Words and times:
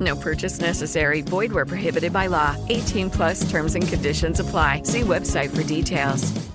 No 0.00 0.16
purchase 0.16 0.60
necessary. 0.60 1.20
Void 1.20 1.52
where 1.52 1.66
prohibited 1.66 2.12
by 2.12 2.26
law. 2.26 2.56
18 2.68 3.10
plus 3.10 3.50
terms 3.50 3.74
and 3.74 3.86
conditions 3.86 4.40
apply. 4.40 4.82
See 4.84 5.02
website 5.02 5.54
for 5.54 5.62
details. 5.62 6.50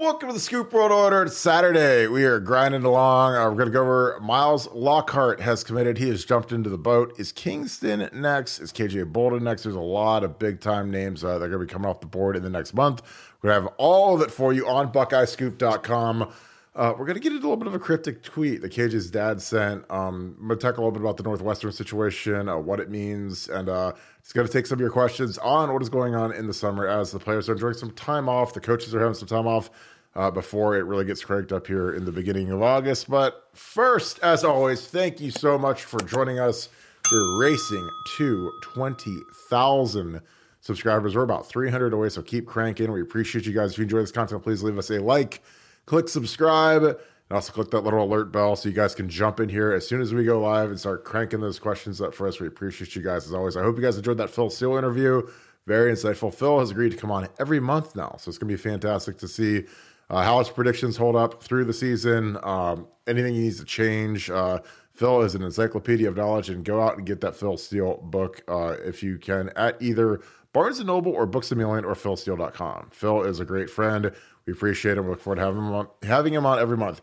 Welcome 0.00 0.30
to 0.30 0.32
the 0.32 0.40
Scoop 0.40 0.72
World 0.72 0.92
Order. 0.92 1.24
It's 1.24 1.36
Saturday. 1.36 2.06
We 2.06 2.24
are 2.24 2.40
grinding 2.40 2.84
along. 2.84 3.34
Uh, 3.34 3.50
we're 3.50 3.56
going 3.56 3.68
to 3.68 3.70
go 3.70 3.82
over 3.82 4.18
Miles 4.22 4.66
Lockhart 4.72 5.40
has 5.40 5.62
committed. 5.62 5.98
He 5.98 6.08
has 6.08 6.24
jumped 6.24 6.52
into 6.52 6.70
the 6.70 6.78
boat. 6.78 7.12
Is 7.20 7.32
Kingston 7.32 8.08
next? 8.14 8.60
Is 8.60 8.72
KJ 8.72 9.12
Bolden 9.12 9.44
next? 9.44 9.64
There's 9.64 9.74
a 9.74 9.78
lot 9.80 10.24
of 10.24 10.38
big 10.38 10.60
time 10.60 10.90
names 10.90 11.22
uh, 11.22 11.38
that 11.38 11.44
are 11.44 11.48
going 11.50 11.60
to 11.60 11.66
be 11.66 11.70
coming 11.70 11.86
off 11.86 12.00
the 12.00 12.06
board 12.06 12.34
in 12.34 12.42
the 12.42 12.48
next 12.48 12.72
month. 12.72 13.02
We're 13.42 13.50
going 13.50 13.60
to 13.60 13.66
have 13.66 13.74
all 13.76 14.14
of 14.14 14.22
it 14.22 14.30
for 14.30 14.54
you 14.54 14.66
on 14.66 14.90
BuckeyeScoop.com. 14.90 16.32
Uh, 16.80 16.94
we're 16.96 17.04
going 17.04 17.14
to 17.14 17.20
get 17.20 17.30
into 17.30 17.42
a 17.42 17.46
little 17.46 17.58
bit 17.58 17.66
of 17.66 17.74
a 17.74 17.78
cryptic 17.78 18.22
tweet 18.22 18.62
that 18.62 18.72
KJ's 18.72 19.10
dad 19.10 19.42
sent. 19.42 19.84
Um, 19.90 20.34
I'm 20.40 20.48
going 20.48 20.58
to 20.58 20.66
talk 20.66 20.78
a 20.78 20.80
little 20.80 20.92
bit 20.92 21.02
about 21.02 21.18
the 21.18 21.22
Northwestern 21.22 21.72
situation, 21.72 22.48
uh, 22.48 22.56
what 22.56 22.80
it 22.80 22.88
means, 22.88 23.50
and 23.50 23.68
uh, 23.68 23.92
it's 24.18 24.32
going 24.32 24.46
to 24.46 24.52
take 24.52 24.66
some 24.66 24.76
of 24.76 24.80
your 24.80 24.88
questions 24.88 25.36
on 25.36 25.70
what 25.74 25.82
is 25.82 25.90
going 25.90 26.14
on 26.14 26.32
in 26.32 26.46
the 26.46 26.54
summer 26.54 26.88
as 26.88 27.12
the 27.12 27.18
players 27.18 27.50
are 27.50 27.52
enjoying 27.52 27.74
some 27.74 27.90
time 27.90 28.30
off. 28.30 28.54
The 28.54 28.60
coaches 28.60 28.94
are 28.94 28.98
having 28.98 29.12
some 29.12 29.28
time 29.28 29.46
off 29.46 29.68
uh, 30.16 30.30
before 30.30 30.74
it 30.74 30.84
really 30.84 31.04
gets 31.04 31.22
cranked 31.22 31.52
up 31.52 31.66
here 31.66 31.92
in 31.92 32.06
the 32.06 32.12
beginning 32.12 32.50
of 32.50 32.62
August. 32.62 33.10
But 33.10 33.50
first, 33.52 34.18
as 34.20 34.42
always, 34.42 34.86
thank 34.86 35.20
you 35.20 35.30
so 35.30 35.58
much 35.58 35.84
for 35.84 36.00
joining 36.00 36.38
us. 36.38 36.70
We're 37.12 37.40
racing 37.40 37.90
to 38.16 38.52
20,000 38.72 40.22
subscribers. 40.62 41.14
We're 41.14 41.24
about 41.24 41.46
300 41.46 41.92
away, 41.92 42.08
so 42.08 42.22
keep 42.22 42.46
cranking. 42.46 42.90
We 42.90 43.02
appreciate 43.02 43.44
you 43.44 43.52
guys. 43.52 43.72
If 43.72 43.78
you 43.78 43.84
enjoy 43.84 44.00
this 44.00 44.12
content, 44.12 44.42
please 44.42 44.62
leave 44.62 44.78
us 44.78 44.88
a 44.88 44.98
like 44.98 45.42
click 45.86 46.08
subscribe 46.08 46.82
and 46.82 46.96
also 47.30 47.52
click 47.52 47.70
that 47.70 47.80
little 47.80 48.02
alert 48.02 48.32
bell 48.32 48.56
so 48.56 48.68
you 48.68 48.74
guys 48.74 48.94
can 48.94 49.08
jump 49.08 49.40
in 49.40 49.48
here 49.48 49.72
as 49.72 49.86
soon 49.86 50.00
as 50.00 50.12
we 50.12 50.24
go 50.24 50.40
live 50.40 50.70
and 50.70 50.78
start 50.78 51.04
cranking 51.04 51.40
those 51.40 51.58
questions 51.58 52.00
up 52.00 52.14
for 52.14 52.26
us. 52.26 52.40
We 52.40 52.46
appreciate 52.46 52.96
you 52.96 53.02
guys 53.02 53.26
as 53.26 53.32
always. 53.32 53.56
I 53.56 53.62
hope 53.62 53.76
you 53.76 53.82
guys 53.82 53.96
enjoyed 53.96 54.18
that 54.18 54.30
Phil 54.30 54.50
Steele 54.50 54.76
interview. 54.76 55.22
Very 55.66 55.92
insightful. 55.92 56.34
Phil 56.34 56.58
has 56.58 56.70
agreed 56.70 56.90
to 56.90 56.96
come 56.96 57.10
on 57.10 57.28
every 57.38 57.60
month 57.60 57.94
now, 57.94 58.16
so 58.18 58.28
it's 58.28 58.38
going 58.38 58.50
to 58.50 58.56
be 58.56 58.60
fantastic 58.60 59.18
to 59.18 59.28
see 59.28 59.64
uh, 60.08 60.22
how 60.22 60.38
his 60.38 60.48
predictions 60.48 60.96
hold 60.96 61.14
up 61.14 61.42
through 61.42 61.64
the 61.64 61.72
season. 61.72 62.36
Um, 62.42 62.88
anything 63.06 63.34
he 63.34 63.40
needs 63.40 63.58
to 63.60 63.64
change. 63.64 64.30
Uh, 64.30 64.58
Phil 64.92 65.22
is 65.22 65.34
an 65.34 65.42
encyclopedia 65.42 66.08
of 66.08 66.16
knowledge, 66.16 66.50
and 66.50 66.64
go 66.64 66.82
out 66.82 66.98
and 66.98 67.06
get 67.06 67.20
that 67.20 67.36
Phil 67.36 67.56
Steele 67.56 67.98
book 67.98 68.42
uh, 68.48 68.74
if 68.84 69.02
you 69.02 69.18
can 69.18 69.50
at 69.56 69.80
either 69.80 70.20
Barnes 70.52 70.78
and 70.78 70.88
Noble 70.88 71.12
or 71.12 71.26
Books 71.26 71.52
a 71.52 71.54
Million 71.54 71.84
or 71.84 71.94
PhilSteele.com. 71.94 72.88
Phil 72.92 73.22
is 73.22 73.40
a 73.40 73.44
great 73.44 73.70
friend. 73.70 74.12
We 74.46 74.52
appreciate 74.52 74.98
him. 74.98 75.04
We 75.04 75.10
look 75.10 75.20
forward 75.20 75.36
to 75.36 75.42
having 75.42 75.58
him 75.58 75.72
on, 75.72 75.88
having 76.02 76.34
him 76.34 76.46
on 76.46 76.58
every 76.58 76.76
month. 76.76 77.00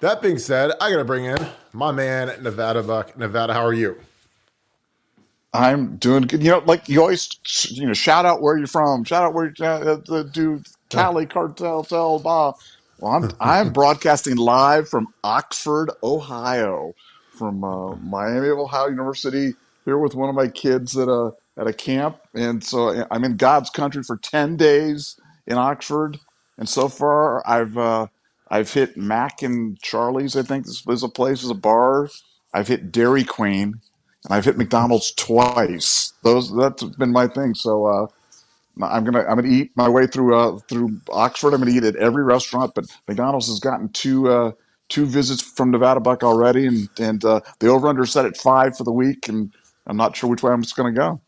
That 0.00 0.22
being 0.22 0.38
said, 0.38 0.72
I 0.80 0.90
got 0.90 0.98
to 0.98 1.04
bring 1.04 1.24
in 1.24 1.38
my 1.72 1.92
man, 1.92 2.42
Nevada 2.42 2.82
Buck. 2.82 3.16
Nevada, 3.18 3.52
how 3.52 3.64
are 3.64 3.72
you? 3.72 3.96
I'm 5.52 5.96
doing 5.96 6.22
good. 6.22 6.42
You 6.42 6.50
know, 6.50 6.62
like 6.66 6.88
you 6.88 7.00
always, 7.00 7.28
you 7.70 7.86
know, 7.86 7.94
shout 7.94 8.26
out 8.26 8.42
where 8.42 8.56
you're 8.56 8.66
from. 8.66 9.04
Shout 9.04 9.24
out 9.24 9.34
where 9.34 9.52
you 9.56 9.64
uh, 9.64 10.22
do 10.24 10.62
Cali 10.90 11.26
Cartel 11.34 11.84
Tell 11.84 12.18
Bob. 12.18 12.56
Well, 12.98 13.12
I'm 13.12 13.30
I'm 13.40 13.72
broadcasting 13.72 14.36
live 14.36 14.88
from 14.88 15.08
Oxford, 15.24 15.90
Ohio, 16.02 16.94
from 17.30 17.64
uh, 17.64 17.94
Miami 18.02 18.48
of 18.48 18.58
Ohio 18.58 18.88
University. 18.88 19.54
Here 19.84 19.98
with 19.98 20.14
one 20.14 20.28
of 20.28 20.34
my 20.34 20.48
kids 20.48 20.92
that 20.92 21.08
a 21.08 21.32
at 21.58 21.66
a 21.66 21.72
camp, 21.74 22.18
and 22.34 22.64
so 22.64 23.06
I'm 23.10 23.24
in 23.24 23.36
God's 23.36 23.70
country 23.70 24.02
for 24.04 24.16
ten 24.18 24.56
days 24.56 25.18
in 25.46 25.58
Oxford 25.58 26.18
and 26.58 26.68
so 26.68 26.88
far, 26.88 27.48
I've 27.48 27.78
uh, 27.78 28.06
I've 28.50 28.72
hit 28.72 28.96
Mac 28.96 29.42
and 29.42 29.80
Charlie's. 29.80 30.36
I 30.36 30.42
think 30.42 30.66
this 30.66 30.84
was 30.84 31.02
a 31.02 31.08
place, 31.08 31.42
is 31.42 31.50
a 31.50 31.54
bar. 31.54 32.10
I've 32.52 32.68
hit 32.68 32.92
Dairy 32.92 33.24
Queen, 33.24 33.80
and 34.24 34.34
I've 34.34 34.44
hit 34.44 34.58
McDonald's 34.58 35.12
twice. 35.12 36.12
Those 36.22 36.54
that's 36.54 36.82
been 36.82 37.12
my 37.12 37.28
thing. 37.28 37.54
So 37.54 37.86
uh, 37.86 38.06
I'm 38.82 39.04
gonna 39.04 39.20
I'm 39.20 39.36
gonna 39.36 39.48
eat 39.48 39.70
my 39.76 39.88
way 39.88 40.06
through 40.08 40.36
uh, 40.36 40.58
through 40.68 41.00
Oxford. 41.10 41.54
I'm 41.54 41.60
gonna 41.60 41.72
eat 41.72 41.84
at 41.84 41.96
every 41.96 42.24
restaurant, 42.24 42.74
but 42.74 42.86
McDonald's 43.06 43.48
has 43.48 43.60
gotten 43.60 43.88
two 43.90 44.28
uh, 44.28 44.52
two 44.88 45.06
visits 45.06 45.40
from 45.42 45.70
Nevada 45.70 46.00
Buck 46.00 46.24
already, 46.24 46.66
and 46.66 46.88
and 46.98 47.24
uh, 47.24 47.40
the 47.60 47.68
over 47.68 47.86
under 47.86 48.04
set 48.04 48.26
at 48.26 48.36
five 48.36 48.76
for 48.76 48.84
the 48.84 48.92
week, 48.92 49.28
and 49.28 49.52
I'm 49.88 49.96
not 49.96 50.14
sure 50.16 50.30
which 50.30 50.42
way 50.42 50.52
I'm 50.52 50.62
just 50.62 50.76
gonna 50.76 50.92
go. 50.92 51.20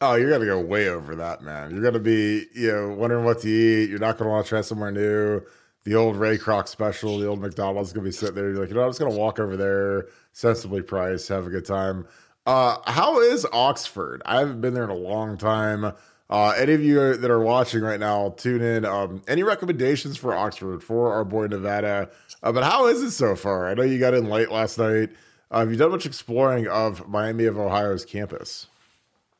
Oh, 0.00 0.14
you're 0.14 0.30
gonna 0.30 0.46
go 0.46 0.60
way 0.60 0.88
over 0.88 1.14
that, 1.16 1.42
man. 1.42 1.70
You're 1.70 1.82
gonna 1.82 2.00
be, 2.00 2.46
you 2.54 2.72
know, 2.72 2.88
wondering 2.90 3.24
what 3.24 3.40
to 3.42 3.48
eat. 3.48 3.88
You're 3.88 3.98
not 3.98 4.18
gonna 4.18 4.30
want 4.30 4.46
to 4.46 4.48
try 4.48 4.60
somewhere 4.60 4.90
new. 4.90 5.40
The 5.84 5.94
old 5.94 6.16
Ray 6.16 6.38
Kroc 6.38 6.68
special, 6.68 7.18
the 7.18 7.26
old 7.26 7.40
McDonald's 7.40 7.92
gonna 7.92 8.04
be 8.04 8.12
sitting 8.12 8.34
there. 8.34 8.50
You're 8.50 8.60
like, 8.60 8.70
you 8.70 8.74
know, 8.74 8.82
I'm 8.82 8.88
just 8.88 8.98
gonna 8.98 9.14
walk 9.14 9.38
over 9.38 9.56
there, 9.56 10.06
sensibly 10.32 10.82
priced, 10.82 11.28
have 11.28 11.46
a 11.46 11.50
good 11.50 11.64
time. 11.64 12.06
Uh, 12.46 12.78
how 12.86 13.20
is 13.20 13.46
Oxford? 13.52 14.20
I 14.26 14.40
haven't 14.40 14.60
been 14.60 14.74
there 14.74 14.84
in 14.84 14.90
a 14.90 14.94
long 14.94 15.38
time. 15.38 15.92
Uh, 16.30 16.54
any 16.56 16.72
of 16.72 16.82
you 16.82 17.16
that 17.16 17.30
are 17.30 17.40
watching 17.40 17.82
right 17.82 18.00
now, 18.00 18.30
tune 18.36 18.62
in. 18.62 18.84
Um, 18.84 19.22
any 19.28 19.42
recommendations 19.42 20.16
for 20.16 20.34
Oxford 20.34 20.82
for 20.82 21.12
our 21.12 21.24
boy 21.24 21.46
Nevada? 21.46 22.10
Uh, 22.42 22.52
but 22.52 22.64
how 22.64 22.86
is 22.86 23.02
it 23.02 23.12
so 23.12 23.36
far? 23.36 23.68
I 23.68 23.74
know 23.74 23.82
you 23.82 23.98
got 23.98 24.14
in 24.14 24.28
late 24.28 24.50
last 24.50 24.78
night. 24.78 25.10
Uh, 25.54 25.60
have 25.60 25.70
you 25.70 25.76
done 25.76 25.92
much 25.92 26.04
exploring 26.04 26.66
of 26.66 27.08
Miami 27.08 27.44
of 27.44 27.56
Ohio's 27.56 28.04
campus? 28.04 28.66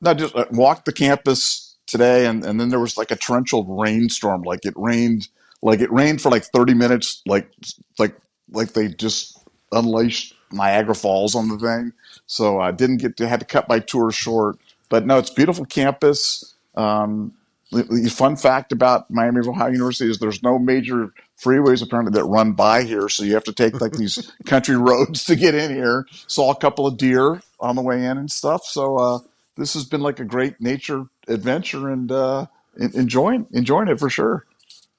No, 0.01 0.15
just 0.15 0.37
uh, 0.37 0.45
walked 0.53 0.85
the 0.85 0.93
campus 0.93 1.75
today, 1.89 2.27
and, 2.27 2.45
and 2.45 2.61
then 2.61 2.69
there 2.69 2.79
was 2.79 2.97
like 2.97 3.11
a 3.11 3.17
torrential 3.17 3.65
rainstorm. 3.65 4.43
Like 4.43 4.65
it 4.65 4.75
rained, 4.77 5.27
like 5.61 5.81
it 5.81 5.91
rained 5.91 6.23
for 6.23 6.31
like 6.31 6.45
thirty 6.45 6.73
minutes. 6.73 7.21
Like 7.27 7.51
like 7.99 8.17
like 8.53 8.75
they 8.75 8.89
just 8.91 9.41
unleashed 9.73 10.37
Niagara 10.53 10.95
Falls 10.95 11.35
on 11.35 11.49
the 11.49 11.59
thing. 11.59 11.93
So 12.27 12.61
I 12.61 12.71
didn't 12.71 12.99
get 12.99 13.17
to 13.17 13.27
had 13.27 13.41
to 13.41 13.47
cut 13.47 13.69
my 13.69 13.81
tour 13.81 14.13
short. 14.13 14.57
But 14.91 15.07
no, 15.07 15.19
it's 15.19 15.31
beautiful 15.31 15.65
campus. 15.65 16.55
Um, 16.77 17.33
the 17.73 18.09
fun 18.09 18.37
fact 18.37 18.71
about 18.71 19.11
Miami 19.11 19.41
of 19.41 19.49
Ohio 19.49 19.73
University 19.73 20.09
is 20.09 20.21
there's 20.21 20.45
no 20.45 20.61
major 20.61 21.13
freeways 21.43 21.83
apparently 21.83 22.19
that 22.19 22.25
run 22.25 22.53
by 22.53 22.83
here, 22.83 23.09
so 23.09 23.25
you 23.25 23.35
have 23.35 23.45
to 23.45 23.53
take 23.53 23.81
like 23.81 23.93
these 23.93 24.33
country 24.47 24.77
roads 24.77 25.25
to 25.25 25.37
get 25.37 25.55
in 25.55 25.75
here. 25.75 26.07
Saw 26.27 26.51
a 26.51 26.57
couple 26.57 26.87
of 26.87 26.97
deer 26.97 27.43
on 27.61 27.77
the 27.77 27.83
way 27.83 28.05
in 28.05 28.19
and 28.19 28.31
stuff. 28.31 28.65
So 28.65 28.97
uh, 28.97 29.19
this 29.57 29.75
has 29.75 29.85
been 29.85 30.01
like 30.01 30.21
a 30.21 30.25
great 30.25 30.61
nature 30.61 31.07
adventure 31.29 31.89
and 31.89 32.11
uh, 32.11 32.47
enjoying 32.77 33.47
enjoying 33.53 33.89
it 33.89 33.99
for 33.99 34.11
sure. 34.11 34.47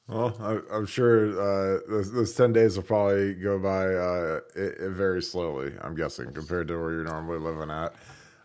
Well, 0.07 0.35
I, 0.39 0.75
am 0.75 0.85
sure 0.85 1.29
uh, 1.31 1.79
those, 1.89 2.11
those, 2.11 2.35
ten 2.35 2.53
days 2.53 2.75
will 2.75 2.83
probably 2.83 3.33
go 3.33 3.57
by 3.57 3.87
uh, 3.87 4.39
it, 4.55 4.77
it 4.79 4.91
very 4.91 5.21
slowly. 5.21 5.73
I'm 5.81 5.95
guessing 5.95 6.31
compared 6.31 6.67
to 6.67 6.79
where 6.79 6.91
you're 6.91 7.03
normally 7.03 7.39
living 7.39 7.71
at. 7.71 7.95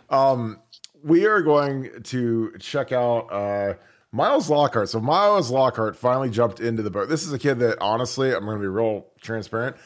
Um, 0.09 0.59
we 1.03 1.27
are 1.27 1.43
going 1.43 2.03
to 2.05 2.53
check 2.59 2.93
out 2.93 3.31
uh, 3.31 3.75
Miles 4.13 4.51
Lockhart. 4.51 4.89
So 4.89 5.01
Miles 5.01 5.51
Lockhart 5.51 5.97
finally 5.97 6.31
jumped 6.31 6.61
into 6.61 6.83
the 6.83 6.91
boat. 6.91 7.09
This 7.09 7.25
is 7.25 7.33
a 7.33 7.39
kid 7.39 7.61
that 7.61 7.79
honestly, 7.81 8.35
I'm 8.35 8.45
going 8.45 8.57
to 8.57 8.61
be 8.61 8.69
real 8.69 9.07
transparent. 9.21 9.77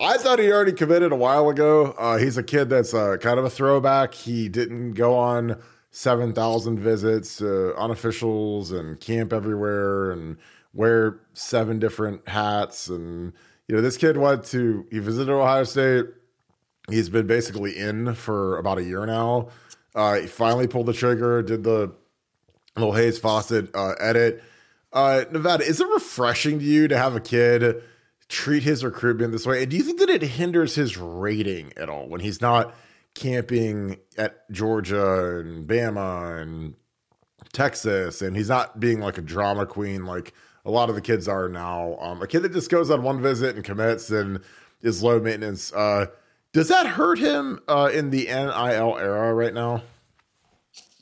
I 0.00 0.18
thought 0.18 0.38
he 0.38 0.52
already 0.52 0.72
committed 0.72 1.12
a 1.12 1.16
while 1.16 1.48
ago. 1.48 1.94
Uh, 1.98 2.18
he's 2.18 2.36
a 2.36 2.42
kid 2.42 2.68
that's 2.68 2.94
uh, 2.94 3.16
kind 3.18 3.38
of 3.38 3.44
a 3.44 3.50
throwback. 3.50 4.14
He 4.14 4.48
didn't 4.48 4.92
go 4.92 5.16
on 5.16 5.60
7,000 5.90 6.78
visits 6.78 7.36
to 7.36 7.74
unofficials 7.78 8.78
and 8.78 9.00
camp 9.00 9.32
everywhere 9.32 10.10
and 10.10 10.36
wear 10.72 11.20
seven 11.32 11.78
different 11.78 12.28
hats. 12.28 12.88
And, 12.88 13.32
you 13.68 13.76
know, 13.76 13.80
this 13.80 13.96
kid 13.96 14.16
went 14.16 14.44
to, 14.46 14.86
he 14.90 14.98
visited 14.98 15.32
Ohio 15.32 15.64
State. 15.64 16.06
He's 16.90 17.08
been 17.08 17.26
basically 17.26 17.76
in 17.76 18.14
for 18.14 18.58
about 18.58 18.78
a 18.78 18.84
year 18.84 19.06
now. 19.06 19.48
Uh, 19.94 20.14
he 20.14 20.26
finally 20.26 20.66
pulled 20.66 20.86
the 20.86 20.92
trigger, 20.92 21.42
did 21.42 21.64
the 21.64 21.92
little 22.76 22.92
Hayes 22.92 23.18
Fawcett 23.18 23.74
uh, 23.74 23.94
edit. 24.00 24.42
Uh, 24.92 25.24
Nevada, 25.30 25.64
is 25.64 25.80
it 25.80 25.88
refreshing 25.88 26.58
to 26.58 26.64
you 26.64 26.88
to 26.88 26.96
have 26.96 27.16
a 27.16 27.20
kid 27.20 27.82
treat 28.28 28.62
his 28.62 28.84
recruitment 28.84 29.32
this 29.32 29.46
way? 29.46 29.62
And 29.62 29.70
do 29.70 29.76
you 29.76 29.82
think 29.82 29.98
that 30.00 30.10
it 30.10 30.22
hinders 30.22 30.74
his 30.74 30.96
rating 30.96 31.72
at 31.76 31.88
all 31.88 32.08
when 32.08 32.20
he's 32.20 32.40
not 32.40 32.74
camping 33.14 33.98
at 34.16 34.50
Georgia 34.50 35.38
and 35.38 35.68
Bama 35.68 36.40
and 36.40 36.74
Texas 37.52 38.22
and 38.22 38.36
he's 38.36 38.48
not 38.48 38.80
being 38.80 39.00
like 39.00 39.18
a 39.18 39.22
drama 39.22 39.66
queen 39.66 40.04
like 40.04 40.32
a 40.64 40.70
lot 40.70 40.88
of 40.88 40.94
the 40.94 41.00
kids 41.00 41.28
are 41.28 41.48
now? 41.48 41.96
Um, 42.00 42.22
a 42.22 42.26
kid 42.26 42.40
that 42.40 42.52
just 42.52 42.70
goes 42.70 42.90
on 42.90 43.02
one 43.02 43.20
visit 43.20 43.54
and 43.54 43.64
commits 43.64 44.10
and 44.10 44.40
is 44.80 45.02
low 45.02 45.20
maintenance. 45.20 45.72
Uh, 45.72 46.06
does 46.52 46.68
that 46.68 46.86
hurt 46.86 47.18
him 47.18 47.60
uh, 47.68 47.90
in 47.92 48.10
the 48.10 48.26
NIL 48.26 48.96
era 48.96 49.34
right 49.34 49.52
now? 49.52 49.82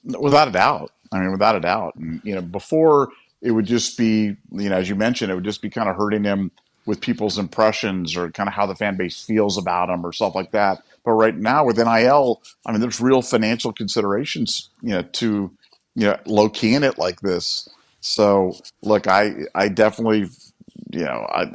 Without 0.05 0.49
a 0.49 0.51
doubt. 0.51 0.92
I 1.13 1.21
mean, 1.21 1.33
without 1.33 1.57
a 1.57 1.61
doubt. 1.61 1.95
And, 1.97 2.21
you 2.25 2.35
know, 2.35 2.41
before 2.41 3.11
it 3.41 3.51
would 3.51 3.67
just 3.67 3.99
be, 3.99 4.37
you 4.53 4.69
know, 4.69 4.77
as 4.77 4.89
you 4.89 4.95
mentioned, 4.95 5.31
it 5.31 5.35
would 5.35 5.45
just 5.45 5.63
be 5.63 5.71
kind 5.71 5.89
of 5.89 5.97
hurting 5.97 6.25
him 6.25 6.51
with 6.87 7.01
people's 7.01 7.39
impressions 7.39 8.17
or 8.17 8.31
kind 8.31 8.49
of 8.49 8.55
how 8.55 8.67
the 8.67 8.75
fan 8.75 8.97
base 8.97 9.23
feels 9.23 9.57
about 9.59 9.89
him 9.89 10.05
or 10.05 10.13
stuff 10.13 10.35
like 10.35 10.51
that. 10.53 10.83
But 11.05 11.13
right 11.13 11.37
now 11.37 11.65
with 11.65 11.77
NIL, 11.77 12.43
I 12.67 12.73
mean, 12.73 12.81
there's 12.81 13.01
real 13.01 13.23
financial 13.23 13.73
considerations, 13.73 14.71
you 14.81 14.91
know, 14.91 15.03
to, 15.03 15.51
you 15.95 16.07
know, 16.07 16.19
low 16.27 16.49
key 16.49 16.75
in 16.75 16.83
it 16.83 16.99
like 16.99 17.21
this. 17.21 17.69
So 18.01 18.57
look, 18.83 19.07
I, 19.07 19.33
I 19.55 19.69
definitely, 19.69 20.29
you 20.91 21.05
know, 21.05 21.27
I, 21.31 21.47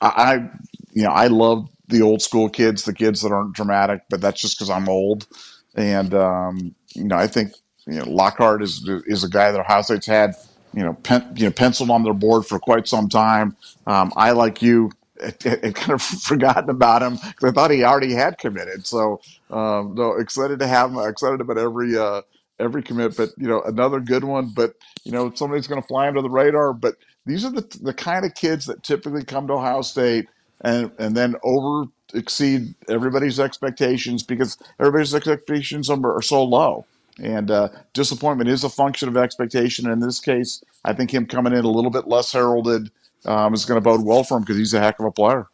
I, 0.00 0.50
you 0.92 1.02
know, 1.02 1.10
I 1.10 1.26
love 1.26 1.68
the 1.88 2.02
old 2.02 2.22
school 2.22 2.48
kids, 2.48 2.84
the 2.84 2.94
kids 2.94 3.22
that 3.22 3.32
aren't 3.32 3.54
dramatic, 3.54 4.02
but 4.08 4.20
that's 4.20 4.40
just 4.40 4.58
because 4.58 4.70
I'm 4.70 4.88
old. 4.88 5.26
And, 5.74 6.14
um, 6.14 6.74
you 6.94 7.04
know, 7.04 7.16
I 7.16 7.26
think, 7.26 7.52
you 7.86 7.98
know, 7.98 8.04
Lockhart 8.08 8.62
is, 8.62 8.88
is 9.06 9.24
a 9.24 9.28
guy 9.28 9.50
that 9.52 9.60
Ohio 9.60 9.82
State's 9.82 10.06
had 10.06 10.34
you 10.74 10.82
know, 10.82 10.94
pen, 10.94 11.32
you 11.36 11.46
know, 11.46 11.50
penciled 11.52 11.90
on 11.90 12.02
their 12.02 12.14
board 12.14 12.46
for 12.46 12.58
quite 12.58 12.88
some 12.88 13.08
time. 13.08 13.56
Um, 13.86 14.12
I, 14.16 14.32
like 14.32 14.62
you, 14.62 14.90
had 15.44 15.74
kind 15.74 15.92
of 15.92 16.02
forgotten 16.02 16.68
about 16.70 17.02
him 17.02 17.14
because 17.14 17.50
I 17.50 17.52
thought 17.52 17.70
he 17.70 17.84
already 17.84 18.12
had 18.12 18.38
committed. 18.38 18.86
So, 18.86 19.20
um, 19.50 19.94
no, 19.94 20.14
excited 20.14 20.58
to 20.58 20.66
have 20.66 20.90
him. 20.90 20.98
Excited 20.98 21.40
about 21.40 21.58
every 21.58 21.96
uh, 21.96 22.22
every 22.58 22.82
commit. 22.82 23.16
But 23.16 23.30
you 23.36 23.46
know, 23.46 23.62
another 23.62 24.00
good 24.00 24.24
one. 24.24 24.48
But 24.48 24.74
you 25.04 25.12
know, 25.12 25.32
somebody's 25.34 25.68
going 25.68 25.80
to 25.80 25.86
fly 25.86 26.08
under 26.08 26.22
the 26.22 26.30
radar. 26.30 26.72
But 26.72 26.96
these 27.24 27.44
are 27.44 27.52
the 27.52 27.62
the 27.82 27.94
kind 27.94 28.24
of 28.24 28.34
kids 28.34 28.66
that 28.66 28.82
typically 28.82 29.24
come 29.24 29.46
to 29.46 29.52
Ohio 29.52 29.82
State 29.82 30.28
and 30.62 30.90
and 30.98 31.16
then 31.16 31.36
over 31.44 31.88
exceed 32.14 32.74
everybody's 32.88 33.38
expectations 33.38 34.22
because 34.22 34.58
everybody's 34.80 35.14
expectations 35.14 35.88
are, 35.88 36.16
are 36.16 36.22
so 36.22 36.42
low. 36.42 36.84
And 37.18 37.50
uh, 37.50 37.68
disappointment 37.92 38.48
is 38.48 38.64
a 38.64 38.68
function 38.68 39.08
of 39.08 39.16
expectation. 39.16 39.86
And 39.86 39.94
in 39.94 40.00
this 40.00 40.20
case, 40.20 40.62
I 40.84 40.92
think 40.92 41.12
him 41.12 41.26
coming 41.26 41.52
in 41.52 41.64
a 41.64 41.70
little 41.70 41.90
bit 41.90 42.08
less 42.08 42.32
heralded 42.32 42.90
um, 43.26 43.54
is 43.54 43.64
going 43.64 43.76
to 43.76 43.84
bode 43.84 44.04
well 44.04 44.24
for 44.24 44.36
him 44.36 44.42
because 44.42 44.56
he's 44.56 44.74
a 44.74 44.80
heck 44.80 44.98
of 44.98 45.06
a 45.06 45.12
player. 45.12 45.46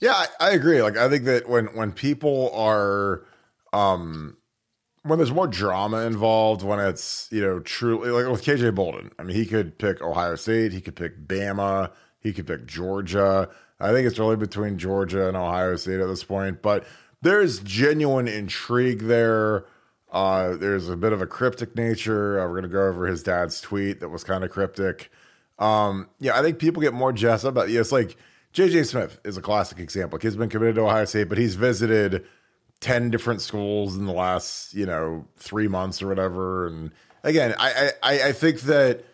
Yeah, 0.00 0.12
I, 0.12 0.26
I, 0.40 0.50
agree. 0.52 0.82
Like 0.82 0.96
I 0.96 1.08
think 1.08 1.24
that 1.24 1.48
when 1.48 1.66
when 1.66 1.92
people 1.92 2.50
are 2.54 3.22
um 3.72 4.36
when 5.02 5.18
there's 5.18 5.32
more 5.32 5.46
drama 5.46 5.98
involved, 5.98 6.62
when 6.62 6.80
it's 6.80 7.28
you 7.30 7.42
know 7.42 7.60
truly 7.60 8.10
like 8.10 8.30
with 8.30 8.42
KJ 8.42 8.74
Bolden, 8.74 9.10
I 9.18 9.24
mean 9.24 9.36
he 9.36 9.44
could 9.44 9.78
pick 9.78 10.00
Ohio 10.00 10.36
State, 10.36 10.72
he 10.72 10.80
could 10.80 10.96
pick 10.96 11.26
Bama, 11.26 11.90
he 12.18 12.32
could 12.32 12.46
pick 12.46 12.66
Georgia. 12.66 13.48
I 13.78 13.92
think 13.92 14.06
it's 14.06 14.18
really 14.18 14.36
between 14.36 14.78
Georgia 14.78 15.28
and 15.28 15.36
Ohio 15.36 15.76
State 15.76 16.00
at 16.00 16.06
this 16.06 16.24
point, 16.24 16.62
but 16.62 16.86
there's 17.22 17.60
genuine 17.60 18.28
intrigue 18.28 19.00
there. 19.00 19.64
Uh, 20.10 20.56
there's 20.56 20.88
a 20.88 20.96
bit 20.96 21.12
of 21.12 21.22
a 21.22 21.26
cryptic 21.26 21.76
nature. 21.76 22.40
Uh, 22.40 22.44
we're 22.44 22.60
going 22.60 22.62
to 22.64 22.68
go 22.68 22.86
over 22.86 23.06
his 23.06 23.22
dad's 23.22 23.60
tweet 23.60 24.00
that 24.00 24.08
was 24.08 24.24
kind 24.24 24.42
of 24.42 24.50
cryptic. 24.50 25.10
Um, 25.58 26.08
yeah, 26.18 26.38
I 26.38 26.42
think 26.42 26.58
people 26.58 26.82
get 26.82 26.94
more 26.94 27.12
jazzed 27.12 27.44
about. 27.44 27.68
Yeah, 27.68 27.80
it's 27.80 27.92
like 27.92 28.16
JJ 28.52 28.86
Smith 28.86 29.20
is 29.24 29.36
a 29.36 29.42
classic 29.42 29.78
example. 29.78 30.18
He's 30.20 30.36
been 30.36 30.48
committed 30.48 30.76
to 30.76 30.82
Ohio 30.82 31.04
State, 31.04 31.28
but 31.28 31.38
he's 31.38 31.54
visited 31.54 32.24
ten 32.80 33.10
different 33.10 33.42
schools 33.42 33.96
in 33.96 34.06
the 34.06 34.12
last 34.12 34.74
you 34.74 34.86
know 34.86 35.26
three 35.36 35.68
months 35.68 36.02
or 36.02 36.08
whatever. 36.08 36.66
And 36.66 36.90
again, 37.22 37.54
I 37.58 37.92
I, 38.02 38.22
I 38.28 38.32
think 38.32 38.62
that 38.62 39.04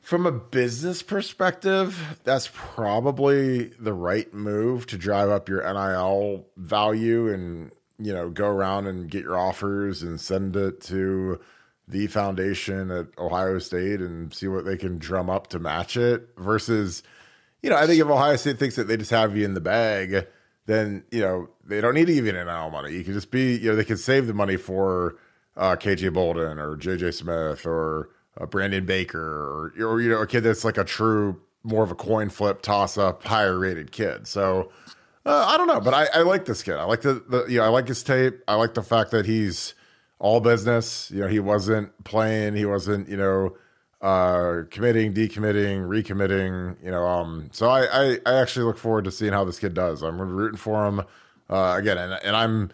from 0.00 0.26
a 0.26 0.32
business 0.32 1.02
perspective, 1.02 2.18
that's 2.24 2.50
probably 2.52 3.66
the 3.78 3.92
right 3.92 4.32
move 4.34 4.86
to 4.86 4.98
drive 4.98 5.28
up 5.28 5.48
your 5.48 5.62
NIL 5.62 6.46
value 6.56 7.32
and 7.32 7.70
you 8.00 8.12
know, 8.12 8.30
go 8.30 8.46
around 8.46 8.86
and 8.86 9.10
get 9.10 9.22
your 9.22 9.38
offers 9.38 10.02
and 10.02 10.20
send 10.20 10.56
it 10.56 10.80
to 10.82 11.38
the 11.86 12.06
foundation 12.06 12.90
at 12.90 13.06
Ohio 13.18 13.58
State 13.58 14.00
and 14.00 14.32
see 14.32 14.48
what 14.48 14.64
they 14.64 14.76
can 14.76 14.98
drum 14.98 15.28
up 15.28 15.48
to 15.48 15.58
match 15.58 15.96
it 15.96 16.28
versus, 16.36 17.02
you 17.62 17.70
know, 17.70 17.76
I 17.76 17.86
think 17.86 18.00
if 18.00 18.06
Ohio 18.06 18.36
State 18.36 18.58
thinks 18.58 18.76
that 18.76 18.88
they 18.88 18.96
just 18.96 19.10
have 19.10 19.36
you 19.36 19.44
in 19.44 19.54
the 19.54 19.60
bag, 19.60 20.26
then, 20.66 21.04
you 21.10 21.20
know, 21.20 21.48
they 21.64 21.80
don't 21.80 21.94
need 21.94 22.06
to 22.06 22.14
give 22.14 22.26
you 22.26 22.36
an 22.36 22.46
NIL 22.46 22.70
money. 22.70 22.92
You 22.92 23.04
can 23.04 23.12
just 23.12 23.30
be, 23.30 23.56
you 23.56 23.70
know, 23.70 23.76
they 23.76 23.84
can 23.84 23.96
save 23.96 24.26
the 24.26 24.34
money 24.34 24.56
for 24.56 25.16
uh, 25.56 25.76
KJ 25.76 26.14
Bolden 26.14 26.58
or 26.58 26.76
JJ 26.76 27.12
Smith 27.14 27.66
or 27.66 28.10
uh, 28.40 28.46
Brandon 28.46 28.86
Baker 28.86 29.20
or, 29.20 29.72
or, 29.84 30.00
you 30.00 30.08
know, 30.08 30.20
a 30.20 30.26
kid 30.26 30.42
that's 30.42 30.64
like 30.64 30.78
a 30.78 30.84
true, 30.84 31.40
more 31.64 31.82
of 31.82 31.90
a 31.90 31.96
coin 31.96 32.30
flip, 32.30 32.62
toss 32.62 32.96
up, 32.96 33.24
higher 33.24 33.58
rated 33.58 33.90
kid. 33.92 34.26
So, 34.26 34.70
uh, 35.26 35.44
I 35.48 35.56
don't 35.56 35.66
know, 35.66 35.80
but 35.80 35.92
I, 35.94 36.06
I 36.14 36.22
like 36.22 36.46
this 36.46 36.62
kid. 36.62 36.76
I 36.76 36.84
like 36.84 37.02
the, 37.02 37.22
the 37.28 37.46
you 37.46 37.58
know 37.58 37.64
I 37.64 37.68
like 37.68 37.88
his 37.88 38.02
tape. 38.02 38.40
I 38.48 38.54
like 38.54 38.74
the 38.74 38.82
fact 38.82 39.10
that 39.10 39.26
he's 39.26 39.74
all 40.18 40.40
business. 40.40 41.10
You 41.10 41.20
know, 41.20 41.28
he 41.28 41.40
wasn't 41.40 42.04
playing. 42.04 42.54
He 42.54 42.64
wasn't 42.64 43.08
you 43.08 43.16
know 43.16 43.56
uh, 44.00 44.62
committing, 44.70 45.12
decommitting, 45.12 45.86
recommitting. 45.86 46.82
You 46.82 46.90
know, 46.90 47.06
um. 47.06 47.50
So 47.52 47.68
I, 47.68 47.84
I 47.84 48.18
I 48.24 48.40
actually 48.40 48.64
look 48.64 48.78
forward 48.78 49.04
to 49.04 49.10
seeing 49.10 49.32
how 49.32 49.44
this 49.44 49.58
kid 49.58 49.74
does. 49.74 50.02
I'm 50.02 50.20
rooting 50.20 50.58
for 50.58 50.86
him 50.86 51.00
uh, 51.50 51.74
again, 51.78 51.98
and 51.98 52.18
and 52.24 52.34
I'm 52.34 52.70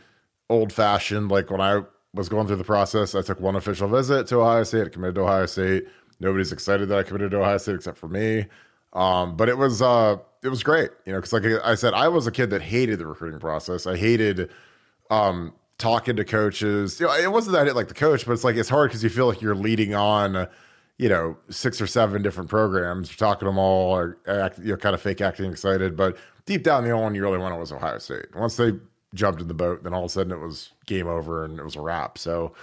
old 0.49 0.73
fashioned. 0.73 1.31
Like 1.31 1.51
when 1.51 1.61
I 1.61 1.83
was 2.15 2.29
going 2.29 2.47
through 2.47 2.57
the 2.57 2.65
process, 2.65 3.15
I 3.17 3.23
took 3.23 3.41
one 3.41 3.57
official 3.57 3.89
visit 3.89 4.29
to 4.29 4.41
Ohio 4.41 4.63
State. 4.63 4.87
I 4.87 4.91
committed 4.91 5.17
to 5.17 5.23
Ohio 5.23 5.47
State. 5.47 5.87
Nobody's 6.21 6.53
excited 6.53 6.89
that 6.89 6.99
I 6.99 7.03
committed 7.03 7.33
to 7.33 7.41
Ohio 7.41 7.59
State 7.59 7.75
except 7.75 7.99
for 7.99 8.09
me. 8.09 8.47
Um, 8.93 9.37
but 9.37 9.49
it 9.49 9.59
was 9.59 9.83
uh, 9.83 10.17
it 10.47 10.51
was 10.51 10.63
great, 10.63 10.91
you 11.05 11.13
know, 11.13 11.19
because 11.19 11.33
like 11.33 11.45
I 11.65 11.75
said, 11.75 11.93
I 11.93 12.07
was 12.07 12.29
a 12.29 12.31
kid 12.31 12.51
that 12.51 12.63
hated 12.63 13.01
the 13.01 13.07
recruiting 13.07 13.41
process. 13.41 13.85
I 13.85 13.97
hated 13.97 14.49
um, 15.11 15.53
talking 15.77 16.15
to 16.15 16.25
coaches. 16.25 17.01
You 17.01 17.07
know, 17.07 17.15
it 17.15 17.33
wasn't 17.33 17.55
that 17.55 17.63
I 17.63 17.65
didn't 17.65 17.77
like 17.77 17.89
the 17.89 17.95
coach, 17.95 18.25
but 18.25 18.33
it's 18.33 18.45
like 18.45 18.55
it's 18.55 18.69
hard 18.69 18.91
because 18.91 19.03
you 19.03 19.11
feel 19.11 19.27
like 19.27 19.43
you're 19.43 19.57
leading 19.57 19.93
on, 19.93 20.47
you 20.99 21.09
know, 21.09 21.37
six 21.51 21.81
or 21.81 21.89
seven 21.89 22.23
different 22.23 22.49
programs. 22.49 23.11
You're 23.11 23.17
talking 23.17 23.41
to 23.41 23.47
them 23.47 23.59
all, 23.59 23.97
or 23.97 24.19
act, 24.29 24.61
you 24.61 24.67
know, 24.67 24.77
kind 24.77 24.95
of 24.95 25.03
fake 25.03 25.21
acting 25.21 25.51
excited. 25.51 25.97
But 25.97 26.17
deep 26.47 26.63
down, 26.63 26.85
the 26.85 26.91
only 26.91 27.03
one 27.03 27.15
you 27.17 27.23
really 27.23 27.39
wanted 27.39 27.59
was 27.59 27.73
Ohio 27.73 27.99
State. 27.99 28.27
Once 28.37 28.57
they 28.57 28.73
jumped 29.15 29.41
in 29.41 29.49
the 29.49 29.55
boat, 29.55 29.83
then 29.83 29.93
all 29.93 30.05
of 30.05 30.07
a 30.07 30.09
sudden 30.09 30.31
it 30.31 30.39
was 30.39 30.71
game 30.87 31.09
over 31.09 31.45
and 31.45 31.59
it 31.59 31.65
was 31.65 31.75
a 31.75 31.81
wrap. 31.81 32.19
So. 32.19 32.55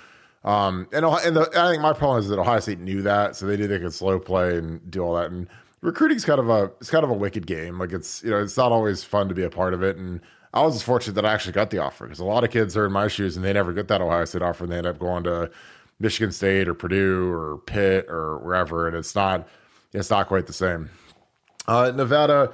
Um, 0.46 0.90
and, 0.92 1.06
and 1.06 1.38
the, 1.38 1.50
I 1.56 1.72
think 1.72 1.82
my 1.82 1.94
problem 1.94 2.20
is 2.20 2.28
that 2.28 2.38
Ohio 2.38 2.60
State 2.60 2.80
knew 2.80 3.02
that, 3.04 3.38
so 3.38 3.46
they 3.46 3.56
knew 3.56 3.66
they 3.66 3.80
could 3.80 3.94
slow 3.94 4.20
play 4.20 4.58
and 4.58 4.92
do 4.92 5.02
all 5.02 5.16
that. 5.16 5.32
And 5.32 5.48
recruiting's 5.84 6.26
kind 6.26 6.40
of 6.40 6.50
a 6.50 6.72
it's 6.80 6.90
kind 6.90 7.04
of 7.04 7.10
a 7.12 7.14
wicked 7.14 7.46
game. 7.46 7.78
Like 7.78 7.92
it's 7.92 8.24
you 8.24 8.32
know 8.32 8.42
it's 8.42 8.58
not 8.58 8.72
always 8.72 9.04
fun 9.04 9.30
to 9.30 9.36
be 9.36 9.44
a 9.44 9.50
part 9.50 9.74
of 9.76 9.84
it. 9.84 9.98
And 9.98 10.22
I 10.54 10.62
was 10.62 10.82
fortunate 10.82 11.14
that 11.16 11.26
I 11.26 11.34
actually 11.34 11.54
got 11.54 11.70
the 11.70 11.78
offer 11.80 12.06
because 12.06 12.20
a 12.20 12.26
lot 12.26 12.44
of 12.44 12.50
kids 12.50 12.76
are 12.76 12.86
in 12.86 12.92
my 12.92 13.08
shoes 13.08 13.36
and 13.36 13.46
they 13.46 13.54
never 13.54 13.74
get 13.74 13.88
that 13.90 14.02
Ohio 14.02 14.26
State 14.26 14.42
offer 14.42 14.64
and 14.64 14.74
they 14.74 14.78
end 14.78 14.88
up 14.88 14.98
going 14.98 15.24
to 15.26 15.52
Michigan 16.00 16.32
State 16.32 16.68
or 16.68 16.74
Purdue 16.74 17.32
or 17.32 17.60
Pitt 17.60 18.06
or 18.10 18.40
wherever, 18.40 18.88
and 18.88 18.96
it's 18.96 19.14
not 19.14 19.48
it's 19.92 20.10
not 20.10 20.28
quite 20.28 20.48
the 20.48 20.54
same. 20.54 20.90
Uh, 21.68 21.92
Nevada, 21.96 22.52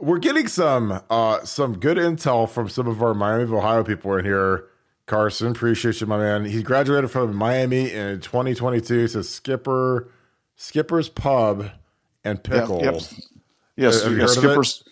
we're 0.00 0.18
getting 0.18 0.48
some 0.48 1.02
uh, 1.10 1.44
some 1.44 1.78
good 1.78 1.98
intel 1.98 2.48
from 2.48 2.68
some 2.68 2.86
of 2.86 3.02
our 3.02 3.14
Miami 3.14 3.44
of 3.44 3.52
Ohio 3.52 3.84
people 3.84 4.16
in 4.16 4.24
here. 4.24 4.66
Carson, 5.06 5.48
appreciate 5.48 6.00
you, 6.00 6.06
my 6.06 6.16
man. 6.16 6.46
He 6.46 6.62
graduated 6.62 7.10
from 7.10 7.36
Miami 7.36 7.92
in 7.92 8.20
2022. 8.20 9.08
Says 9.08 9.28
Skipper 9.28 10.08
Skipper's 10.56 11.10
Pub 11.10 11.70
and 12.24 12.42
pickle. 12.42 12.80
Yep. 12.82 13.02
Yes, 13.76 14.06
yeah, 14.08 14.26
Skipper's. 14.26 14.84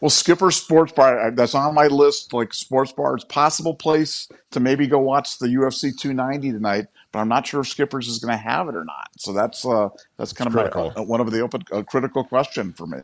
Well, 0.00 0.10
Skipper 0.10 0.50
Sports 0.50 0.92
Bar, 0.92 1.30
that's 1.30 1.54
on 1.54 1.74
my 1.74 1.86
list. 1.86 2.34
Like 2.34 2.52
sports 2.52 2.92
bars, 2.92 3.24
possible 3.24 3.74
place 3.74 4.28
to 4.50 4.60
maybe 4.60 4.86
go 4.86 4.98
watch 4.98 5.38
the 5.38 5.46
UFC 5.46 5.96
290 5.96 6.52
tonight, 6.52 6.86
but 7.10 7.20
I'm 7.20 7.28
not 7.28 7.46
sure 7.46 7.60
if 7.60 7.68
Skipper's 7.68 8.06
is 8.06 8.18
going 8.18 8.36
to 8.36 8.42
have 8.42 8.68
it 8.68 8.74
or 8.74 8.84
not. 8.84 9.08
So 9.18 9.32
that's 9.32 9.64
uh, 9.64 9.88
that's 10.18 10.34
kind 10.34 10.54
it's 10.54 10.56
of 10.56 10.74
my, 10.74 11.00
uh, 11.00 11.02
one 11.04 11.20
of 11.20 11.30
the 11.30 11.40
open 11.40 11.62
uh, 11.72 11.82
critical 11.82 12.22
question 12.22 12.74
for 12.74 12.86
me. 12.86 12.98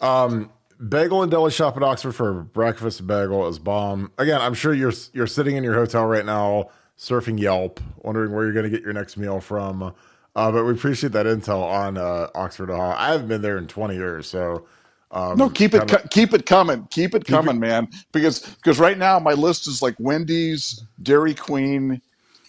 Um, 0.00 0.50
bagel 0.88 1.22
and 1.22 1.30
deli 1.30 1.50
shop 1.50 1.76
at 1.76 1.82
Oxford 1.82 2.12
for 2.12 2.32
breakfast 2.32 3.06
bagel 3.06 3.46
is 3.48 3.58
bomb. 3.58 4.10
Again, 4.16 4.40
I'm 4.40 4.54
sure 4.54 4.72
you're 4.72 4.94
you're 5.12 5.26
sitting 5.26 5.56
in 5.56 5.64
your 5.64 5.74
hotel 5.74 6.06
right 6.06 6.24
now, 6.24 6.70
surfing 6.98 7.38
Yelp, 7.38 7.80
wondering 7.98 8.32
where 8.32 8.44
you're 8.44 8.54
going 8.54 8.64
to 8.64 8.70
get 8.70 8.82
your 8.82 8.94
next 8.94 9.18
meal 9.18 9.40
from. 9.40 9.94
Uh, 10.38 10.52
but 10.52 10.64
we 10.64 10.70
appreciate 10.70 11.12
that 11.12 11.26
intel 11.26 11.64
on 11.64 11.98
uh, 11.98 12.28
Oxford, 12.36 12.70
Ohio. 12.70 12.94
I 12.96 13.10
haven't 13.10 13.26
been 13.26 13.42
there 13.42 13.58
in 13.58 13.66
20 13.66 13.96
years, 13.96 14.28
so 14.28 14.68
um, 15.10 15.36
no, 15.36 15.50
keep 15.50 15.74
it 15.74 15.80
kinda, 15.88 16.06
keep 16.12 16.32
it 16.32 16.46
coming, 16.46 16.86
keep 16.92 17.16
it 17.16 17.24
keep 17.24 17.34
coming, 17.34 17.56
it, 17.56 17.58
man. 17.58 17.88
Because 18.12 18.46
because 18.46 18.78
right 18.78 18.96
now 18.96 19.18
my 19.18 19.32
list 19.32 19.66
is 19.66 19.82
like 19.82 19.96
Wendy's, 19.98 20.84
Dairy 21.02 21.34
Queen, 21.34 22.00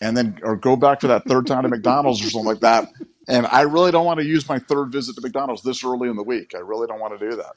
and 0.02 0.16
then 0.16 0.38
or 0.44 0.56
go 0.56 0.76
back 0.76 1.00
to 1.00 1.08
that 1.08 1.26
third 1.26 1.48
time 1.48 1.64
to 1.64 1.70
McDonald's 1.70 2.24
or 2.24 2.30
something 2.30 2.46
like 2.46 2.60
that. 2.60 2.92
And 3.28 3.48
I 3.48 3.62
really 3.62 3.92
don't 3.92 4.06
want 4.06 4.20
to 4.20 4.26
use 4.26 4.48
my 4.48 4.60
third 4.60 4.92
visit 4.92 5.16
to 5.16 5.22
McDonald's 5.22 5.64
this 5.64 5.84
early 5.84 6.10
in 6.10 6.16
the 6.16 6.24
week. 6.24 6.54
I 6.54 6.60
really 6.60 6.86
don't 6.86 7.00
want 7.00 7.20
to 7.20 7.30
do 7.32 7.38
that. 7.38 7.54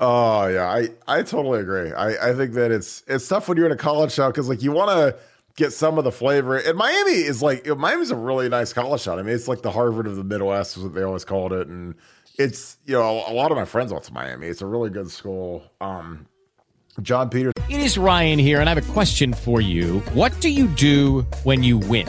Oh 0.00 0.46
yeah, 0.46 0.70
I 0.70 0.88
I 1.06 1.22
totally 1.22 1.60
agree. 1.60 1.92
I 1.92 2.30
I 2.30 2.34
think 2.34 2.54
that 2.54 2.70
it's 2.70 3.02
it's 3.06 3.28
tough 3.28 3.46
when 3.46 3.58
you're 3.58 3.66
in 3.66 3.72
a 3.72 3.76
college 3.76 4.16
town 4.16 4.30
because 4.30 4.48
like 4.48 4.62
you 4.62 4.72
want 4.72 4.88
to 4.88 5.18
get 5.58 5.72
some 5.72 5.98
of 5.98 6.04
the 6.04 6.12
flavor. 6.12 6.56
And 6.56 6.78
Miami 6.78 7.12
is 7.12 7.42
like 7.42 7.66
Miami's 7.66 8.10
a 8.10 8.16
really 8.16 8.48
nice 8.48 8.72
college 8.72 9.04
town. 9.04 9.18
I 9.18 9.22
mean, 9.22 9.34
it's 9.34 9.48
like 9.48 9.60
the 9.60 9.72
Harvard 9.72 10.06
of 10.06 10.16
the 10.16 10.24
Midwest 10.24 10.76
is 10.76 10.84
what 10.84 10.94
they 10.94 11.02
always 11.02 11.24
called 11.24 11.52
it, 11.52 11.66
and 11.66 11.96
it's 12.38 12.78
you 12.86 12.94
know 12.94 13.24
a, 13.26 13.34
lot 13.34 13.50
of 13.50 13.58
my 13.58 13.66
friends 13.66 13.92
went 13.92 14.04
to 14.04 14.14
Miami. 14.14 14.46
It's 14.46 14.62
a 14.62 14.66
really 14.66 14.88
good 14.88 15.10
school. 15.10 15.64
Um, 15.80 16.26
John 17.02 17.28
Peters. 17.28 17.52
It 17.68 17.80
is 17.80 17.98
Ryan 17.98 18.38
here, 18.38 18.60
and 18.60 18.70
I 18.70 18.74
have 18.74 18.88
a 18.90 18.92
question 18.92 19.34
for 19.34 19.60
you. 19.60 20.00
What 20.14 20.40
do 20.40 20.48
you 20.48 20.68
do 20.68 21.26
when 21.42 21.62
you 21.62 21.78
win? 21.78 22.08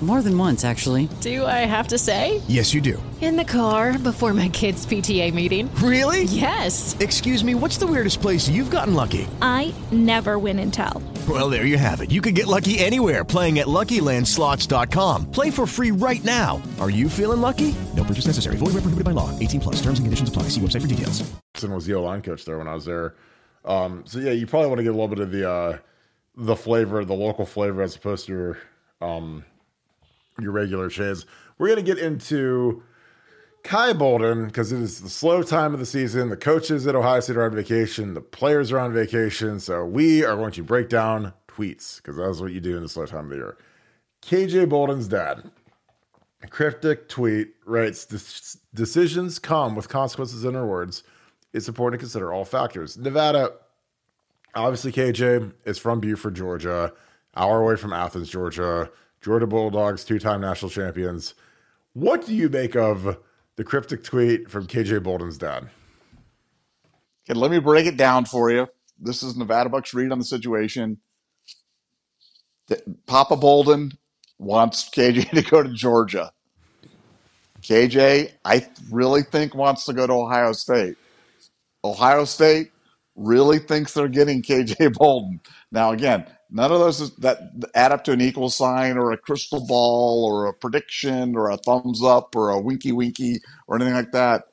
More 0.00 0.22
than 0.22 0.36
once, 0.38 0.64
actually. 0.64 1.10
Do 1.20 1.44
I 1.44 1.66
have 1.68 1.88
to 1.88 1.98
say? 1.98 2.40
Yes, 2.48 2.72
you 2.72 2.80
do. 2.80 3.02
In 3.20 3.36
the 3.36 3.44
car 3.44 3.98
before 3.98 4.32
my 4.32 4.48
kids' 4.48 4.86
PTA 4.86 5.34
meeting. 5.34 5.68
Really? 5.74 6.22
Yes. 6.24 6.96
Excuse 7.00 7.44
me, 7.44 7.54
what's 7.54 7.76
the 7.76 7.86
weirdest 7.86 8.22
place 8.22 8.48
you've 8.48 8.70
gotten 8.70 8.94
lucky? 8.94 9.28
I 9.42 9.74
never 9.92 10.38
win 10.38 10.58
and 10.58 10.72
tell. 10.72 11.02
Well, 11.28 11.50
there 11.50 11.66
you 11.66 11.76
have 11.76 12.00
it. 12.00 12.10
You 12.10 12.22
can 12.22 12.32
get 12.32 12.46
lucky 12.46 12.78
anywhere 12.78 13.24
playing 13.24 13.58
at 13.58 13.66
LuckyLandSlots.com. 13.66 15.30
Play 15.30 15.50
for 15.50 15.66
free 15.66 15.90
right 15.90 16.24
now. 16.24 16.62
Are 16.80 16.88
you 16.90 17.10
feeling 17.10 17.42
lucky? 17.42 17.74
No 17.94 18.02
purchase 18.04 18.26
necessary. 18.26 18.56
Void 18.56 18.72
where 18.72 18.80
prohibited 18.80 19.04
by 19.04 19.10
law. 19.10 19.38
18 19.38 19.60
plus. 19.60 19.76
Terms 19.82 19.98
and 19.98 20.06
conditions 20.06 20.30
apply. 20.30 20.44
See 20.44 20.62
website 20.62 20.80
for 20.80 20.88
details. 20.88 21.22
was 21.62 21.84
the 21.84 21.92
O-line 21.92 22.22
coach 22.22 22.46
there 22.46 22.56
when 22.56 22.68
I 22.68 22.74
was 22.74 22.86
there. 22.86 23.16
Um, 23.66 24.04
so 24.06 24.18
yeah, 24.18 24.32
you 24.32 24.46
probably 24.46 24.68
want 24.68 24.78
to 24.78 24.82
get 24.82 24.90
a 24.90 24.96
little 24.98 25.08
bit 25.08 25.18
of 25.20 25.30
the 25.30 25.50
uh, 25.50 25.78
the 26.36 26.56
flavor, 26.56 27.04
the 27.04 27.14
local 27.14 27.44
flavor, 27.44 27.82
as 27.82 27.94
opposed 27.94 28.26
to 28.26 28.32
your 28.32 28.58
um, 29.02 29.44
your 30.42 30.52
regular 30.52 30.90
shades. 30.90 31.26
We're 31.58 31.68
gonna 31.68 31.82
get 31.82 31.98
into 31.98 32.82
KJ 33.62 33.98
Bolden 33.98 34.46
because 34.46 34.72
it 34.72 34.80
is 34.80 35.00
the 35.00 35.08
slow 35.08 35.42
time 35.42 35.74
of 35.74 35.80
the 35.80 35.86
season. 35.86 36.30
The 36.30 36.36
coaches 36.36 36.86
at 36.86 36.94
Ohio 36.94 37.20
State 37.20 37.36
are 37.36 37.44
on 37.44 37.54
vacation. 37.54 38.14
The 38.14 38.20
players 38.20 38.72
are 38.72 38.78
on 38.78 38.92
vacation. 38.92 39.60
So 39.60 39.84
we 39.84 40.24
are 40.24 40.36
going 40.36 40.52
to 40.52 40.62
break 40.62 40.88
down 40.88 41.32
tweets 41.48 41.96
because 41.96 42.16
that's 42.16 42.40
what 42.40 42.52
you 42.52 42.60
do 42.60 42.76
in 42.76 42.82
the 42.82 42.88
slow 42.88 43.06
time 43.06 43.24
of 43.24 43.30
the 43.30 43.36
year. 43.36 43.56
KJ 44.22 44.68
Bolden's 44.68 45.08
dad, 45.08 45.50
cryptic 46.48 47.08
tweet 47.08 47.54
writes: 47.64 48.06
"Decisions 48.74 49.38
come 49.38 49.74
with 49.74 49.88
consequences." 49.88 50.44
In 50.44 50.54
her 50.54 50.66
words, 50.66 51.02
it's 51.52 51.68
important 51.68 52.00
to 52.00 52.04
consider 52.04 52.32
all 52.32 52.44
factors. 52.44 52.96
Nevada, 52.96 53.52
obviously, 54.54 54.92
KJ 54.92 55.52
is 55.64 55.78
from 55.78 56.00
Buford, 56.00 56.34
Georgia, 56.34 56.92
hour 57.36 57.62
away 57.62 57.76
from 57.76 57.92
Athens, 57.92 58.30
Georgia. 58.30 58.90
Georgia 59.20 59.46
Bulldogs, 59.46 60.04
two-time 60.04 60.40
national 60.40 60.70
champions. 60.70 61.34
What 61.92 62.24
do 62.24 62.34
you 62.34 62.48
make 62.48 62.74
of 62.74 63.18
the 63.56 63.64
cryptic 63.64 64.02
tweet 64.02 64.50
from 64.50 64.66
KJ 64.66 65.02
Bolden's 65.02 65.36
dad? 65.36 65.68
Okay, 67.28 67.38
let 67.38 67.50
me 67.50 67.58
break 67.58 67.86
it 67.86 67.96
down 67.96 68.24
for 68.24 68.50
you. 68.50 68.66
This 68.98 69.22
is 69.22 69.36
Nevada 69.36 69.68
Bucks 69.68 69.92
read 69.92 70.12
on 70.12 70.18
the 70.18 70.24
situation. 70.24 70.98
Papa 73.06 73.36
Bolden 73.36 73.92
wants 74.38 74.88
KJ 74.88 75.30
to 75.34 75.42
go 75.42 75.62
to 75.62 75.72
Georgia. 75.72 76.32
KJ, 77.62 78.32
I 78.44 78.66
really 78.90 79.22
think 79.22 79.54
wants 79.54 79.84
to 79.84 79.92
go 79.92 80.06
to 80.06 80.12
Ohio 80.12 80.52
State. 80.52 80.96
Ohio 81.84 82.24
State 82.24 82.70
really 83.16 83.58
thinks 83.58 83.92
they're 83.92 84.08
getting 84.08 84.42
KJ 84.42 84.92
Bolden. 84.94 85.40
Now, 85.70 85.92
again, 85.92 86.26
none 86.50 86.72
of 86.72 86.80
those 86.80 87.14
that 87.16 87.40
add 87.74 87.92
up 87.92 88.04
to 88.04 88.12
an 88.12 88.20
equal 88.20 88.50
sign 88.50 88.96
or 88.98 89.12
a 89.12 89.16
crystal 89.18 89.66
ball 89.66 90.24
or 90.24 90.46
a 90.46 90.54
prediction 90.54 91.36
or 91.36 91.50
a 91.50 91.56
thumbs 91.56 92.02
up 92.02 92.34
or 92.36 92.50
a 92.50 92.60
winky 92.60 92.92
winky 92.92 93.40
or 93.66 93.76
anything 93.76 93.94
like 93.94 94.12
that. 94.12 94.44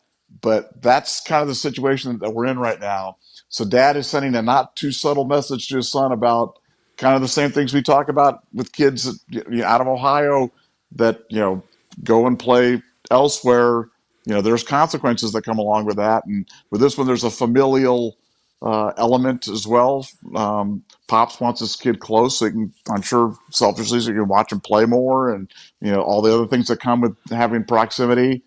But 0.41 0.81
that's 0.81 1.21
kind 1.21 1.41
of 1.41 1.47
the 1.47 1.55
situation 1.55 2.19
that 2.19 2.33
we're 2.33 2.45
in 2.47 2.59
right 2.59 2.79
now. 2.79 3.17
So, 3.49 3.65
dad 3.65 3.95
is 3.95 4.07
sending 4.07 4.35
a 4.35 4.41
not 4.41 4.75
too 4.75 4.91
subtle 4.91 5.25
message 5.25 5.67
to 5.69 5.77
his 5.77 5.89
son 5.89 6.11
about 6.11 6.59
kind 6.97 7.15
of 7.15 7.21
the 7.21 7.27
same 7.27 7.51
things 7.51 7.73
we 7.73 7.81
talk 7.81 8.09
about 8.09 8.43
with 8.53 8.73
kids 8.73 9.23
out 9.63 9.81
of 9.81 9.87
Ohio 9.87 10.51
that, 10.93 11.21
you 11.29 11.39
know, 11.39 11.63
go 12.03 12.27
and 12.27 12.37
play 12.37 12.81
elsewhere. 13.09 13.85
You 14.25 14.33
know, 14.33 14.41
there's 14.41 14.63
consequences 14.63 15.31
that 15.31 15.43
come 15.43 15.59
along 15.59 15.85
with 15.85 15.95
that. 15.95 16.25
And 16.25 16.47
with 16.71 16.81
this 16.81 16.97
one, 16.97 17.07
there's 17.07 17.23
a 17.23 17.31
familial 17.31 18.17
uh, 18.61 18.91
element 18.97 19.47
as 19.47 19.67
well. 19.67 20.07
Um, 20.35 20.83
Pops 21.07 21.39
wants 21.39 21.59
his 21.59 21.75
kid 21.75 21.99
close, 21.99 22.39
so 22.39 22.45
he 22.45 22.51
can, 22.51 22.73
I'm 22.89 23.01
sure, 23.01 23.35
selfishly, 23.51 23.99
so 23.99 24.07
he 24.07 24.13
can 24.13 24.27
watch 24.27 24.51
him 24.51 24.59
play 24.59 24.85
more, 24.85 25.33
and 25.33 25.49
you 25.79 25.91
know 25.91 26.01
all 26.01 26.21
the 26.21 26.33
other 26.33 26.47
things 26.47 26.67
that 26.67 26.79
come 26.79 27.01
with 27.01 27.15
having 27.29 27.63
proximity. 27.63 28.43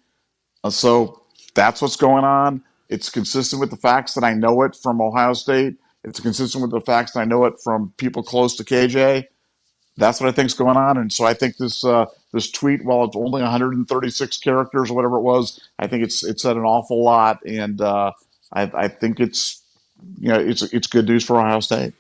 Uh, 0.65 0.71
so 0.71 1.23
that's 1.55 1.81
what's 1.81 1.97
going 1.97 2.25
on. 2.25 2.63
It's 2.89 3.09
consistent 3.09 3.61
with 3.61 3.71
the 3.71 3.77
facts 3.77 4.15
that 4.15 4.25
I 4.25 4.35
know 4.35 4.63
it 4.63 4.77
from 4.77 5.01
Ohio 5.01 5.33
State. 5.33 5.77
It's 6.03 6.21
consistent 6.21 6.63
with 6.63 6.73
the 6.73 6.81
facts 6.81 7.13
that 7.13 7.21
I 7.21 7.25
know 7.25 7.45
it 7.45 7.55
from 7.63 7.93
people 7.97 8.23
close 8.23 8.57
to 8.57 8.65
KJ. 8.65 9.27
That's 9.97 10.21
what 10.21 10.29
I 10.29 10.33
think 10.33 10.47
is 10.47 10.55
going 10.55 10.77
on, 10.77 10.97
and 10.99 11.13
so 11.13 11.25
I 11.25 11.35
think 11.35 11.57
this 11.57 11.85
uh, 11.85 12.07
this 12.33 12.51
tweet, 12.51 12.85
while 12.85 13.05
it's 13.05 13.17
only 13.17 13.43
136 13.43 14.39
characters 14.39 14.91
or 14.91 14.95
whatever 14.95 15.19
it 15.19 15.23
was, 15.23 15.61
I 15.79 15.87
think 15.87 16.03
it's 16.03 16.25
it 16.25 16.41
said 16.41 16.57
an 16.57 16.65
awful 16.65 17.03
lot, 17.03 17.39
and 17.47 17.81
uh, 17.81 18.13
I, 18.53 18.63
I 18.75 18.89
think 18.89 19.21
it's 19.21 19.63
you 20.19 20.29
know, 20.29 20.39
it's 20.39 20.63
it's 20.63 20.87
good 20.87 21.09
news 21.09 21.25
for 21.25 21.39
Ohio 21.39 21.61
State. 21.61 21.95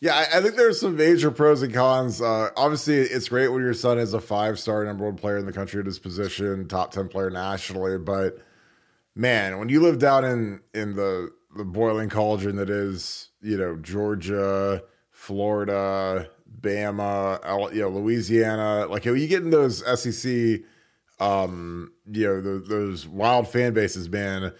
Yeah, 0.00 0.22
I, 0.34 0.42
think 0.42 0.56
there's 0.56 0.78
some 0.80 0.96
major 0.96 1.30
pros 1.30 1.62
and 1.62 1.72
cons. 1.72 2.20
Uh, 2.20 2.50
obviously, 2.58 2.96
it's 2.96 3.30
great 3.30 3.48
when 3.48 3.62
your 3.62 3.72
son 3.72 3.98
is 3.98 4.12
a 4.12 4.20
five 4.20 4.58
star 4.58 4.84
number 4.84 5.06
one 5.06 5.16
player 5.16 5.38
in 5.38 5.46
the 5.46 5.52
country 5.52 5.80
at 5.80 5.86
his 5.86 5.98
position, 5.98 6.68
top 6.68 6.90
ten 6.90 7.08
player 7.08 7.30
nationally. 7.30 7.96
But 7.96 8.38
man, 9.14 9.58
when 9.58 9.70
you 9.70 9.80
live 9.80 9.98
down 9.98 10.24
in 10.24 10.60
in 10.74 10.96
the 10.96 11.32
the 11.56 11.64
boiling 11.64 12.10
cauldron 12.10 12.56
that 12.56 12.68
is, 12.68 13.30
you 13.40 13.56
know, 13.56 13.76
Georgia, 13.76 14.82
Florida, 15.10 16.28
Bama, 16.60 17.72
you 17.72 17.80
know, 17.80 17.88
Louisiana, 17.88 18.86
like 18.86 19.06
you 19.06 19.26
get 19.26 19.42
in 19.42 19.50
those 19.50 19.78
SEC, 19.98 20.60
um, 21.18 21.92
you 22.10 22.26
know, 22.26 22.40
the, 22.42 22.58
those 22.58 23.06
wild 23.06 23.48
fan 23.48 23.72
bases, 23.72 24.10
man 24.10 24.52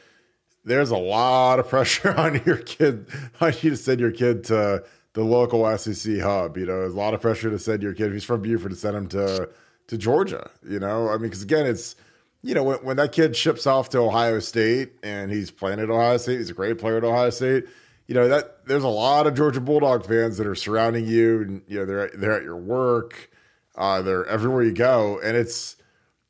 there's 0.64 0.90
a 0.90 0.96
lot 0.96 1.58
of 1.58 1.68
pressure 1.70 2.14
on 2.14 2.42
your 2.44 2.58
kid 2.58 3.06
on 3.40 3.52
you 3.60 3.70
to 3.70 3.76
send 3.76 4.00
your 4.00 4.12
kid 4.12 4.44
to 4.44 4.84
the 5.14 5.22
local 5.24 5.76
SEC 5.78 6.20
hub. 6.20 6.56
You 6.56 6.66
know, 6.66 6.80
there's 6.80 6.94
a 6.94 6.98
lot 6.98 7.14
of 7.14 7.20
pressure 7.20 7.50
to 7.50 7.58
send 7.58 7.82
your 7.82 7.94
kid. 7.94 8.08
If 8.08 8.12
he's 8.14 8.24
from 8.24 8.42
Buford, 8.42 8.72
to 8.72 8.76
send 8.76 8.96
him 8.96 9.06
to 9.08 9.48
to 9.88 9.98
Georgia. 9.98 10.50
You 10.68 10.80
know, 10.80 11.08
I 11.08 11.12
mean, 11.12 11.22
because 11.22 11.42
again, 11.42 11.66
it's 11.66 11.96
you 12.42 12.54
know 12.54 12.62
when, 12.62 12.78
when 12.78 12.96
that 12.96 13.12
kid 13.12 13.36
ships 13.36 13.66
off 13.66 13.88
to 13.90 13.98
Ohio 13.98 14.38
State 14.40 14.92
and 15.02 15.30
he's 15.30 15.50
playing 15.50 15.80
at 15.80 15.90
Ohio 15.90 16.16
State, 16.16 16.38
he's 16.38 16.50
a 16.50 16.54
great 16.54 16.78
player 16.78 16.98
at 16.98 17.04
Ohio 17.04 17.30
State. 17.30 17.64
You 18.06 18.14
know 18.14 18.28
that 18.28 18.66
there's 18.66 18.84
a 18.84 18.88
lot 18.88 19.26
of 19.26 19.34
Georgia 19.34 19.60
Bulldog 19.60 20.06
fans 20.06 20.36
that 20.36 20.46
are 20.46 20.54
surrounding 20.54 21.06
you, 21.06 21.42
and 21.42 21.62
you 21.66 21.78
know 21.78 21.86
they're 21.86 22.10
they're 22.14 22.32
at 22.32 22.42
your 22.42 22.56
work, 22.56 23.30
uh, 23.76 24.02
they're 24.02 24.26
everywhere 24.26 24.62
you 24.62 24.72
go, 24.72 25.20
and 25.20 25.36
it's 25.36 25.76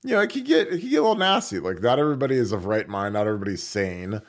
you 0.05 0.15
know, 0.15 0.21
it 0.21 0.29
could 0.29 0.45
get 0.45 0.69
it 0.69 0.81
could 0.81 0.91
get 0.91 0.99
a 0.99 1.03
little 1.03 1.17
nasty. 1.17 1.59
Like 1.59 1.81
not 1.81 1.99
everybody 1.99 2.37
is 2.37 2.53
of 2.53 2.67
right 2.67 2.87
mind, 2.87 3.15
not 3.15 3.27
everybody's 3.27 3.63
sane. 3.63 4.21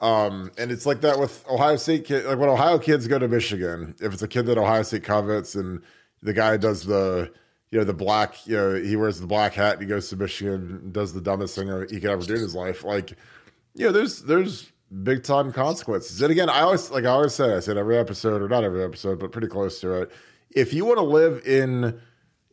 Um, 0.00 0.50
and 0.58 0.70
it's 0.72 0.86
like 0.86 1.02
that 1.02 1.18
with 1.18 1.44
Ohio 1.48 1.76
State 1.76 2.04
kid. 2.04 2.24
Like 2.24 2.38
when 2.38 2.48
Ohio 2.48 2.78
kids 2.78 3.06
go 3.06 3.18
to 3.18 3.28
Michigan, 3.28 3.94
if 4.00 4.12
it's 4.12 4.22
a 4.22 4.28
kid 4.28 4.46
that 4.46 4.58
Ohio 4.58 4.82
State 4.82 5.04
covets, 5.04 5.54
and 5.54 5.82
the 6.22 6.32
guy 6.32 6.56
does 6.56 6.84
the 6.84 7.30
you 7.70 7.78
know 7.78 7.84
the 7.84 7.94
black, 7.94 8.46
you 8.46 8.56
know, 8.56 8.74
he 8.74 8.96
wears 8.96 9.20
the 9.20 9.26
black 9.26 9.54
hat 9.54 9.74
and 9.74 9.82
he 9.82 9.88
goes 9.88 10.08
to 10.08 10.16
Michigan, 10.16 10.80
and 10.82 10.92
does 10.92 11.12
the 11.12 11.20
dumbest 11.20 11.54
thing 11.54 11.68
he 11.88 12.00
could 12.00 12.10
ever 12.10 12.24
do 12.24 12.34
in 12.34 12.40
his 12.40 12.54
life. 12.54 12.82
Like, 12.82 13.16
you 13.74 13.86
know, 13.86 13.92
there's 13.92 14.22
there's 14.22 14.72
big 15.04 15.22
time 15.22 15.52
consequences. 15.52 16.20
And 16.20 16.32
again, 16.32 16.48
I 16.48 16.62
always 16.62 16.90
like 16.90 17.04
I 17.04 17.10
always 17.10 17.34
say, 17.34 17.54
I 17.54 17.60
said 17.60 17.76
every 17.76 17.96
episode 17.96 18.42
or 18.42 18.48
not 18.48 18.64
every 18.64 18.82
episode, 18.82 19.20
but 19.20 19.30
pretty 19.30 19.48
close 19.48 19.80
to 19.82 20.02
it. 20.02 20.10
If 20.50 20.72
you 20.74 20.84
want 20.84 20.98
to 20.98 21.04
live 21.04 21.46
in 21.46 22.00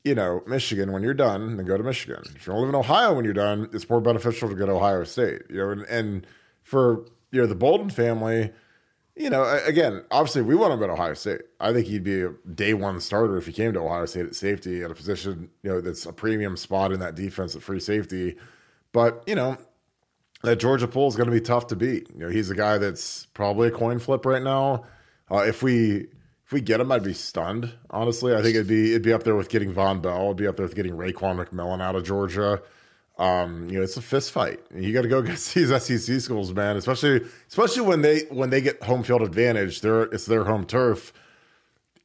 you 0.08 0.16
know, 0.16 0.42
Michigan 0.48 0.92
when 0.92 1.04
you're 1.04 1.14
done, 1.14 1.58
then 1.58 1.66
go 1.66 1.78
to 1.78 1.84
Michigan. 1.84 2.24
If 2.36 2.48
you 2.48 2.54
to 2.54 2.60
live 2.60 2.70
in 2.70 2.76
Ohio 2.76 3.14
when 3.14 3.26
you're 3.26 3.34
done, 3.34 3.70
it's 3.74 3.90
more 3.90 4.02
beneficial 4.02 4.48
to 4.50 4.56
go 4.56 4.66
to 4.66 4.72
Ohio 4.72 5.04
State. 5.04 5.42
You 5.50 5.58
know, 5.58 5.70
and, 5.72 5.82
and 5.84 6.28
for 6.64 7.06
you 7.32 7.42
know 7.42 7.48
the 7.48 7.56
Bolden 7.56 7.90
family, 7.90 8.52
you 9.18 9.30
know, 9.30 9.44
again, 9.66 10.04
obviously 10.12 10.44
we 10.44 10.56
want 10.56 10.74
him 10.74 10.84
at 10.84 10.90
Ohio 10.90 11.14
State. 11.16 11.42
I 11.60 11.74
think 11.74 11.88
he'd 11.88 12.04
be 12.04 12.22
a 12.22 12.30
day 12.54 12.74
one 12.74 13.02
starter 13.02 13.38
if 13.38 13.48
he 13.48 13.52
came 13.52 13.74
to 13.74 13.80
Ohio 13.80 14.06
State 14.06 14.28
at 14.28 14.36
safety 14.36 14.84
at 14.84 14.92
a 14.92 14.96
position, 14.96 15.50
you 15.64 15.72
know, 15.72 15.82
that's 15.82 16.06
a 16.06 16.14
premium 16.14 16.56
spot 16.56 16.92
in 16.92 17.00
that 17.00 17.16
defense 17.16 17.56
at 17.56 17.64
free 17.64 17.80
safety. 17.80 18.38
But, 18.92 19.24
you 19.26 19.36
know, 19.36 19.58
that 20.44 20.58
Georgia 20.58 20.88
pool 20.88 21.08
is 21.08 21.16
going 21.16 21.30
to 21.30 21.34
be 21.34 21.42
tough 21.42 21.68
to 21.68 21.76
beat. 21.76 22.10
You 22.14 22.20
know, 22.20 22.30
he's 22.30 22.52
a 22.52 22.56
guy 22.56 22.78
that's 22.78 23.26
probably 23.34 23.70
a 23.70 23.72
coin 23.72 23.98
flip 24.00 24.26
right 24.26 24.42
now. 24.42 24.86
Uh, 25.32 25.40
if 25.40 25.64
we 25.64 26.08
if 26.48 26.54
we 26.54 26.62
get 26.62 26.80
him, 26.80 26.92
I'd 26.94 27.04
be 27.04 27.14
stunned. 27.14 27.74
Honestly, 27.90 28.34
I 28.34 28.42
think 28.42 28.56
it'd 28.56 28.68
be 28.68 28.92
it'd 28.92 29.02
be 29.02 29.12
up 29.12 29.24
there 29.24 29.36
with 29.36 29.50
getting 29.50 29.74
Vonn 29.74 30.02
Bell. 30.02 30.26
It'd 30.26 30.38
be 30.38 30.48
up 30.48 30.56
there 30.56 30.66
with 30.66 30.76
getting 30.76 30.94
Raekwon 30.94 31.46
McMillan 31.46 31.82
out 31.82 31.98
of 31.98 32.06
Georgia. 32.06 32.62
Um, 33.18 33.70
you 33.70 33.78
know, 33.78 33.84
it's 33.84 33.98
a 33.98 34.02
fist 34.02 34.32
fight. 34.32 34.62
You 34.74 34.94
got 34.94 35.02
to 35.02 35.10
go 35.10 35.18
against 35.20 35.54
these 35.54 35.70
SEC 35.84 36.22
schools, 36.22 36.54
man. 36.54 36.78
Especially 36.78 37.22
especially 37.50 37.82
when 37.82 38.02
they 38.02 38.22
when 38.30 38.50
they 38.50 38.62
get 38.62 38.82
home 38.82 39.04
field 39.04 39.24
advantage. 39.24 39.82
They're 39.82 40.04
it's 40.04 40.26
their 40.26 40.46
home 40.46 40.66
turf. 40.66 41.12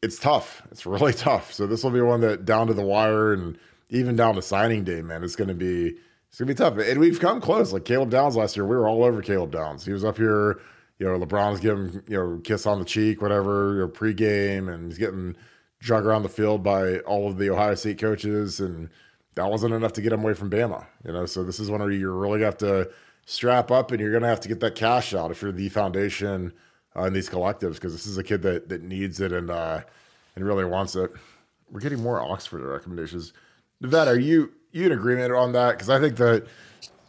It's 0.02 0.18
tough. 0.18 0.62
It's 0.72 0.84
really 0.84 1.12
tough. 1.12 1.52
So 1.52 1.68
this 1.68 1.84
will 1.84 1.92
be 1.92 2.00
one 2.00 2.20
that 2.22 2.44
down 2.44 2.66
to 2.66 2.74
the 2.74 2.82
wire 2.82 3.32
and 3.32 3.56
even 3.90 4.16
down 4.16 4.34
to 4.34 4.42
signing 4.42 4.82
day, 4.82 5.02
man. 5.02 5.22
It's 5.22 5.36
going 5.36 5.48
to 5.48 5.54
be 5.54 5.94
it's 6.32 6.38
gonna 6.38 6.48
be 6.48 6.54
tough. 6.54 6.78
And 6.78 6.98
we've 6.98 7.20
come 7.20 7.40
close. 7.40 7.72
Like 7.72 7.84
Caleb 7.84 8.10
Downs 8.10 8.34
last 8.34 8.56
year, 8.56 8.66
we 8.66 8.74
were 8.74 8.88
all 8.88 9.04
over 9.04 9.20
Caleb 9.20 9.52
Downs. 9.52 9.84
He 9.84 9.92
was 9.92 10.02
up 10.02 10.16
here, 10.16 10.58
you 11.02 11.08
know, 11.08 11.18
LeBron's 11.18 11.58
giving 11.58 12.00
you 12.06 12.16
know 12.16 12.40
kiss 12.44 12.64
on 12.64 12.78
the 12.78 12.84
cheek, 12.84 13.20
whatever, 13.20 13.74
you 13.74 13.80
know, 13.80 13.88
pregame, 13.88 14.72
and 14.72 14.86
he's 14.86 14.98
getting 14.98 15.34
drug 15.80 16.06
around 16.06 16.22
the 16.22 16.28
field 16.28 16.62
by 16.62 16.98
all 17.00 17.28
of 17.28 17.38
the 17.38 17.50
Ohio 17.50 17.74
State 17.74 17.98
coaches, 17.98 18.60
and 18.60 18.88
that 19.34 19.50
wasn't 19.50 19.74
enough 19.74 19.92
to 19.94 20.00
get 20.00 20.12
him 20.12 20.20
away 20.20 20.34
from 20.34 20.48
Bama. 20.48 20.86
You 21.04 21.12
know, 21.12 21.26
so 21.26 21.42
this 21.42 21.58
is 21.58 21.68
one 21.68 21.80
where 21.80 21.90
you're 21.90 22.12
really 22.12 22.42
have 22.42 22.56
to 22.58 22.88
strap 23.26 23.72
up, 23.72 23.90
and 23.90 24.00
you're 24.00 24.12
gonna 24.12 24.28
have 24.28 24.38
to 24.42 24.48
get 24.48 24.60
that 24.60 24.76
cash 24.76 25.12
out 25.12 25.32
if 25.32 25.42
you're 25.42 25.50
the 25.50 25.68
foundation 25.70 26.52
uh, 26.96 27.02
in 27.02 27.12
these 27.12 27.28
collectives, 27.28 27.74
because 27.74 27.92
this 27.92 28.06
is 28.06 28.16
a 28.16 28.22
kid 28.22 28.42
that 28.42 28.68
that 28.68 28.82
needs 28.82 29.20
it 29.20 29.32
and 29.32 29.50
uh, 29.50 29.80
and 30.36 30.46
really 30.46 30.64
wants 30.64 30.94
it. 30.94 31.10
We're 31.68 31.80
getting 31.80 32.00
more 32.00 32.22
Oxford 32.22 32.60
recommendations. 32.60 33.32
Nevada, 33.80 34.12
are 34.12 34.18
you 34.20 34.52
you 34.70 34.86
in 34.86 34.92
agreement 34.92 35.32
on 35.32 35.50
that? 35.50 35.72
Because 35.72 35.90
I 35.90 35.98
think 35.98 36.14
that 36.18 36.46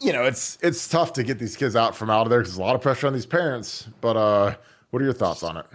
you 0.03 0.11
know 0.11 0.23
it's 0.25 0.57
it's 0.61 0.87
tough 0.87 1.13
to 1.13 1.23
get 1.23 1.39
these 1.39 1.55
kids 1.55 1.75
out 1.75 1.95
from 1.95 2.09
out 2.09 2.27
of 2.27 2.29
there 2.29 2.39
because 2.39 2.57
a 2.57 2.61
lot 2.61 2.75
of 2.75 2.81
pressure 2.81 3.07
on 3.07 3.13
these 3.13 3.25
parents. 3.25 3.87
But 4.01 4.17
uh, 4.17 4.55
what 4.91 5.01
are 5.01 5.05
your 5.05 5.13
thoughts 5.13 5.43
on 5.43 5.57
it? 5.57 5.65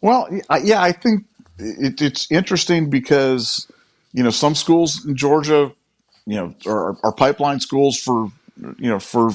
Well, 0.00 0.28
yeah, 0.62 0.82
I 0.82 0.92
think 0.92 1.24
it, 1.58 2.00
it's 2.00 2.30
interesting 2.30 2.90
because 2.90 3.66
you 4.12 4.22
know 4.22 4.30
some 4.30 4.54
schools 4.54 5.04
in 5.06 5.16
Georgia, 5.16 5.72
you 6.26 6.36
know, 6.36 6.54
are, 6.66 6.96
are 7.02 7.12
pipeline 7.12 7.60
schools 7.60 7.98
for 7.98 8.30
you 8.78 8.90
know 8.90 8.98
for 8.98 9.30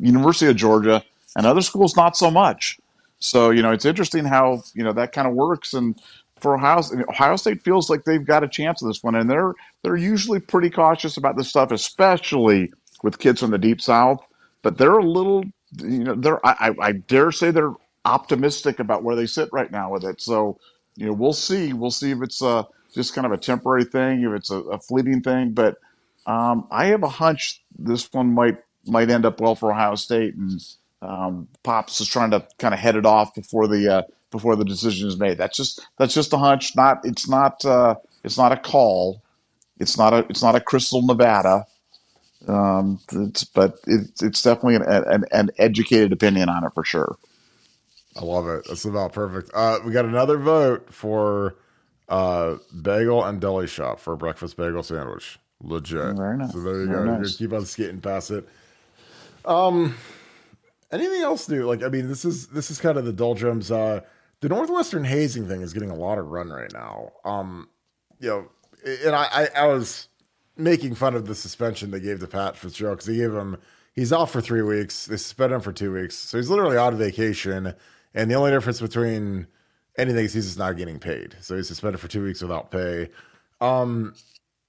University 0.00 0.50
of 0.50 0.56
Georgia, 0.56 1.02
and 1.36 1.46
other 1.46 1.62
schools 1.62 1.96
not 1.96 2.16
so 2.16 2.30
much. 2.30 2.78
So 3.20 3.50
you 3.50 3.62
know, 3.62 3.70
it's 3.70 3.84
interesting 3.84 4.24
how 4.24 4.64
you 4.74 4.82
know 4.82 4.92
that 4.92 5.12
kind 5.12 5.28
of 5.28 5.34
works, 5.34 5.72
and 5.72 5.98
for 6.40 6.56
Ohio, 6.56 6.82
Ohio 7.08 7.36
State 7.36 7.62
feels 7.62 7.88
like 7.88 8.04
they've 8.04 8.24
got 8.24 8.42
a 8.42 8.48
chance 8.48 8.82
of 8.82 8.88
this 8.88 9.04
one, 9.04 9.14
and 9.14 9.30
they're 9.30 9.54
they're 9.82 9.96
usually 9.96 10.40
pretty 10.40 10.68
cautious 10.68 11.16
about 11.16 11.36
this 11.36 11.48
stuff, 11.48 11.70
especially 11.70 12.72
with 13.04 13.20
kids 13.20 13.40
from 13.42 13.52
the 13.52 13.58
deep 13.58 13.82
south. 13.82 14.20
But 14.64 14.78
they're 14.78 14.98
a 14.98 15.04
little, 15.04 15.44
you 15.78 16.04
know, 16.04 16.16
they're 16.16 16.44
I, 16.46 16.74
I 16.80 16.92
dare 16.94 17.32
say 17.32 17.52
they're 17.52 17.74
optimistic 18.06 18.80
about 18.80 19.04
where 19.04 19.16
they 19.16 19.26
sit 19.26 19.50
right 19.52 19.72
now 19.72 19.92
with 19.92 20.04
it. 20.04 20.22
So 20.22 20.58
you 20.96 21.06
know, 21.06 21.14
we'll 21.14 21.34
see. 21.34 21.74
We'll 21.74 21.92
see 21.92 22.12
if 22.12 22.22
it's 22.22 22.42
a, 22.42 22.68
just 22.94 23.14
kind 23.14 23.26
of 23.26 23.32
a 23.32 23.38
temporary 23.38 23.84
thing, 23.84 24.22
if 24.24 24.32
it's 24.32 24.52
a, 24.52 24.58
a 24.58 24.80
fleeting 24.80 25.22
thing. 25.22 25.52
But 25.52 25.78
um, 26.26 26.68
I 26.72 26.86
have 26.86 27.04
a 27.04 27.10
hunch 27.10 27.62
this 27.78 28.12
one 28.14 28.34
might 28.34 28.58
might 28.86 29.10
end 29.10 29.26
up 29.26 29.40
well 29.40 29.56
for 29.56 29.72
Ohio 29.72 29.96
State, 29.96 30.36
and 30.36 30.60
um, 31.02 31.48
Pops 31.64 32.00
is 32.00 32.08
trying 32.08 32.32
to 32.32 32.46
kind 32.58 32.74
of 32.74 32.80
head 32.80 32.96
it 32.96 33.06
off 33.06 33.34
before 33.34 33.68
the 33.68 33.92
uh, 33.96 34.02
before 34.32 34.56
the 34.56 34.66
decision 34.66 35.08
is 35.08 35.18
made. 35.18 35.38
That's 35.38 35.58
just 35.58 35.86
that's 35.98 36.14
just 36.14 36.34
a 36.34 36.38
hunch. 36.38 36.76
Not 36.76 37.02
it's 37.04 37.28
not 37.28 37.64
uh, 37.64 37.96
it's 38.24 38.38
not 38.38 38.52
a 38.52 38.58
call. 38.58 39.22
It's 39.80 39.98
not 39.98 40.14
a 40.14 40.26
it's 40.30 40.42
not 40.42 40.56
a 40.56 40.60
crystal 40.60 41.02
Nevada. 41.02 41.66
Um, 42.48 43.00
it's, 43.12 43.44
but 43.44 43.78
it, 43.86 44.10
it's 44.20 44.42
definitely 44.42 44.76
an, 44.76 44.82
an, 44.82 45.24
an 45.32 45.50
educated 45.58 46.12
opinion 46.12 46.48
on 46.48 46.64
it 46.64 46.72
for 46.74 46.84
sure. 46.84 47.16
I 48.16 48.24
love 48.24 48.46
it. 48.48 48.64
That's 48.68 48.84
about 48.84 49.12
perfect. 49.12 49.50
Uh, 49.54 49.78
we 49.84 49.92
got 49.92 50.04
another 50.04 50.38
vote 50.38 50.92
for 50.92 51.56
uh, 52.08 52.56
bagel 52.82 53.24
and 53.24 53.40
deli 53.40 53.66
shop 53.66 53.98
for 53.98 54.12
a 54.12 54.16
breakfast 54.16 54.56
bagel 54.56 54.82
sandwich. 54.82 55.38
Legit. 55.60 56.16
Very 56.16 56.36
nice. 56.36 56.52
So 56.52 56.60
there 56.60 56.80
you 56.80 56.86
Very 56.86 57.06
go. 57.06 57.18
nice. 57.18 57.36
Keep 57.36 57.52
on 57.52 57.64
skating 57.64 58.00
past 58.00 58.30
it. 58.30 58.46
Um, 59.44 59.94
anything 60.92 61.22
else 61.22 61.48
new? 61.48 61.64
Like, 61.64 61.82
I 61.82 61.88
mean, 61.88 62.08
this 62.08 62.24
is 62.24 62.48
this 62.48 62.70
is 62.70 62.80
kind 62.80 62.98
of 62.98 63.04
the 63.04 63.12
doldrums. 63.12 63.70
Uh, 63.70 64.00
the 64.40 64.48
Northwestern 64.48 65.04
hazing 65.04 65.48
thing 65.48 65.62
is 65.62 65.72
getting 65.72 65.90
a 65.90 65.94
lot 65.94 66.18
of 66.18 66.26
run 66.26 66.50
right 66.50 66.72
now. 66.72 67.12
Um, 67.24 67.68
you 68.20 68.28
know, 68.28 68.48
and 69.04 69.14
I, 69.14 69.28
I, 69.32 69.48
I 69.62 69.66
was 69.66 70.08
making 70.56 70.94
fun 70.94 71.14
of 71.14 71.26
the 71.26 71.34
suspension 71.34 71.90
they 71.90 72.00
gave 72.00 72.20
to 72.20 72.26
Pat 72.26 72.56
Fitzgerald 72.56 72.98
because 72.98 73.06
they 73.06 73.16
gave 73.16 73.34
him 73.34 73.56
he's 73.94 74.12
off 74.12 74.30
for 74.30 74.40
three 74.40 74.62
weeks. 74.62 75.06
They 75.06 75.16
suspended 75.16 75.56
him 75.56 75.60
for 75.62 75.72
two 75.72 75.92
weeks, 75.92 76.16
so 76.16 76.36
he's 76.36 76.50
literally 76.50 76.76
of 76.76 76.94
vacation. 76.94 77.74
And 78.14 78.30
the 78.30 78.34
only 78.34 78.50
difference 78.50 78.80
between 78.80 79.46
anything 79.96 80.24
is 80.24 80.34
he's 80.34 80.46
just 80.46 80.58
not 80.58 80.76
getting 80.76 80.98
paid. 80.98 81.36
So 81.40 81.56
he's 81.56 81.68
suspended 81.68 82.00
for 82.00 82.08
two 82.08 82.24
weeks 82.24 82.42
without 82.42 82.70
pay. 82.70 83.10
Um, 83.60 84.14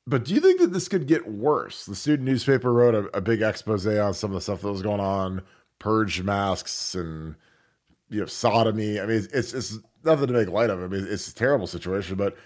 but 0.08 0.26
do 0.26 0.34
you 0.34 0.40
think 0.40 0.60
that 0.62 0.74
this 0.74 0.88
could 0.88 1.08
get 1.08 1.28
worse? 1.28 1.86
The 1.86 1.96
student 1.96 2.28
newspaper 2.28 2.72
wrote 2.72 2.96
a, 2.96 3.18
a 3.18 3.22
big 3.22 3.42
expose 3.42 3.86
on 3.88 4.14
some 4.14 4.32
of 4.32 4.36
the 4.36 4.42
stuff 4.42 4.62
that 4.62 4.72
was 4.72 4.82
going 4.82 5.00
on, 5.00 5.42
purge 5.80 6.22
masks 6.22 6.96
and 6.96 7.36
you 8.10 8.20
know 8.20 8.26
sodomy. 8.28 9.00
I 9.00 9.06
mean, 9.06 9.28
it's 9.34 9.54
it's 9.54 9.80
nothing 10.04 10.28
to 10.28 10.34
make 10.34 10.50
light 10.50 10.70
of. 10.70 10.84
I 10.84 10.88
mean, 10.88 11.06
it's 11.10 11.30
a 11.30 11.36
terrible 11.36 11.68
situation. 11.68 12.16
But 12.16 12.38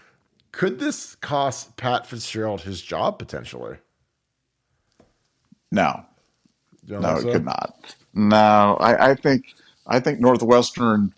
could 0.52 0.80
this 0.80 1.16
cost 1.16 1.78
Pat 1.78 2.06
Fitzgerald 2.06 2.62
his 2.62 2.82
job 2.82 3.20
potentially? 3.20 3.78
No, 5.72 6.04
no, 6.88 7.16
it 7.16 7.22
so? 7.22 7.32
could 7.32 7.46
not. 7.46 7.96
No, 8.14 8.78
I, 8.80 9.12
I 9.12 9.16
think 9.16 9.54
I 9.88 10.00
think 10.00 10.20
Northwestern. 10.20 11.14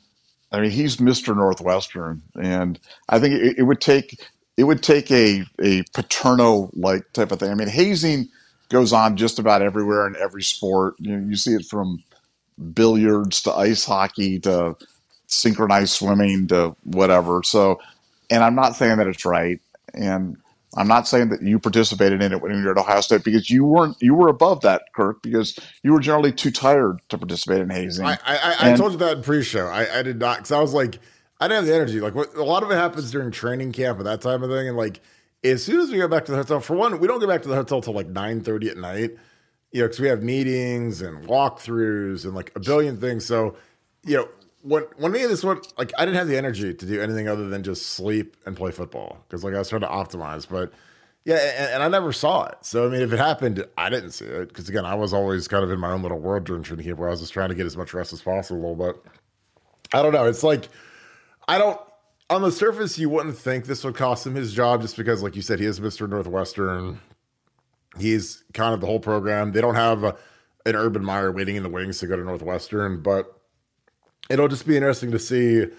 I 0.52 0.60
mean, 0.60 0.72
he's 0.72 1.00
Mister 1.00 1.34
Northwestern, 1.34 2.22
and 2.36 2.78
I 3.08 3.20
think 3.20 3.36
it, 3.36 3.60
it 3.60 3.64
would 3.64 3.80
take 3.80 4.22
it 4.58 4.66
would 4.66 4.84
take 4.84 5.10
a 5.12 5.44
a 5.62 5.84
Paterno 5.94 6.70
like 6.74 7.12
type 7.14 7.32
of 7.32 7.40
thing. 7.40 7.52
I 7.52 7.56
mean, 7.56 7.70
hazing 7.70 8.28
goes 8.70 8.94
on 8.94 9.18
just 9.18 9.40
about 9.40 9.62
everywhere 9.62 10.08
in 10.08 10.16
every 10.18 10.44
sport. 10.44 10.96
You 11.00 11.16
know, 11.16 11.28
you 11.28 11.36
see 11.36 11.54
it 11.54 11.66
from 11.66 12.04
billiards 12.74 13.42
to 13.44 13.54
ice 13.54 13.86
hockey 13.86 14.40
to 14.42 14.76
synchronized 15.28 15.94
swimming 15.94 16.48
to 16.48 16.76
whatever. 16.84 17.42
So, 17.44 17.80
and 18.32 18.44
I'm 18.44 18.56
not 18.56 18.76
saying 18.76 18.98
that 18.98 19.08
it's 19.08 19.26
right, 19.26 19.60
and 19.94 20.38
I'm 20.78 20.88
not 20.88 21.08
saying 21.08 21.30
that 21.30 21.42
you 21.42 21.60
participated 21.60 22.22
in 22.22 22.32
it 22.32 22.42
when 22.42 22.56
you 22.56 22.64
were 22.64 22.72
at 22.72 22.78
Ohio 22.78 23.02
State 23.02 23.26
because 23.26 23.50
you 23.50 23.66
weren't. 23.66 23.98
You 24.02 24.16
were 24.16 24.30
above 24.30 24.62
that, 24.62 24.84
Kirk, 24.96 25.22
because 25.22 25.60
you 25.84 25.92
were 25.92 26.00
generally 26.00 26.32
too 26.32 26.50
tired 26.50 27.00
to 27.10 27.18
participate 27.18 27.60
in 27.62 27.70
hazing. 27.70 28.06
I, 28.06 28.18
I, 28.26 28.72
I 28.72 28.74
told 28.76 28.94
you 28.94 28.98
that 29.00 29.18
in 29.18 29.24
pre-show. 29.24 29.68
I, 29.68 30.00
I 30.00 30.02
did 30.02 30.20
not 30.20 30.38
because 30.38 30.52
I 30.54 30.62
was 30.62 30.74
like, 30.74 31.00
I 31.42 31.48
didn't 31.48 31.66
have 31.66 31.66
the 31.66 31.76
energy. 31.76 32.00
Like 32.00 32.16
what, 32.16 32.34
a 32.36 32.44
lot 32.44 32.64
of 32.64 32.72
it 32.72 32.76
happens 32.76 33.12
during 33.12 33.32
training 33.32 33.74
camp 33.74 33.98
and 33.98 34.08
that 34.08 34.22
type 34.22 34.42
of 34.42 34.50
thing. 34.50 34.70
And 34.70 34.78
like 34.78 35.02
as 35.44 35.62
soon 35.62 35.82
as 35.82 35.92
we 35.92 35.98
go 35.98 36.08
back 36.08 36.24
to 36.26 36.32
the 36.32 36.38
hotel, 36.38 36.62
for 36.62 36.76
one, 36.76 37.00
we 37.00 37.08
don't 37.08 37.20
get 37.20 37.28
back 37.28 37.42
to 37.42 37.50
the 37.50 37.56
hotel 37.56 37.82
till 37.82 37.94
like 37.94 38.08
nine 38.08 38.42
thirty 38.42 38.70
at 38.70 38.78
night. 38.78 39.12
You 39.74 39.82
know, 39.82 39.88
because 39.88 40.00
we 40.00 40.08
have 40.08 40.22
meetings 40.22 41.02
and 41.02 41.26
walkthroughs 41.28 42.26
and 42.26 42.34
like 42.34 42.52
a 42.56 42.60
billion 42.60 42.98
things. 42.98 43.26
So, 43.26 43.56
you 44.06 44.18
know, 44.18 44.28
when 44.64 44.84
when 44.98 45.16
of 45.16 45.30
this 45.30 45.44
went, 45.44 45.74
like 45.78 45.92
I 45.98 46.06
didn't 46.06 46.18
have 46.18 46.28
the 46.28 46.38
energy 46.38 46.74
to 46.74 46.86
do 46.86 47.02
anything 47.02 47.28
other 47.28 47.50
than 47.50 47.64
just 47.64 47.88
sleep 47.88 48.38
and 48.46 48.56
play 48.56 48.72
football 48.72 49.24
because 49.28 49.44
like 49.44 49.54
I 49.54 49.60
was 49.60 49.70
trying 49.70 49.82
to 49.82 49.88
optimize, 49.88 50.48
but. 50.50 50.72
Yeah, 51.24 51.36
and, 51.36 51.76
and 51.76 51.84
I 51.84 51.88
never 51.88 52.12
saw 52.12 52.46
it. 52.46 52.56
So 52.62 52.88
I 52.88 52.90
mean, 52.90 53.02
if 53.02 53.14
it 53.14 53.20
happened, 53.20 53.64
I 53.78 53.92
didn't 53.92 54.10
see 54.10 54.26
it 54.26 54.48
because 54.48 54.68
again, 54.70 54.86
I 54.86 54.96
was 54.96 55.14
always 55.14 55.48
kind 55.48 55.64
of 55.64 55.70
in 55.70 55.80
my 55.80 55.92
own 55.92 56.02
little 56.02 56.18
world 56.18 56.46
during 56.46 56.64
training 56.64 56.84
camp 56.84 56.98
where 56.98 57.10
I 57.10 57.12
was 57.12 57.20
just 57.20 57.32
trying 57.32 57.50
to 57.50 57.54
get 57.54 57.68
as 57.68 57.78
much 57.78 57.94
rest 57.94 58.12
as 58.12 58.24
possible. 58.24 58.74
But 58.74 59.00
I 59.94 60.02
don't 60.02 60.14
know. 60.14 60.26
It's 60.26 60.42
like 60.42 60.68
I 61.48 61.60
don't. 61.60 61.80
On 62.32 62.42
the 62.42 62.52
surface, 62.52 62.98
you 62.98 63.08
wouldn't 63.12 63.38
think 63.38 63.66
this 63.66 63.84
would 63.84 63.94
cost 63.94 64.26
him 64.26 64.34
his 64.34 64.52
job 64.52 64.82
just 64.82 64.98
because, 64.98 65.22
like 65.22 65.36
you 65.36 65.44
said, 65.44 65.60
he 65.60 65.68
is 65.68 65.80
Mister 65.80 66.08
Northwestern. 66.08 67.00
He's 68.00 68.44
kind 68.56 68.74
of 68.74 68.82
the 68.82 68.88
whole 68.88 69.00
program. 69.00 69.52
They 69.52 69.62
don't 69.62 69.76
have 69.76 70.04
a, 70.04 70.16
an 70.66 70.76
Urban 70.76 71.06
Meyer 71.06 71.32
waiting 71.32 71.56
in 71.56 71.62
the 71.62 71.70
wings 71.70 72.00
to 72.00 72.08
go 72.08 72.16
to 72.16 72.24
Northwestern, 72.24 73.04
but 73.04 73.41
it'll 74.32 74.48
just 74.48 74.66
be 74.66 74.76
interesting 74.76 75.12
to 75.12 75.20
see, 75.20 75.54
you 75.56 75.70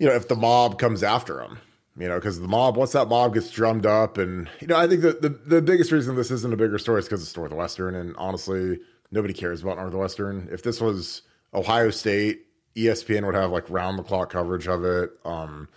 know, 0.00 0.12
if 0.12 0.28
the 0.28 0.36
mob 0.36 0.78
comes 0.78 1.02
after 1.02 1.40
him. 1.40 1.58
You 1.96 2.08
know, 2.08 2.16
because 2.16 2.40
the 2.40 2.48
mob, 2.48 2.76
once 2.76 2.90
that 2.90 3.06
mob 3.06 3.34
gets 3.34 3.50
drummed 3.50 3.86
up, 3.86 4.18
and 4.18 4.50
you 4.60 4.66
know, 4.66 4.76
I 4.76 4.88
think 4.88 5.02
that 5.02 5.22
the, 5.22 5.28
the 5.28 5.62
biggest 5.62 5.92
reason 5.92 6.16
this 6.16 6.32
isn't 6.32 6.52
a 6.52 6.56
bigger 6.56 6.76
story 6.76 6.98
is 6.98 7.04
because 7.04 7.22
it's 7.22 7.36
Northwestern, 7.36 7.94
and 7.94 8.16
honestly, 8.16 8.80
nobody 9.12 9.32
cares 9.32 9.62
about 9.62 9.76
Northwestern. 9.76 10.48
If 10.50 10.64
this 10.64 10.80
was 10.80 11.22
Ohio 11.54 11.90
State, 11.90 12.46
ESPN 12.74 13.24
would 13.24 13.36
have 13.36 13.52
like 13.52 13.70
round 13.70 13.96
the 13.96 14.02
clock 14.02 14.30
coverage 14.30 14.66
of 14.66 14.84
it. 14.84 15.12
Um, 15.24 15.68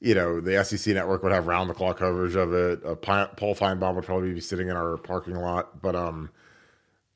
you 0.00 0.14
know, 0.14 0.40
the 0.40 0.62
SEC 0.64 0.94
network 0.94 1.24
would 1.24 1.32
have 1.32 1.46
round 1.48 1.68
the 1.68 1.74
clock 1.74 1.98
coverage 1.98 2.36
of 2.36 2.52
it. 2.52 2.82
Paul 3.02 3.54
Finebaum 3.56 3.96
would 3.96 4.04
probably 4.04 4.32
be 4.32 4.40
sitting 4.40 4.68
in 4.68 4.76
our 4.76 4.96
parking 4.98 5.34
lot, 5.34 5.82
but 5.82 5.96
um, 5.96 6.30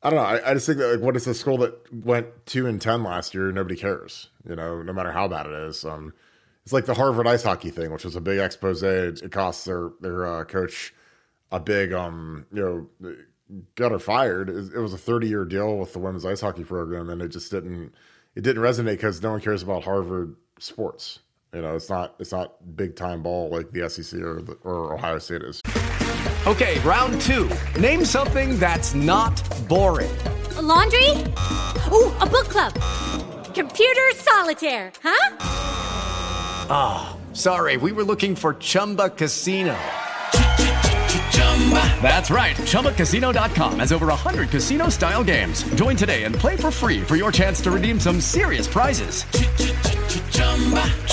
I 0.03 0.11
don't 0.11 0.19
know. 0.19 0.25
I, 0.25 0.51
I 0.51 0.55
just 0.55 0.67
think 0.67 0.79
that 0.79 0.93
like, 0.93 1.01
what 1.01 1.17
is 1.17 1.25
the 1.25 1.35
school 1.35 1.59
that 1.59 1.93
went 1.93 2.29
two 2.47 2.67
and 2.67 2.81
ten 2.81 3.03
last 3.03 3.35
year? 3.35 3.51
Nobody 3.51 3.77
cares. 3.77 4.31
You 4.49 4.57
know, 4.57 4.83
no 4.83 4.93
matter 4.93 5.13
how 5.13 5.27
bad 5.29 5.47
it 5.47 5.53
is. 5.53 5.85
Um, 5.85 6.15
it's 6.63 6.73
like 6.73 6.87
the 6.87 6.95
Harvard 6.95 7.27
ice 7.27 7.43
hockey 7.43 7.71
thing, 7.71 7.93
which 7.93 8.05
was 8.05 8.15
a 8.15 8.21
big 8.21 8.39
expose. 8.39 8.83
It, 8.83 9.23
it 9.23 9.33
cost 9.33 9.65
their 9.65 9.91
their 10.01 10.27
uh, 10.27 10.45
coach 10.45 10.95
a 11.51 11.59
big 11.59 11.93
um, 11.93 12.47
you 12.53 12.89
know, 13.01 13.17
got 13.75 13.93
her 13.93 13.99
fired. 13.99 14.51
It, 14.51 14.75
it 14.75 14.79
was 14.79 14.93
a 14.93 14.99
thirty 14.99 15.29
year 15.29 15.45
deal 15.45 15.79
with 15.79 15.93
the 15.93 15.99
women's 15.99 16.25
ice 16.25 16.43
hockey 16.43 16.65
program, 16.65 17.09
and 17.11 17.23
it 17.23 17.29
just 17.29 17.51
didn't 17.51 17.95
it 18.35 18.43
didn't 18.43 18.63
resonate 18.63 18.93
because 18.93 19.23
no 19.23 19.33
one 19.33 19.41
cares 19.41 19.63
about 19.63 19.85
Harvard 19.85 20.37
sports. 20.59 21.21
You 21.55 21.63
know, 21.63 21.75
it's 21.75 21.89
not 21.89 22.15
it's 22.19 22.33
not 22.33 22.77
big 22.77 22.95
time 22.95 23.23
ball 23.23 23.49
like 23.49 23.71
the 23.73 23.89
SEC 23.89 24.21
or 24.21 24.43
the, 24.43 24.53
or 24.63 24.95
Ohio 24.95 25.19
State 25.19 25.43
is. 25.43 25.61
Okay, 26.47 26.79
round 26.81 27.21
two. 27.23 27.51
Name 27.81 28.05
something 28.05 28.59
that's 28.59 28.95
not 28.95 29.43
boring. 29.67 30.15
A 30.57 30.63
laundry? 30.63 31.11
Ooh, 31.91 32.13
a 32.21 32.27
book 32.27 32.49
club. 32.49 32.75
Computer 33.55 34.09
solitaire, 34.15 34.93
huh? 35.03 35.37
Ah, 36.71 37.17
oh, 37.17 37.35
sorry. 37.35 37.77
We 37.77 37.93
were 37.93 38.05
looking 38.05 38.37
for 38.37 38.55
Chumba 38.55 39.09
Casino. 39.11 39.77
That's 42.03 42.31
right. 42.31 42.57
ChumbaCasino.com 42.57 43.79
has 43.81 43.93
over 43.93 44.07
100 44.07 44.49
casino 44.49 44.89
style 44.89 45.25
games. 45.25 45.63
Join 45.75 45.97
today 45.97 46.25
and 46.25 46.35
play 46.35 46.57
for 46.57 46.71
free 46.71 47.03
for 47.03 47.17
your 47.17 47.33
chance 47.33 47.61
to 47.63 47.71
redeem 47.71 48.01
some 48.01 48.21
serious 48.21 48.67
prizes. 48.67 49.25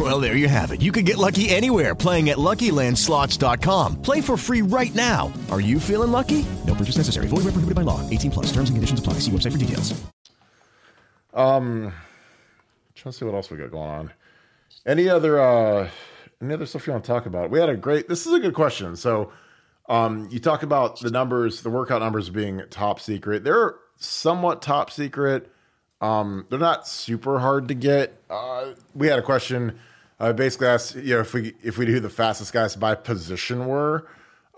Well, 0.00 0.18
there 0.18 0.34
you 0.34 0.48
have 0.48 0.70
it. 0.72 0.80
You 0.80 0.92
can 0.92 1.04
get 1.04 1.18
lucky 1.18 1.50
anywhere 1.50 1.94
playing 1.94 2.30
at 2.30 2.38
LuckyLandSlots.com. 2.38 4.00
Play 4.00 4.22
for 4.22 4.38
free 4.38 4.62
right 4.62 4.94
now. 4.94 5.30
Are 5.50 5.60
you 5.60 5.78
feeling 5.78 6.10
lucky? 6.10 6.46
No 6.66 6.74
purchase 6.74 6.96
necessary. 6.96 7.26
Void 7.26 7.44
where 7.44 7.52
prohibited 7.52 7.74
by 7.74 7.82
law. 7.82 8.08
18 8.08 8.30
plus. 8.30 8.46
Terms 8.46 8.70
and 8.70 8.78
conditions 8.78 9.00
apply. 9.00 9.14
See 9.20 9.30
website 9.30 9.52
for 9.52 9.58
details. 9.58 10.00
Um, 11.34 11.92
trying 12.94 13.12
to 13.12 13.18
see 13.18 13.26
what 13.26 13.34
else 13.34 13.50
we 13.50 13.58
got 13.58 13.70
going 13.70 13.90
on. 13.90 14.12
Any 14.86 15.10
other 15.10 15.38
uh 15.38 15.90
any 16.40 16.54
other 16.54 16.64
stuff 16.64 16.86
you 16.86 16.94
want 16.94 17.04
to 17.04 17.08
talk 17.08 17.26
about? 17.26 17.50
We 17.50 17.60
had 17.60 17.68
a 17.68 17.76
great. 17.76 18.08
This 18.08 18.26
is 18.26 18.32
a 18.32 18.40
good 18.40 18.54
question. 18.54 18.96
So, 18.96 19.30
um, 19.90 20.30
you 20.32 20.38
talk 20.38 20.62
about 20.62 21.00
the 21.00 21.10
numbers, 21.10 21.60
the 21.60 21.68
workout 21.68 22.00
numbers 22.00 22.30
being 22.30 22.62
top 22.70 23.00
secret. 23.00 23.44
They're 23.44 23.74
somewhat 23.98 24.62
top 24.62 24.90
secret. 24.90 25.52
Um, 26.00 26.46
they're 26.48 26.58
not 26.58 26.88
super 26.88 27.38
hard 27.38 27.68
to 27.68 27.74
get. 27.74 28.22
Uh, 28.30 28.72
we 28.94 29.06
had 29.08 29.18
a 29.18 29.22
question. 29.22 29.78
Uh, 30.20 30.34
basically 30.34 30.66
asked, 30.66 30.94
you 30.96 31.14
know, 31.14 31.20
if 31.20 31.32
we 31.32 31.54
if 31.62 31.78
we 31.78 31.86
do 31.86 31.92
who 31.92 32.00
the 32.00 32.10
fastest 32.10 32.52
guys 32.52 32.76
by 32.76 32.94
position 32.94 33.66
were. 33.66 34.06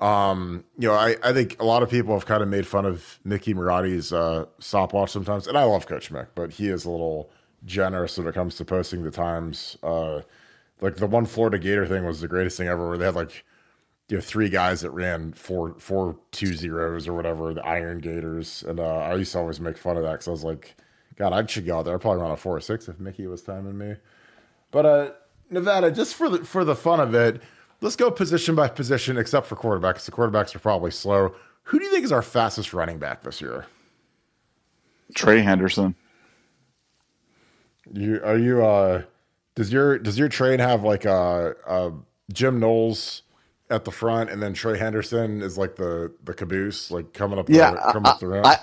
Um, 0.00 0.64
you 0.76 0.88
know, 0.88 0.94
I, 0.94 1.14
I 1.22 1.32
think 1.32 1.60
a 1.60 1.64
lot 1.64 1.84
of 1.84 1.88
people 1.88 2.14
have 2.14 2.26
kind 2.26 2.42
of 2.42 2.48
made 2.48 2.66
fun 2.66 2.84
of 2.84 3.20
Mickey 3.22 3.54
Marotti's 3.54 4.12
uh, 4.12 4.46
stopwatch 4.58 5.10
sometimes, 5.10 5.46
and 5.46 5.56
I 5.56 5.62
love 5.62 5.86
Coach 5.86 6.10
Mick, 6.10 6.26
but 6.34 6.54
he 6.54 6.68
is 6.68 6.84
a 6.84 6.90
little 6.90 7.30
generous 7.64 8.18
when 8.18 8.26
it 8.26 8.34
comes 8.34 8.56
to 8.56 8.64
posting 8.64 9.04
the 9.04 9.12
times. 9.12 9.76
Uh, 9.80 10.22
like 10.80 10.96
the 10.96 11.06
one 11.06 11.24
Florida 11.24 11.56
Gator 11.56 11.86
thing 11.86 12.04
was 12.04 12.20
the 12.20 12.26
greatest 12.26 12.56
thing 12.56 12.66
ever, 12.66 12.88
where 12.88 12.98
they 12.98 13.04
had 13.04 13.14
like 13.14 13.44
you 14.08 14.16
know 14.16 14.20
three 14.20 14.48
guys 14.48 14.80
that 14.80 14.90
ran 14.90 15.32
four 15.34 15.76
four 15.78 16.18
two 16.32 16.54
zeros 16.54 17.06
or 17.06 17.14
whatever, 17.14 17.54
the 17.54 17.64
Iron 17.64 17.98
Gators, 17.98 18.64
and 18.66 18.80
uh, 18.80 18.96
I 18.96 19.14
used 19.14 19.30
to 19.32 19.38
always 19.38 19.60
make 19.60 19.78
fun 19.78 19.96
of 19.96 20.02
that 20.02 20.12
because 20.12 20.26
I 20.26 20.32
was 20.32 20.42
like, 20.42 20.74
God, 21.14 21.32
I 21.32 21.46
should 21.46 21.64
go 21.64 21.78
out 21.78 21.84
there. 21.84 21.94
I'd 21.94 22.00
probably 22.00 22.22
run 22.22 22.32
a 22.32 22.36
four 22.36 22.56
or 22.56 22.60
six 22.60 22.88
if 22.88 22.98
Mickey 22.98 23.28
was 23.28 23.42
timing 23.42 23.78
me. 23.78 23.94
But 24.72 24.86
uh, 24.86 25.10
Nevada, 25.52 25.90
just 25.90 26.14
for 26.14 26.28
the 26.28 26.44
for 26.44 26.64
the 26.64 26.74
fun 26.74 27.00
of 27.00 27.14
it, 27.14 27.42
let's 27.80 27.96
go 27.96 28.10
position 28.10 28.54
by 28.54 28.68
position, 28.68 29.16
except 29.16 29.46
for 29.46 29.56
quarterbacks. 29.56 30.04
The 30.04 30.12
quarterbacks 30.12 30.54
are 30.54 30.58
probably 30.58 30.90
slow. 30.90 31.34
Who 31.64 31.78
do 31.78 31.84
you 31.84 31.90
think 31.90 32.04
is 32.04 32.12
our 32.12 32.22
fastest 32.22 32.72
running 32.72 32.98
back 32.98 33.22
this 33.22 33.40
year? 33.40 33.66
Trey 35.14 35.40
Henderson. 35.40 35.94
You 37.92 38.20
are 38.24 38.38
you 38.38 38.64
uh 38.64 39.02
does 39.54 39.72
your 39.72 39.98
does 39.98 40.18
your 40.18 40.28
train 40.28 40.58
have 40.58 40.82
like 40.82 41.04
a, 41.04 41.54
a 41.66 41.92
Jim 42.32 42.58
Knowles 42.58 43.22
at 43.70 43.84
the 43.84 43.90
front 43.90 44.30
and 44.30 44.42
then 44.42 44.54
Trey 44.54 44.78
Henderson 44.78 45.42
is 45.42 45.58
like 45.58 45.76
the 45.76 46.12
the 46.24 46.32
caboose 46.32 46.90
like 46.90 47.12
coming 47.12 47.38
up 47.38 47.50
yeah, 47.50 47.72
the, 47.72 47.92
coming 47.92 48.06
I, 48.06 48.10
up 48.10 48.20
the 48.20 48.28
ramp? 48.28 48.46
I, 48.46 48.58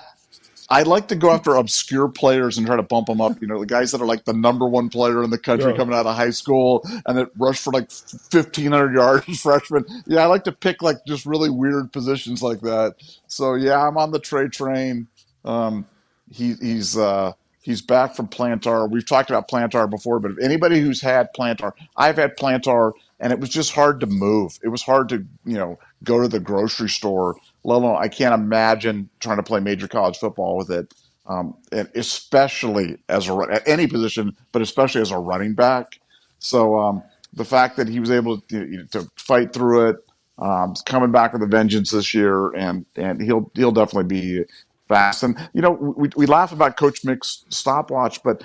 I 0.70 0.84
like 0.84 1.08
to 1.10 1.16
go 1.16 1.32
after 1.32 1.56
obscure 1.56 2.10
players 2.10 2.58
and 2.58 2.68
try 2.68 2.76
to 2.76 2.84
bump 2.84 3.08
them 3.08 3.22
up. 3.22 3.42
You 3.42 3.48
know, 3.48 3.60
the 3.60 3.66
guys 3.68 3.92
that 3.92 4.02
are 4.02 4.06
like 4.08 4.26
the 4.26 4.34
number 4.34 4.68
one 4.68 4.90
player 4.90 5.24
in 5.24 5.30
the 5.32 5.38
country 5.40 5.72
Yeah. 5.72 5.78
coming 5.78 5.96
out 5.96 6.06
of 6.08 6.16
high 6.16 6.32
school 6.32 6.84
and 7.08 7.18
that 7.18 7.30
rush 7.38 7.60
for 7.62 7.72
like 7.74 7.92
fifteen 8.32 8.72
hundred 8.74 8.94
yards 8.96 9.42
freshman. 9.42 9.86
Yeah, 10.08 10.22
I 10.24 10.28
like 10.28 10.44
to 10.46 10.52
pick 10.52 10.82
like 10.82 10.98
just 11.08 11.26
really 11.26 11.50
weird 11.50 11.94
positions 11.94 12.44
like 12.44 12.62
that. 12.62 12.96
So 13.28 13.56
yeah, 13.56 13.88
I'm 13.88 13.98
on 13.98 14.12
the 14.12 14.20
Trey 14.20 14.50
train. 14.50 15.08
Um, 15.46 15.88
he, 16.32 16.56
he's 16.62 16.98
uh, 16.98 17.34
he's 17.62 17.82
back 17.82 18.16
from 18.16 18.28
Plantar. 18.28 18.90
We've 18.90 19.08
talked 19.08 19.30
about 19.32 19.50
Plantar 19.50 19.90
before, 19.90 20.20
but 20.20 20.32
if 20.32 20.40
anybody 20.40 20.82
who's 20.82 21.02
had 21.02 21.30
Plantar, 21.38 21.74
I've 21.98 22.18
had 22.18 22.38
Plantar, 22.38 22.94
and 23.20 23.34
it 23.34 23.40
was 23.40 23.50
just 23.50 23.74
hard 23.74 24.00
to 24.02 24.08
move. 24.08 24.60
It 24.64 24.70
was 24.70 24.84
hard 24.84 25.10
to 25.10 25.26
you 25.46 25.58
know 25.58 25.80
go 26.04 26.22
to 26.22 26.28
the 26.28 26.40
grocery 26.42 26.90
store. 26.90 27.36
Let 27.64 27.76
alone 27.76 27.98
I 28.00 28.08
can't 28.08 28.34
imagine 28.34 29.10
trying 29.20 29.38
to 29.38 29.44
play 29.44 29.60
major 29.60 29.88
college 29.88 30.18
football 30.18 30.58
with 30.58 30.72
it, 30.72 30.94
um, 31.28 31.56
and 31.72 31.90
especially 31.96 32.98
as 33.10 33.28
a 33.28 33.34
at 33.52 33.68
any 33.68 33.88
position, 33.88 34.36
but 34.52 34.62
especially 34.62 35.02
as 35.02 35.12
a 35.12 35.18
running 35.18 35.54
back. 35.54 36.00
So 36.40 36.80
um, 36.80 37.04
the 37.34 37.46
fact 37.46 37.78
that 37.78 37.88
he 37.88 38.00
was 38.00 38.12
able 38.12 38.40
to, 38.42 38.86
to 38.92 39.10
fight 39.18 39.54
through 39.54 39.90
it, 39.90 39.98
um, 40.38 40.74
coming 40.86 41.12
back 41.12 41.34
with 41.34 41.44
a 41.44 41.48
vengeance 41.48 41.92
this 41.92 42.14
year, 42.14 42.54
and 42.56 42.86
and 42.96 43.22
he'll 43.22 43.52
he'll 43.56 43.72
definitely 43.72 44.08
be 44.08 44.46
fast. 44.88 45.24
And 45.24 45.38
you 45.54 45.62
know, 45.62 45.72
we 45.72 46.10
we 46.16 46.26
laugh 46.26 46.52
about 46.52 46.78
Coach 46.78 47.04
Mick's 47.04 47.46
stopwatch, 47.50 48.24
but 48.24 48.44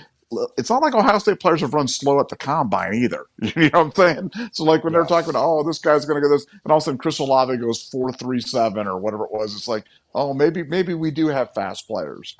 it's 0.56 0.70
not 0.70 0.82
like 0.82 0.94
Ohio 0.94 1.18
State 1.18 1.40
players 1.40 1.60
have 1.60 1.74
run 1.74 1.88
slow 1.88 2.20
at 2.20 2.28
the 2.28 2.36
combine 2.36 2.94
either. 2.94 3.26
You 3.56 3.70
know 3.70 3.84
what 3.84 3.98
I'm 4.00 4.30
saying? 4.32 4.50
So 4.52 4.64
like 4.64 4.84
when 4.84 4.92
they're 4.92 5.04
talking 5.04 5.30
about, 5.30 5.44
oh, 5.44 5.62
this 5.62 5.78
guy's 5.78 6.04
going 6.04 6.20
to 6.22 6.28
go 6.28 6.32
this, 6.34 6.46
and 6.64 6.70
all 6.72 6.78
of 6.78 6.82
a 6.82 6.84
sudden 6.84 6.98
Chris 6.98 7.18
Olave 7.18 7.56
goes 7.58 7.82
four 7.90 8.12
three 8.12 8.40
seven 8.40 8.86
or 8.86 8.98
whatever 8.98 9.24
it 9.24 9.32
was. 9.32 9.54
It's 9.54 9.68
like, 9.68 9.84
oh, 10.14 10.34
maybe 10.34 10.62
maybe 10.62 10.94
we 10.94 11.10
do 11.10 11.28
have 11.28 11.54
fast 11.54 11.86
players. 11.86 12.36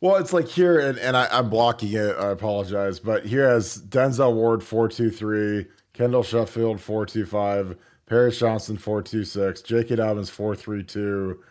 Well, 0.00 0.16
it's 0.16 0.32
like 0.32 0.48
here, 0.48 0.78
and, 0.80 0.98
and 0.98 1.16
I, 1.16 1.28
I'm 1.30 1.48
blocking 1.48 1.92
it. 1.92 2.16
I 2.18 2.30
apologize, 2.30 3.00
but 3.00 3.24
here 3.24 3.48
has 3.48 3.82
Denzel 3.88 4.34
Ward 4.34 4.62
four 4.62 4.88
two 4.88 5.10
three, 5.10 5.66
Kendall 5.94 6.22
Sheffield 6.22 6.80
four 6.80 7.06
two 7.06 7.24
five, 7.26 7.76
Paris 8.06 8.38
Johnson 8.38 8.76
four 8.76 9.02
two 9.02 9.24
six, 9.24 9.62
J.K. 9.62 9.96
Dobbins 9.96 10.30
four 10.30 10.54
three 10.56 10.82
two, 10.84 11.42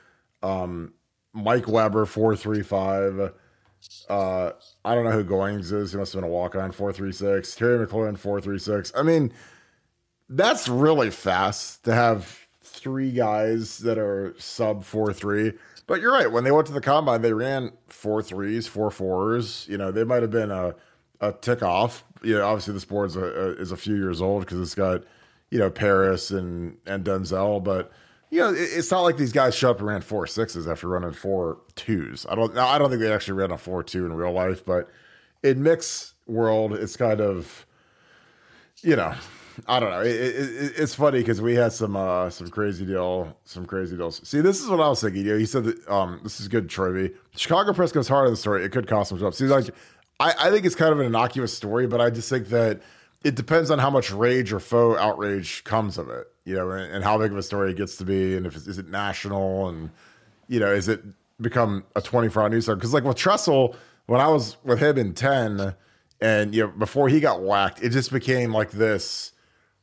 um, 0.43 0.93
Mike 1.34 1.67
Weber 1.67 2.06
four 2.06 2.36
three 2.36 2.62
five. 2.62 3.34
Uh, 4.10 4.52
I 4.84 4.96
don't 4.96 5.06
know 5.06 5.12
who 5.12 5.24
Goings 5.24 5.72
is. 5.72 5.91
He 5.91 5.98
must 5.98 6.13
have 6.13 6.22
been 6.22 6.30
a 6.30 6.34
walk 6.34 6.56
on 6.56 6.72
four 6.72 6.91
three 6.93 7.12
six. 7.12 7.56
Terry 7.56 7.86
McLaurin 7.86 8.17
four 8.17 8.41
three 8.41 8.60
six. 8.60 8.91
I 8.96 9.04
mean, 9.04 9.32
that's 10.30 10.67
really 10.67 11.10
fast 11.10 11.84
to 11.86 11.93
have 11.93 12.39
three 12.62 13.12
guys 13.12 13.80
that 13.80 13.98
are 13.98 14.36
sub 14.38 14.84
four 14.84 15.13
three. 15.13 15.54
But 15.86 16.02
you're 16.02 16.13
right. 16.13 16.32
When 16.32 16.43
they 16.43 16.52
went 16.52 16.67
to 16.67 16.74
the 16.74 16.82
combine, 16.82 17.22
they 17.22 17.34
ran 17.34 17.72
four 17.88 18.24
threes, 18.24 18.67
four 18.67 18.89
fours. 18.89 19.65
You 19.69 19.78
know, 19.78 19.91
they 19.91 20.04
might 20.04 20.22
have 20.22 20.32
been 20.32 20.52
a 20.52 20.76
a 21.19 21.32
tick 21.34 21.63
off. 21.63 22.04
You 22.22 22.36
know, 22.36 22.46
obviously 22.46 22.74
this 22.74 22.86
board's 22.86 23.15
a, 23.15 23.24
a, 23.24 23.50
is 23.54 23.72
a 23.72 23.78
few 23.78 23.96
years 23.96 24.22
old 24.22 24.46
because 24.46 24.60
it's 24.60 24.76
got 24.76 25.04
you 25.50 25.60
know 25.60 25.69
Paris 25.69 26.32
and 26.32 26.78
and 26.86 27.04
Denzel, 27.06 27.63
but 27.63 27.91
you 28.34 28.39
know 28.39 28.50
it, 28.50 28.58
it's 28.60 28.89
not 28.91 29.02
like 29.02 29.17
these 29.17 29.32
guys 29.32 29.56
showed 29.56 29.72
up 29.72 29.80
and 29.80 29.88
ran 29.88 30.02
four 30.02 30.26
sixes 30.28 30.67
after 30.67 30.88
running 30.88 31.13
four 31.13 31.60
twos. 31.76 32.26
I 32.30 32.36
don't. 32.36 32.58
I 32.58 32.78
don't 32.78 32.89
think 32.89 33.02
they 33.02 33.12
actually 33.13 33.36
ran 33.36 33.52
a 33.52 33.58
four 33.58 33.84
two 33.84 34.06
in 34.06 34.13
real 34.13 34.32
life, 34.32 34.65
but 34.65 34.89
in 35.43 35.62
mixed 35.63 36.13
world, 36.28 36.74
it's 36.74 36.96
kind 36.98 37.22
of 37.22 37.65
you 38.82 38.96
know, 38.96 39.13
I 39.67 39.80
don't 39.80 39.91
know. 39.91 40.02
It, 40.02 40.08
it, 40.08 40.36
it- 40.36 40.74
it's 40.78 40.96
funny 40.96 41.19
because 41.19 41.41
we 41.41 41.54
had 41.56 41.72
some 41.74 41.96
uh, 41.96 42.30
some 42.30 42.50
crazy 42.50 42.86
deal, 42.86 43.38
some 43.46 43.65
crazy 43.65 43.96
deals. 43.96 44.28
See, 44.28 44.41
this 44.41 44.62
is 44.62 44.67
what 44.67 44.80
I 44.82 44.89
was 44.89 45.02
thinking. 45.02 45.26
You 45.26 45.34
know, 45.34 45.38
he 45.38 45.46
said 45.46 45.63
that 45.65 45.88
um, 45.88 46.19
this 46.24 46.39
is 46.41 46.48
good, 46.48 46.69
Trevi. 46.69 47.13
Chicago 47.36 47.72
press 47.74 47.91
goes 47.91 48.08
hard 48.08 48.26
on 48.26 48.34
the 48.34 48.38
story. 48.38 48.65
It 48.65 48.72
could 48.72 48.88
cost 48.88 49.12
him 49.12 49.19
jobs. 49.19 49.38
See, 49.38 49.46
like, 49.46 49.69
I, 50.19 50.34
I 50.39 50.50
think 50.50 50.65
it's 50.65 50.76
kind 50.76 50.91
of 50.91 51.00
an 51.00 51.06
innocuous 51.06 51.56
story, 51.56 51.88
but 51.88 52.02
I 52.02 52.10
just 52.10 52.30
think 52.30 52.48
that 52.50 52.82
it 53.24 53.36
depends 53.36 53.69
on 53.72 53.80
how 53.80 53.89
much 53.89 54.12
rage 54.12 54.52
or 54.52 54.60
faux 54.60 55.00
outrage 55.00 55.63
comes 55.63 55.98
of 55.98 56.10
it. 56.10 56.28
You 56.45 56.56
know, 56.56 56.71
and, 56.71 56.93
and 56.93 57.03
how 57.03 57.17
big 57.17 57.32
of 57.32 57.38
a 57.38 57.43
story 57.43 57.71
it 57.71 57.77
gets 57.77 57.95
to 57.97 58.06
be, 58.06 58.36
and 58.36 58.45
if 58.45 58.56
it's, 58.56 58.67
is 58.67 58.77
it 58.77 58.88
national, 58.89 59.69
and 59.69 59.89
you 60.47 60.60
know, 60.60 60.71
is 60.73 60.88
it 60.88 61.01
become 61.41 61.84
a 61.95 62.01
twenty 62.01 62.29
four 62.29 62.43
hour 62.43 62.49
news 62.49 62.65
story? 62.65 62.77
Because 62.77 62.93
like 62.93 63.03
with 63.03 63.17
Tressel, 63.17 63.75
when 64.08 64.21
I 64.21 64.27
was 64.27 64.58
with 64.63 64.79
him 64.79 64.97
in 64.97 65.13
ten 65.13 65.75
And 66.23 66.56
you 66.56 66.62
know, 66.63 66.67
before 66.69 67.10
he 67.10 67.19
got 67.19 67.41
whacked, 67.43 67.84
it 67.84 67.89
just 67.89 68.10
became 68.12 68.53
like 68.53 68.71
this. 68.71 69.34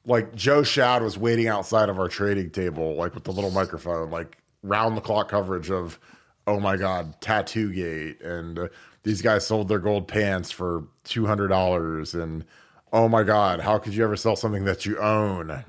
Like 0.07 0.35
Joe 0.35 0.63
Schad 0.63 1.03
was 1.03 1.19
waiting 1.19 1.49
outside 1.49 1.91
of 1.91 1.99
our 1.99 2.09
trading 2.09 2.51
table, 2.51 2.95
like 2.95 3.15
with 3.15 3.25
the 3.25 3.33
little 3.33 3.51
microphone, 3.51 4.11
like 4.11 4.39
round 4.63 4.97
the 4.97 5.03
clock 5.03 5.29
coverage 5.29 5.71
of, 5.71 6.01
oh 6.47 6.59
my 6.59 6.79
god, 6.79 7.21
Tattoo 7.21 7.71
Gate, 7.71 8.23
and 8.23 8.59
uh, 8.59 8.69
these 9.03 9.21
guys 9.21 9.47
sold 9.47 9.69
their 9.69 9.79
gold 9.79 10.09
pants 10.09 10.51
for 10.51 10.85
two 11.05 11.27
hundred 11.27 11.49
dollars, 11.49 12.15
and 12.15 12.47
oh 12.91 13.07
my 13.07 13.23
god, 13.23 13.61
how 13.61 13.77
could 13.77 13.95
you 13.95 14.03
ever 14.03 14.17
sell 14.17 14.35
something 14.35 14.65
that 14.65 14.87
you 14.87 14.99
own? 14.99 15.63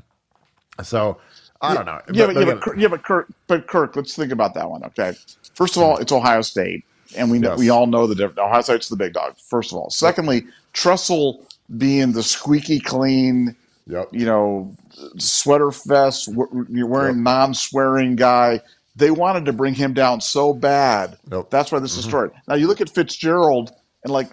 So 0.83 1.17
I 1.61 1.73
don't 1.73 1.85
know. 1.85 1.99
Yeah, 2.11 2.25
But- 2.27 2.35
but, 2.35 2.39
yeah, 2.39 2.53
but 2.53 2.61
Kirk- 2.61 2.77
yeah, 2.77 2.87
but 2.87 3.03
Kirk, 3.03 3.27
but 3.47 3.67
Kirk, 3.67 3.95
let's 3.95 4.15
think 4.15 4.31
about 4.31 4.53
that 4.55 4.69
one. 4.69 4.83
Okay, 4.85 5.13
first 5.53 5.75
of 5.77 5.83
all, 5.83 5.97
it's 5.97 6.11
Ohio 6.11 6.41
State, 6.41 6.83
and 7.15 7.29
we 7.29 7.37
know, 7.39 7.51
Yes. 7.51 7.59
we 7.59 7.69
all 7.69 7.85
know 7.87 8.07
the 8.07 8.15
difference. 8.15 8.39
Ohio 8.39 8.61
State's 8.61 8.89
the 8.89 8.95
big 8.95 9.13
dog. 9.13 9.35
First 9.47 9.71
of 9.71 9.77
all, 9.77 9.89
secondly, 9.89 10.45
Tressel 10.73 11.45
being 11.77 12.13
the 12.13 12.23
squeaky 12.23 12.79
clean, 12.79 13.55
you 13.87 14.25
know, 14.25 14.73
sweater 15.17 15.69
vest, 15.85 16.27
you're 16.69 16.87
wearing 16.87 17.21
non-swearing 17.23 18.15
guy. 18.15 18.61
They 18.95 19.11
wanted 19.11 19.45
to 19.45 19.53
bring 19.53 19.73
him 19.73 19.93
down 19.93 20.19
so 20.21 20.53
bad. 20.53 21.17
That's 21.49 21.71
why 21.71 21.79
this 21.79 21.91
Mm-hmm. 21.91 21.99
is 21.99 22.05
started. 22.05 22.35
Now 22.47 22.55
you 22.55 22.67
look 22.67 22.81
at 22.81 22.89
Fitzgerald, 22.89 23.71
and 24.03 24.11
like 24.11 24.29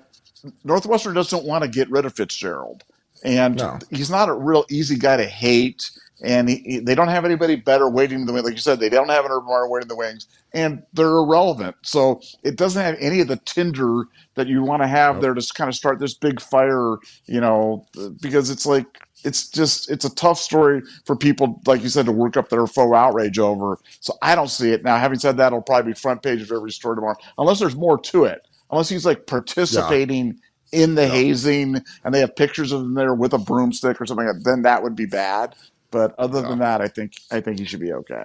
Northwestern 0.65 1.15
doesn't 1.15 1.45
want 1.45 1.63
to 1.63 1.69
get 1.69 1.91
rid 1.91 2.05
of 2.07 2.15
Fitzgerald, 2.15 2.85
and 3.25 3.57
No. 3.57 3.79
he's 3.91 4.11
not 4.11 4.29
a 4.29 4.35
real 4.35 4.65
easy 4.71 4.97
guy 4.97 5.17
to 5.17 5.27
hate. 5.27 5.91
And 6.23 6.49
he, 6.49 6.57
he- 6.65 6.79
they 6.81 6.95
don't 6.95 7.09
have 7.09 7.25
anybody 7.25 7.55
better 7.57 7.89
waiting 7.89 8.21
in 8.21 8.27
the 8.27 8.33
wings. 8.33 8.45
Like 8.45 8.55
you 8.55 8.59
said, 8.61 8.81
they 8.81 8.89
don't 8.89 9.09
have 9.09 9.25
an 9.25 9.31
Urban 9.31 9.49
Meyer 9.49 9.69
waiting 9.69 9.85
in 9.85 9.89
the 9.89 9.97
wings, 9.97 10.27
and 10.53 10.83
they're 10.93 11.07
irrelevant. 11.07 11.77
So 11.83 12.21
it 12.43 12.57
doesn't 12.57 12.83
have 12.83 12.97
any 12.99 13.21
of 13.21 13.29
the 13.29 13.37
tinder 13.45 14.05
that 14.35 14.47
you 14.49 14.63
want 14.63 14.83
to 14.83 14.89
have 14.89 15.21
there 15.21 15.35
to 15.35 15.53
kind 15.55 15.69
of 15.69 15.75
start 15.77 15.99
this 16.01 16.15
big 16.15 16.41
fire, 16.41 16.97
you 17.27 17.41
know, 17.41 17.85
because 18.21 18.51
it's 18.51 18.67
like 18.67 18.87
it's 19.25 19.49
just 19.49 19.91
it's 19.91 20.05
a 20.05 20.15
tough 20.15 20.39
story 20.39 20.81
for 21.05 21.17
people, 21.17 21.61
like 21.67 21.83
you 21.83 21.89
said, 21.89 22.07
to 22.07 22.13
work 22.13 22.37
up 22.37 22.49
their 22.49 22.67
faux 22.67 22.95
outrage 22.95 23.39
over. 23.39 23.79
So 24.01 24.15
I 24.23 24.35
don't 24.35 24.49
see 24.51 24.71
it 24.73 24.85
now. 24.85 24.97
Having 24.99 25.19
said 25.21 25.37
that, 25.39 25.49
it'll 25.49 25.61
probably 25.63 25.93
be 25.93 25.99
front 25.99 26.23
page 26.23 26.41
of 26.41 26.51
every 26.53 26.71
story 26.73 26.97
tomorrow, 26.97 27.17
unless 27.37 27.59
there's 27.61 27.77
more 27.77 27.99
to 27.99 28.25
it. 28.25 28.43
Unless 28.71 28.89
he's 28.91 29.07
like 29.07 29.27
participating 29.27 30.39
in 30.73 30.95
the 30.95 31.09
hazing 31.09 31.83
and 32.05 32.15
they 32.15 32.21
have 32.21 32.37
pictures 32.37 32.71
of 32.73 32.83
him 32.83 32.95
there 32.95 33.15
with 33.15 33.33
a 33.33 33.39
broomstick 33.39 34.01
or 34.01 34.07
something, 34.07 34.27
like 34.27 34.37
that, 34.37 34.45
then 34.45 34.63
that 34.63 34.83
would 34.83 34.95
be 34.95 35.07
bad. 35.07 35.55
But 35.91 36.15
other 36.19 36.43
than 36.43 36.59
that, 36.59 36.81
I 36.81 36.89
think 36.89 37.13
I 37.31 37.41
think 37.41 37.59
he 37.59 37.65
should 37.65 37.81
be 37.81 37.93
okay. 37.93 38.25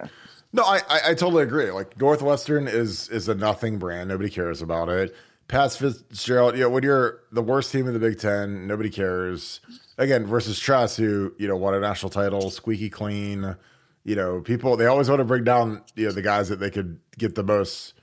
No, 0.52 0.64
I, 0.64 0.82
I, 0.88 1.00
I 1.10 1.14
totally 1.16 1.44
agree. 1.44 1.72
Like 1.72 2.00
Northwestern 2.00 2.68
is 2.68 3.10
is 3.10 3.28
a 3.28 3.36
nothing 3.36 3.80
brand. 3.80 4.10
Nobody 4.10 4.30
cares 4.30 4.62
about 4.62 4.90
it. 4.90 5.16
Pat 5.48 5.74
Fitzgerald, 5.74 6.56
you 6.56 6.62
know, 6.62 6.70
when 6.70 6.84
you're 6.84 7.22
the 7.32 7.42
worst 7.42 7.72
team 7.72 7.88
in 7.88 7.94
the 7.94 8.00
Big 8.00 8.20
Ten, 8.20 8.68
nobody 8.68 8.90
cares. 8.90 9.60
Again, 9.98 10.26
versus 10.26 10.60
Tress, 10.60 10.96
who 10.96 11.34
you 11.38 11.48
know 11.48 11.58
won 11.58 11.74
a 11.74 11.80
national 11.80 12.10
title, 12.10 12.50
squeaky 12.50 12.90
clean. 12.90 13.56
You 14.04 14.16
know, 14.16 14.42
people 14.42 14.78
they 14.78 14.86
always 14.86 15.10
want 15.10 15.20
to 15.20 15.26
bring 15.26 15.44
down 15.44 15.84
you 15.96 16.06
know 16.06 16.12
the 16.12 16.22
guys 16.22 16.50
that 16.50 16.60
they 16.60 16.70
could 16.70 17.00
get 17.18 17.36
the 17.36 17.44
most 17.44 17.94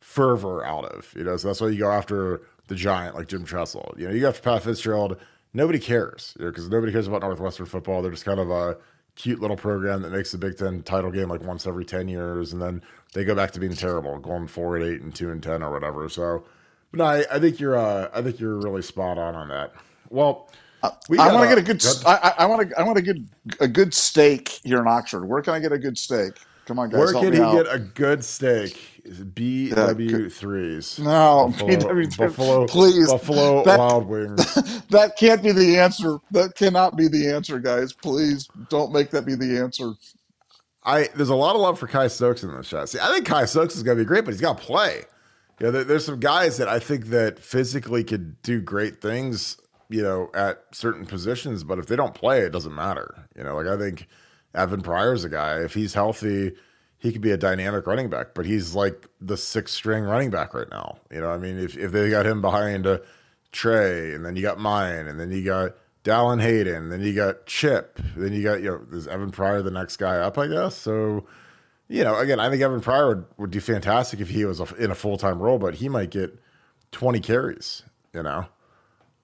fervor 0.00 0.64
out 0.64 0.84
of. 0.86 1.12
You 1.16 1.24
know, 1.24 1.36
so 1.36 1.48
that's 1.48 1.60
why 1.60 1.68
you 1.68 1.78
go 1.78 1.90
after 1.90 2.42
the 2.68 2.74
giant 2.74 3.14
like 3.16 3.28
Jim 3.28 3.44
Tressel. 3.44 3.94
You 3.96 4.08
know, 4.08 4.14
you 4.14 4.20
go 4.20 4.28
after 4.28 4.42
Pat 4.42 4.62
Fitzgerald. 4.62 5.18
Nobody 5.52 5.78
cares 5.78 6.34
because 6.38 6.68
nobody 6.68 6.90
cares 6.92 7.06
about 7.06 7.22
Northwestern 7.22 7.66
football. 7.66 8.02
They're 8.02 8.10
just 8.10 8.24
kind 8.24 8.40
of 8.40 8.50
a 8.50 8.76
cute 9.16 9.40
little 9.40 9.56
program 9.56 10.02
that 10.02 10.10
makes 10.10 10.32
the 10.32 10.38
Big 10.38 10.56
Ten 10.58 10.82
title 10.82 11.10
game 11.10 11.28
like 11.28 11.42
once 11.42 11.66
every 11.66 11.84
ten 11.84 12.08
years, 12.08 12.52
and 12.52 12.60
then 12.60 12.82
they 13.12 13.24
go 13.24 13.34
back 13.34 13.50
to 13.52 13.60
being 13.60 13.74
terrible, 13.74 14.18
going 14.18 14.46
four 14.46 14.76
and 14.76 14.84
eight 14.84 15.02
and 15.02 15.14
two 15.14 15.30
and 15.30 15.42
ten 15.42 15.62
or 15.62 15.70
whatever. 15.70 16.08
So, 16.08 16.44
but 16.90 16.98
no, 16.98 17.04
I, 17.04 17.24
I 17.30 17.38
think 17.38 17.60
you're 17.60 17.76
uh, 17.76 18.08
I 18.12 18.22
think 18.22 18.40
you're 18.40 18.58
really 18.58 18.82
spot 18.82 19.18
on 19.18 19.34
on 19.34 19.48
that. 19.48 19.72
Well, 20.10 20.50
we 21.08 21.18
I 21.18 21.32
want 21.32 21.44
to 21.44 21.46
uh, 21.46 21.48
get 21.48 21.58
a 21.58 21.62
good. 21.62 21.80
good- 21.80 22.06
I, 22.06 22.34
I 22.38 22.46
want 22.46 22.68
to. 22.68 22.78
I 22.78 22.82
want 22.82 22.96
to 22.96 23.02
get 23.02 23.16
a 23.60 23.68
good 23.68 23.94
steak 23.94 24.60
here 24.64 24.80
in 24.80 24.86
Oxford. 24.86 25.24
Where 25.26 25.42
can 25.42 25.54
I 25.54 25.60
get 25.60 25.72
a 25.72 25.78
good 25.78 25.96
steak? 25.98 26.34
Come 26.66 26.78
on, 26.78 26.90
guys. 26.90 26.98
Where 26.98 27.12
can 27.12 27.32
he 27.32 27.40
out. 27.40 27.64
get 27.64 27.74
a 27.74 27.78
good 27.78 28.24
steak? 28.24 29.02
BW 29.06 30.32
threes? 30.32 30.98
No, 30.98 31.52
BW3s. 31.58 32.16
Buffalo, 32.16 32.66
Please. 32.66 33.10
Buffalo 33.10 33.64
That- 33.64 33.78
Wild 33.78 34.06
Wings. 34.06 34.54
that 34.90 35.16
can't 35.18 35.42
be 35.42 35.52
the 35.52 35.78
answer. 35.78 36.18
That 36.30 36.54
cannot 36.54 36.96
be 36.96 37.08
the 37.08 37.30
answer, 37.30 37.58
guys. 37.58 37.92
Please 37.92 38.48
don't 38.70 38.92
make 38.92 39.10
that 39.10 39.26
be 39.26 39.34
the 39.34 39.58
answer. 39.58 39.92
I 40.84 41.08
there's 41.14 41.30
a 41.30 41.34
lot 41.34 41.54
of 41.54 41.62
love 41.62 41.78
for 41.78 41.86
Kye 41.86 42.08
Stokes 42.08 42.42
in 42.42 42.54
this 42.54 42.66
shot. 42.66 42.88
See, 42.88 42.98
I 43.00 43.12
think 43.12 43.26
Kye 43.26 43.44
Stokes 43.46 43.76
is 43.76 43.82
going 43.82 43.96
to 43.98 44.04
be 44.04 44.06
great, 44.06 44.24
but 44.24 44.32
he's 44.32 44.40
got 44.40 44.58
to 44.58 44.64
play. 44.64 45.02
You 45.60 45.66
know, 45.66 45.70
there, 45.70 45.84
there's 45.84 46.04
some 46.04 46.20
guys 46.20 46.56
that 46.58 46.68
I 46.68 46.78
think 46.78 47.06
that 47.06 47.38
physically 47.38 48.04
could 48.04 48.40
do 48.42 48.60
great 48.60 49.00
things. 49.00 49.58
You 49.90 50.02
know, 50.02 50.30
at 50.34 50.64
certain 50.72 51.04
positions, 51.04 51.62
but 51.62 51.78
if 51.78 51.86
they 51.86 51.94
don't 51.94 52.14
play, 52.14 52.40
it 52.40 52.52
doesn't 52.52 52.74
matter. 52.74 53.28
You 53.36 53.44
know, 53.44 53.54
like 53.54 53.66
I 53.66 53.78
think 53.78 54.08
Evan 54.54 54.82
Pryor's 54.82 55.24
a 55.24 55.28
guy. 55.28 55.60
If 55.60 55.74
he's 55.74 55.94
healthy, 55.94 56.52
he 56.98 57.12
could 57.12 57.20
be 57.20 57.32
a 57.32 57.36
dynamic 57.36 57.86
running 57.86 58.08
back. 58.10 58.28
But 58.34 58.46
he's 58.46 58.74
like 58.74 59.06
the 59.20 59.36
sixth 59.36 59.74
string 59.74 60.04
running 60.04 60.30
back 60.30 60.54
right 60.54 60.70
now. 60.70 60.98
You 61.10 61.20
know, 61.20 61.30
I 61.30 61.38
mean, 61.38 61.58
if 61.58 61.76
if 61.76 61.92
they 61.92 62.10
got 62.10 62.26
him 62.26 62.40
behind 62.40 62.86
a 62.86 63.00
Trey, 63.52 64.12
and 64.14 64.24
then 64.24 64.36
you 64.36 64.42
got 64.42 64.58
mine, 64.58 65.06
and 65.06 65.20
then 65.20 65.30
you 65.30 65.44
got 65.44 65.76
Dallan 66.04 66.40
Hayden, 66.42 66.88
then 66.90 67.00
you 67.02 67.14
got 67.14 67.46
Chip, 67.46 68.00
then 68.16 68.32
you 68.32 68.42
got 68.42 68.62
you 68.62 68.70
know 68.70 68.96
is 68.96 69.06
Evan 69.06 69.30
Pryor 69.30 69.62
the 69.62 69.70
next 69.70 69.96
guy 69.98 70.16
up, 70.16 70.38
I 70.38 70.48
guess. 70.48 70.76
So 70.76 71.26
you 71.88 72.02
know, 72.04 72.18
again, 72.18 72.40
I 72.40 72.50
think 72.50 72.62
Evan 72.62 72.80
Pryor 72.80 73.08
would, 73.08 73.24
would 73.38 73.50
do 73.50 73.60
fantastic 73.60 74.20
if 74.20 74.30
he 74.30 74.44
was 74.44 74.60
a, 74.60 74.74
in 74.76 74.90
a 74.90 74.94
full 74.94 75.18
time 75.18 75.40
role, 75.40 75.58
but 75.58 75.74
he 75.74 75.88
might 75.88 76.10
get 76.10 76.38
twenty 76.92 77.20
carries. 77.20 77.82
You 78.12 78.22
know, 78.22 78.46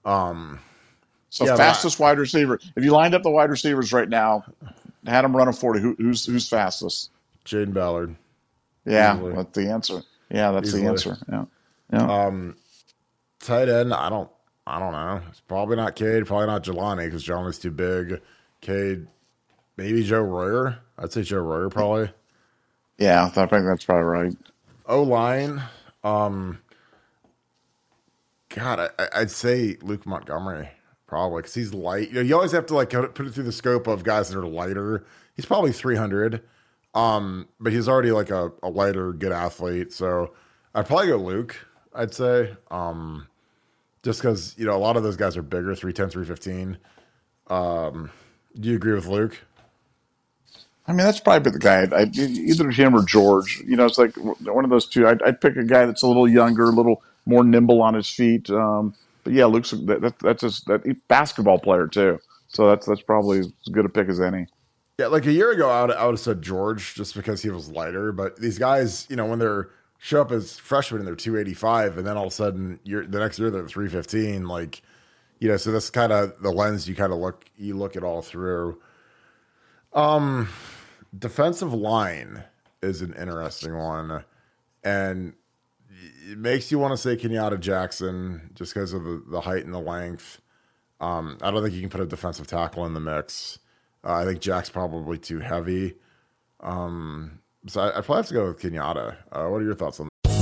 um, 0.05 0.59
So 1.29 1.45
yeah, 1.45 1.55
fastest 1.55 1.99
wide 1.99 2.19
receiver. 2.19 2.59
If 2.75 2.83
you 2.83 2.91
lined 2.91 3.15
up 3.15 3.23
the 3.23 3.31
wide 3.31 3.49
receivers 3.49 3.93
right 3.93 4.09
now, 4.09 4.43
had 5.05 5.25
him 5.25 5.35
run 5.35 5.47
a 5.47 5.53
forty. 5.53 5.79
Who, 5.79 5.95
who's 5.97 6.25
who's 6.25 6.47
fastest? 6.49 7.09
Jayden 7.45 7.73
Ballard. 7.73 8.15
Yeah, 8.85 9.15
Easily. 9.15 9.33
that's 9.35 9.55
the 9.57 9.69
answer. 9.69 10.01
Yeah, 10.29 10.51
that's 10.51 10.67
Easily. 10.69 10.83
the 10.83 10.89
answer. 10.89 11.17
Yeah, 11.29 11.45
yeah. 11.93 12.25
Um, 12.25 12.55
tight 13.39 13.69
end, 13.69 13.93
I 13.93 14.09
don't, 14.09 14.29
I 14.65 14.79
don't 14.79 14.91
know. 14.91 15.21
It's 15.29 15.39
probably 15.41 15.75
not 15.75 15.95
Cade, 15.95 16.25
probably 16.25 16.47
not 16.47 16.63
Jelani 16.63 17.05
because 17.05 17.23
Jelani's 17.25 17.59
too 17.59 17.71
big. 17.71 18.21
Cade, 18.61 19.07
maybe 19.77 20.03
Joe 20.03 20.21
Royer. 20.21 20.77
I'd 20.97 21.11
say 21.11 21.23
Joe 21.23 21.39
Royer 21.41 21.69
probably. 21.69 22.09
yeah, 22.97 23.25
I 23.25 23.29
think 23.29 23.49
that's 23.49 23.85
probably 23.85 24.03
right. 24.03 24.33
O 24.87 25.03
line, 25.03 25.61
um, 26.03 26.59
God, 28.49 28.91
I- 28.99 29.07
I'd 29.13 29.31
say 29.31 29.77
Luke 29.81 30.05
Montgomery 30.05 30.69
probably 31.11 31.41
because 31.41 31.53
he's 31.53 31.73
light. 31.73 32.07
You 32.07 32.15
know, 32.15 32.21
you 32.21 32.33
always 32.35 32.53
have 32.53 32.65
to 32.67 32.73
like 32.73 32.91
put 32.91 33.19
it 33.19 33.33
through 33.33 33.43
the 33.43 33.51
scope 33.51 33.85
of 33.85 34.05
guys 34.05 34.29
that 34.29 34.39
are 34.39 34.47
lighter. 34.47 35.03
He's 35.35 35.45
probably 35.45 35.73
three 35.73 35.97
hundred, 35.97 36.41
um, 36.93 37.49
but 37.59 37.73
he's 37.73 37.89
already 37.89 38.11
like 38.11 38.29
a, 38.29 38.53
a 38.63 38.69
lighter, 38.69 39.11
good 39.11 39.33
athlete. 39.33 39.91
So 39.91 40.31
I'd 40.73 40.87
probably 40.87 41.07
go 41.07 41.17
Luke. 41.17 41.67
I'd 41.93 42.13
say, 42.13 42.55
um, 42.71 43.27
just 44.03 44.21
because 44.21 44.55
you 44.57 44.65
know 44.65 44.73
a 44.73 44.79
lot 44.79 44.95
of 44.95 45.03
those 45.03 45.17
guys 45.17 45.35
are 45.35 45.41
bigger, 45.41 45.75
310, 45.75 46.11
315. 46.11 46.77
Um, 47.47 48.09
do 48.57 48.69
you 48.69 48.77
agree 48.77 48.93
with 48.93 49.07
Luke? 49.07 49.37
I 50.87 50.93
mean, 50.93 51.05
that's 51.05 51.19
probably 51.19 51.51
the 51.51 51.59
guy. 51.59 51.87
I'd, 51.93 52.17
either 52.17 52.69
him 52.71 52.95
or 52.95 53.03
George. 53.03 53.61
You 53.67 53.75
know, 53.75 53.85
it's 53.85 53.97
like 53.97 54.15
one 54.15 54.63
of 54.63 54.69
those 54.69 54.85
two. 54.85 55.09
I'd, 55.09 55.21
I'd 55.23 55.41
pick 55.41 55.57
a 55.57 55.65
guy 55.65 55.85
that's 55.85 56.03
a 56.03 56.07
little 56.07 56.27
younger, 56.27 56.69
a 56.69 56.71
little 56.71 57.03
more 57.25 57.43
nimble 57.43 57.81
on 57.81 57.95
his 57.95 58.09
feet. 58.09 58.49
Um, 58.49 58.93
but 59.23 59.33
yeah, 59.33 59.45
Luke's 59.45 59.71
that, 59.71 60.01
that, 60.01 60.19
that's 60.19 60.41
just 60.41 60.65
that 60.67 60.83
basketball 61.07 61.59
player 61.59 61.87
too. 61.87 62.19
So 62.47 62.67
that's 62.67 62.85
that's 62.85 63.01
probably 63.01 63.39
as 63.39 63.51
good 63.71 63.85
a 63.85 63.89
pick 63.89 64.09
as 64.09 64.19
any. 64.19 64.47
Yeah, 64.99 65.07
like 65.07 65.25
a 65.25 65.31
year 65.31 65.51
ago, 65.51 65.69
I 65.69 65.81
would, 65.81 65.91
I 65.91 66.05
would 66.05 66.13
have 66.13 66.19
said 66.19 66.41
George 66.41 66.95
just 66.95 67.15
because 67.15 67.41
he 67.41 67.49
was 67.49 67.69
lighter. 67.69 68.11
But 68.11 68.37
these 68.37 68.59
guys, 68.59 69.07
you 69.09 69.15
know, 69.15 69.25
when 69.25 69.39
they're 69.39 69.69
show 69.97 70.21
up 70.21 70.31
as 70.31 70.57
freshmen 70.57 70.99
and 70.99 71.07
they're 71.07 71.15
285, 71.15 71.97
and 71.97 72.07
then 72.07 72.17
all 72.17 72.25
of 72.25 72.31
a 72.31 72.35
sudden, 72.35 72.79
you're, 72.83 73.05
the 73.05 73.19
next 73.19 73.37
year 73.37 73.51
they're 73.51 73.67
315, 73.67 74.47
like, 74.47 74.81
you 75.39 75.47
know, 75.47 75.57
so 75.57 75.71
that's 75.71 75.89
kind 75.89 76.11
of 76.11 76.33
the 76.41 76.51
lens 76.51 76.89
you 76.89 76.95
kind 76.95 77.13
of 77.13 77.19
look 77.19 77.45
you 77.57 77.75
look 77.75 77.95
it 77.95 78.03
all 78.03 78.21
through. 78.21 78.79
Um, 79.93 80.49
defensive 81.17 81.73
line 81.73 82.43
is 82.81 83.01
an 83.01 83.13
interesting 83.13 83.77
one, 83.77 84.23
and 84.83 85.33
it 86.29 86.37
makes 86.37 86.71
you 86.71 86.79
want 86.79 86.91
to 86.93 86.97
say 86.97 87.15
Kenyatta 87.15 87.59
Jackson 87.59 88.51
just 88.53 88.73
because 88.73 88.93
of 88.93 89.03
the, 89.03 89.23
the 89.29 89.41
height 89.41 89.65
and 89.65 89.73
the 89.73 89.79
length. 89.79 90.41
Um, 90.99 91.37
I 91.41 91.51
don't 91.51 91.63
think 91.63 91.73
you 91.73 91.81
can 91.81 91.89
put 91.89 92.01
a 92.01 92.05
defensive 92.05 92.47
tackle 92.47 92.85
in 92.85 92.93
the 92.93 92.99
mix. 92.99 93.59
Uh, 94.03 94.13
I 94.13 94.25
think 94.25 94.39
Jack's 94.39 94.69
probably 94.69 95.17
too 95.17 95.39
heavy. 95.39 95.95
Um, 96.59 97.39
so 97.67 97.81
I, 97.81 97.97
I'd 97.97 98.05
probably 98.05 98.17
have 98.17 98.27
to 98.27 98.33
go 98.33 98.47
with 98.47 98.61
Kenyatta. 98.61 99.15
Uh, 99.31 99.47
what 99.47 99.61
are 99.61 99.65
your 99.65 99.75
thoughts 99.75 99.99
on 99.99 100.10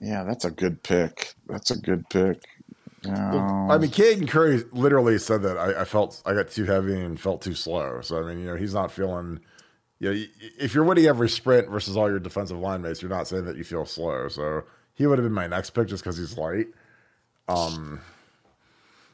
Yeah, 0.00 0.24
that's 0.24 0.44
a 0.44 0.50
good 0.50 0.82
pick. 0.82 1.34
That's 1.46 1.70
a 1.70 1.76
good 1.76 2.08
pick. 2.08 2.42
Well, 3.04 3.70
I 3.70 3.78
mean, 3.78 3.90
Caden 3.90 4.28
Curry 4.28 4.62
literally 4.72 5.18
said 5.18 5.42
that 5.42 5.56
I, 5.56 5.82
I 5.82 5.84
felt 5.84 6.22
I 6.26 6.34
got 6.34 6.50
too 6.50 6.64
heavy 6.64 7.00
and 7.00 7.18
felt 7.18 7.40
too 7.40 7.54
slow. 7.54 8.00
So 8.02 8.18
I 8.22 8.26
mean, 8.26 8.40
you 8.40 8.46
know, 8.46 8.56
he's 8.56 8.74
not 8.74 8.92
feeling. 8.92 9.40
You 9.98 10.12
know, 10.12 10.24
if 10.58 10.74
you're 10.74 10.84
winning 10.84 11.06
every 11.06 11.28
sprint 11.28 11.68
versus 11.68 11.96
all 11.96 12.08
your 12.08 12.18
defensive 12.18 12.58
line 12.58 12.82
mates, 12.82 13.02
you're 13.02 13.10
not 13.10 13.28
saying 13.28 13.44
that 13.44 13.56
you 13.56 13.64
feel 13.64 13.84
slow. 13.84 14.28
So 14.28 14.64
he 14.94 15.06
would 15.06 15.18
have 15.18 15.24
been 15.24 15.32
my 15.32 15.46
next 15.46 15.70
pick 15.70 15.88
just 15.88 16.02
because 16.02 16.16
he's 16.16 16.36
light. 16.38 16.68
Um, 17.48 18.00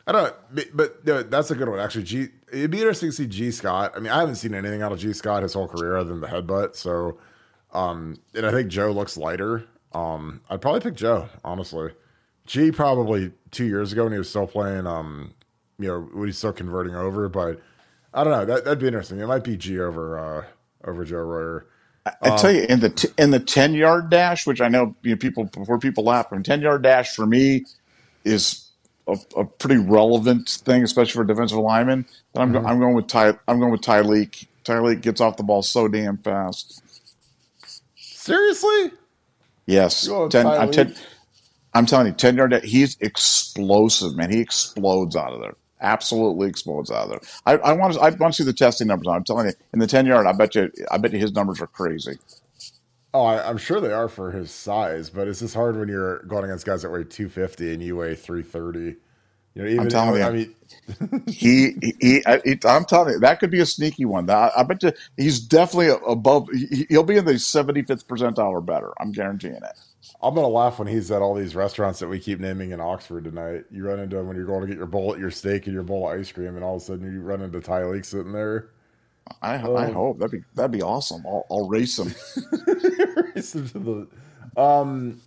I 0.07 0.13
don't, 0.13 0.35
but, 0.53 0.77
but 0.77 1.07
no, 1.07 1.23
that's 1.23 1.51
a 1.51 1.57
good 1.57 1.69
one 1.69 1.81
actually. 1.81 2.05
G, 2.05 2.29
it'd 2.53 2.71
be 2.71 2.79
interesting 2.79 3.09
to 3.09 3.13
see 3.13 3.27
Gee 3.27 3.51
Scott. 3.51 3.93
I 3.97 3.99
mean, 3.99 4.13
I 4.13 4.21
haven't 4.21 4.37
seen 4.37 4.55
anything 4.55 4.83
out 4.83 4.93
of 4.93 5.01
Gee 5.01 5.13
Scott 5.13 5.43
his 5.43 5.55
whole 5.55 5.67
career 5.67 5.97
other 5.97 6.11
than 6.11 6.21
the 6.21 6.29
headbutt. 6.29 6.77
So, 6.77 7.19
um, 7.77 8.17
and 8.35 8.47
I 8.47 8.51
think 8.51 8.69
Joe 8.69 8.91
looks 8.91 9.17
lighter. 9.17 9.65
Um, 9.93 10.41
I'd 10.51 10.61
probably 10.61 10.81
pick 10.81 10.95
Joe 10.95 11.29
honestly. 11.45 11.93
G 12.47 12.71
probably 12.71 13.33
two 13.51 13.65
years 13.67 13.93
ago 13.93 14.05
when 14.05 14.13
he 14.13 14.19
was 14.19 14.29
still 14.31 14.47
playing, 14.47 14.87
um, 14.87 15.35
you 15.79 15.89
know, 15.89 16.01
when 16.13 16.27
he's 16.29 16.39
still 16.39 16.53
converting 16.53 16.95
over. 16.95 17.29
But 17.29 17.61
I 18.15 18.23
don't 18.25 18.33
know. 18.33 18.45
That 18.45 18.65
that'd 18.65 18.79
be 18.79 18.87
interesting. 18.87 19.19
It 19.21 19.27
might 19.27 19.45
be 19.45 19.57
G 19.57 19.81
over 19.81 20.19
uh, 20.19 20.45
over 20.89 21.05
Joe 21.05 21.19
Royer. 21.19 21.67
I 22.23 22.29
Um, 22.31 22.39
tell 22.39 22.53
you, 22.53 22.63
in 22.63 22.79
the 22.81 22.91
t- 22.91 23.09
in 23.19 23.31
the 23.33 23.41
ten 23.41 23.75
yard 23.75 24.11
dash, 24.11 24.47
which 24.47 24.61
I 24.61 24.69
know, 24.69 24.95
you 25.03 25.11
know 25.11 25.17
people 25.17 25.45
before 25.45 25.79
people 25.81 26.05
laugh, 26.05 26.31
and 26.31 26.45
ten 26.45 26.61
yard 26.63 26.83
dash 26.83 27.15
for 27.17 27.27
me 27.27 27.65
is 28.25 28.69
a, 29.09 29.17
a 29.37 29.45
pretty 29.45 29.79
relevant 29.79 30.49
thing, 30.49 30.85
especially 30.85 31.15
for 31.15 31.25
defensive 31.25 31.59
linemen. 31.59 32.07
But 32.33 32.43
I'm, 32.43 32.53
go- 32.53 32.61
Mhm. 32.61 32.69
I'm 32.69 32.79
going 32.79 32.95
with 32.95 33.09
Ty. 33.09 33.35
I'm 33.49 33.59
going 33.59 33.73
with 33.73 33.81
Tyleik. 33.83 34.47
Tyleik 34.65 35.01
gets 35.01 35.21
off 35.21 35.37
the 35.37 35.43
ball 35.43 35.63
so 35.63 35.89
damn 35.89 36.17
fast. 36.19 36.81
Seriously? 38.27 38.93
Yes, 39.67 40.05
You 40.05 40.11
go 40.11 40.25
with 40.25 40.33
10, 40.33 40.47
I'm, 40.47 40.71
10 40.71 40.95
I'm 41.75 41.87
telling 41.87 42.09
you, 42.09 42.13
ten 42.13 42.37
yard. 42.37 42.51
dash, 42.53 42.65
He's 42.65 42.97
explosive, 43.01 44.17
man. 44.17 44.33
He 44.33 44.41
explodes 44.41 45.17
out 45.17 45.33
of 45.33 45.41
there. 45.41 45.55
Absolutely 45.81 46.49
explodes 46.49 46.91
out 46.91 47.05
of 47.05 47.11
there. 47.11 47.21
I, 47.47 47.53
I 47.59 47.73
want 47.75 47.95
to. 47.95 48.01
I 48.01 48.11
want 48.11 48.35
to 48.35 48.43
see 48.43 48.45
the 48.45 48.53
testing 48.53 48.89
numbers. 48.89 49.09
I'm 49.09 49.25
telling 49.25 49.47
you, 49.49 49.53
in 49.73 49.79
the 49.81 49.87
ten 49.87 50.07
yard, 50.07 50.27
I 50.27 50.33
bet 50.33 50.55
you. 50.55 50.71
I 50.91 50.99
bet 50.99 51.13
you 51.13 51.19
his 51.19 51.33
numbers 51.33 51.61
are 51.61 51.69
crazy. 51.69 52.19
Oh, 53.15 53.25
I, 53.25 53.49
I'm 53.49 53.59
sure 53.59 53.81
they 53.81 53.93
are 53.93 54.09
for 54.09 54.31
his 54.31 54.51
size, 54.53 55.11
but 55.11 55.29
it's 55.29 55.41
just 55.41 55.55
hard 55.55 55.77
when 55.79 55.89
you're 55.89 56.21
going 56.25 56.45
against 56.45 56.67
guys 56.67 56.83
that 56.83 56.91
weigh 56.91 57.05
250 57.05 57.73
and 57.75 57.83
you 57.83 57.97
weigh 57.97 58.15
330. 58.15 58.97
You 59.57 59.65
know, 59.65 59.71
even 59.71 59.81
I'm 59.81 59.89
telling 59.89 60.17
you, 60.23 60.25
I 60.25 60.33
mean, 60.33 60.57
he, 61.27 61.77
he, 61.83 61.95
he 62.01 62.27
I, 62.27 62.41
I'm 62.67 62.87
telling 62.87 63.15
you, 63.15 63.21
that 63.21 63.41
could 63.41 63.51
be 63.53 63.61
a 63.61 63.67
sneaky 63.67 64.07
one. 64.07 64.31
I, 64.31 64.53
I 64.57 64.65
bet 64.65 64.83
you 64.85 64.93
he's 65.19 65.41
definitely 65.41 65.97
above. 66.09 66.49
He, 66.51 66.87
he'll 66.91 67.05
be 67.05 67.19
in 67.19 67.27
the 67.27 67.35
75th 67.35 68.07
percentile 68.07 68.51
or 68.51 68.63
better. 68.63 68.93
I'm 69.01 69.13
guaranteeing 69.13 69.57
it. 69.57 69.79
I'm 70.23 70.35
gonna 70.37 70.49
laugh 70.49 70.79
when 70.81 70.89
he's 70.89 71.11
at 71.13 71.23
all 71.23 71.35
these 71.35 71.57
restaurants 71.57 72.01
that 72.01 72.09
we 72.09 72.21
keep 72.21 72.41
naming 72.41 72.73
in 72.73 72.81
Oxford 72.81 73.25
tonight. 73.25 73.65
You 73.73 73.87
run 73.87 74.01
into 74.01 74.19
him 74.19 74.29
when 74.29 74.37
you're 74.37 74.47
going 74.47 74.63
to 74.63 74.69
get 74.69 74.79
your 74.79 74.87
bowl, 74.87 75.19
your 75.19 75.33
steak, 75.33 75.67
and 75.67 75.75
your 75.75 75.85
bowl 75.85 76.09
of 76.11 76.19
ice 76.21 76.33
cream, 76.33 76.57
and 76.57 76.65
all 76.65 76.77
of 76.77 76.83
a 76.83 76.87
sudden 76.87 77.13
you 77.13 77.23
run 77.23 77.43
into 77.43 77.61
Tyleik 77.61 78.07
sitting 78.07 78.33
there. 78.33 78.71
I, 79.43 79.55
I 79.75 79.87
Oh. 79.87 79.93
hope 79.93 80.19
that'd 80.19 80.33
be 80.33 80.45
that'd 80.55 80.73
be 80.73 80.83
awesome. 80.83 81.25
I'll, 81.27 81.47
I'll 81.51 81.69
race 81.69 81.99
him. 81.99 82.15
Race 83.35 83.55
him 83.55 83.69
to 83.71 83.79
the- 83.81 84.09
um, 84.63 85.21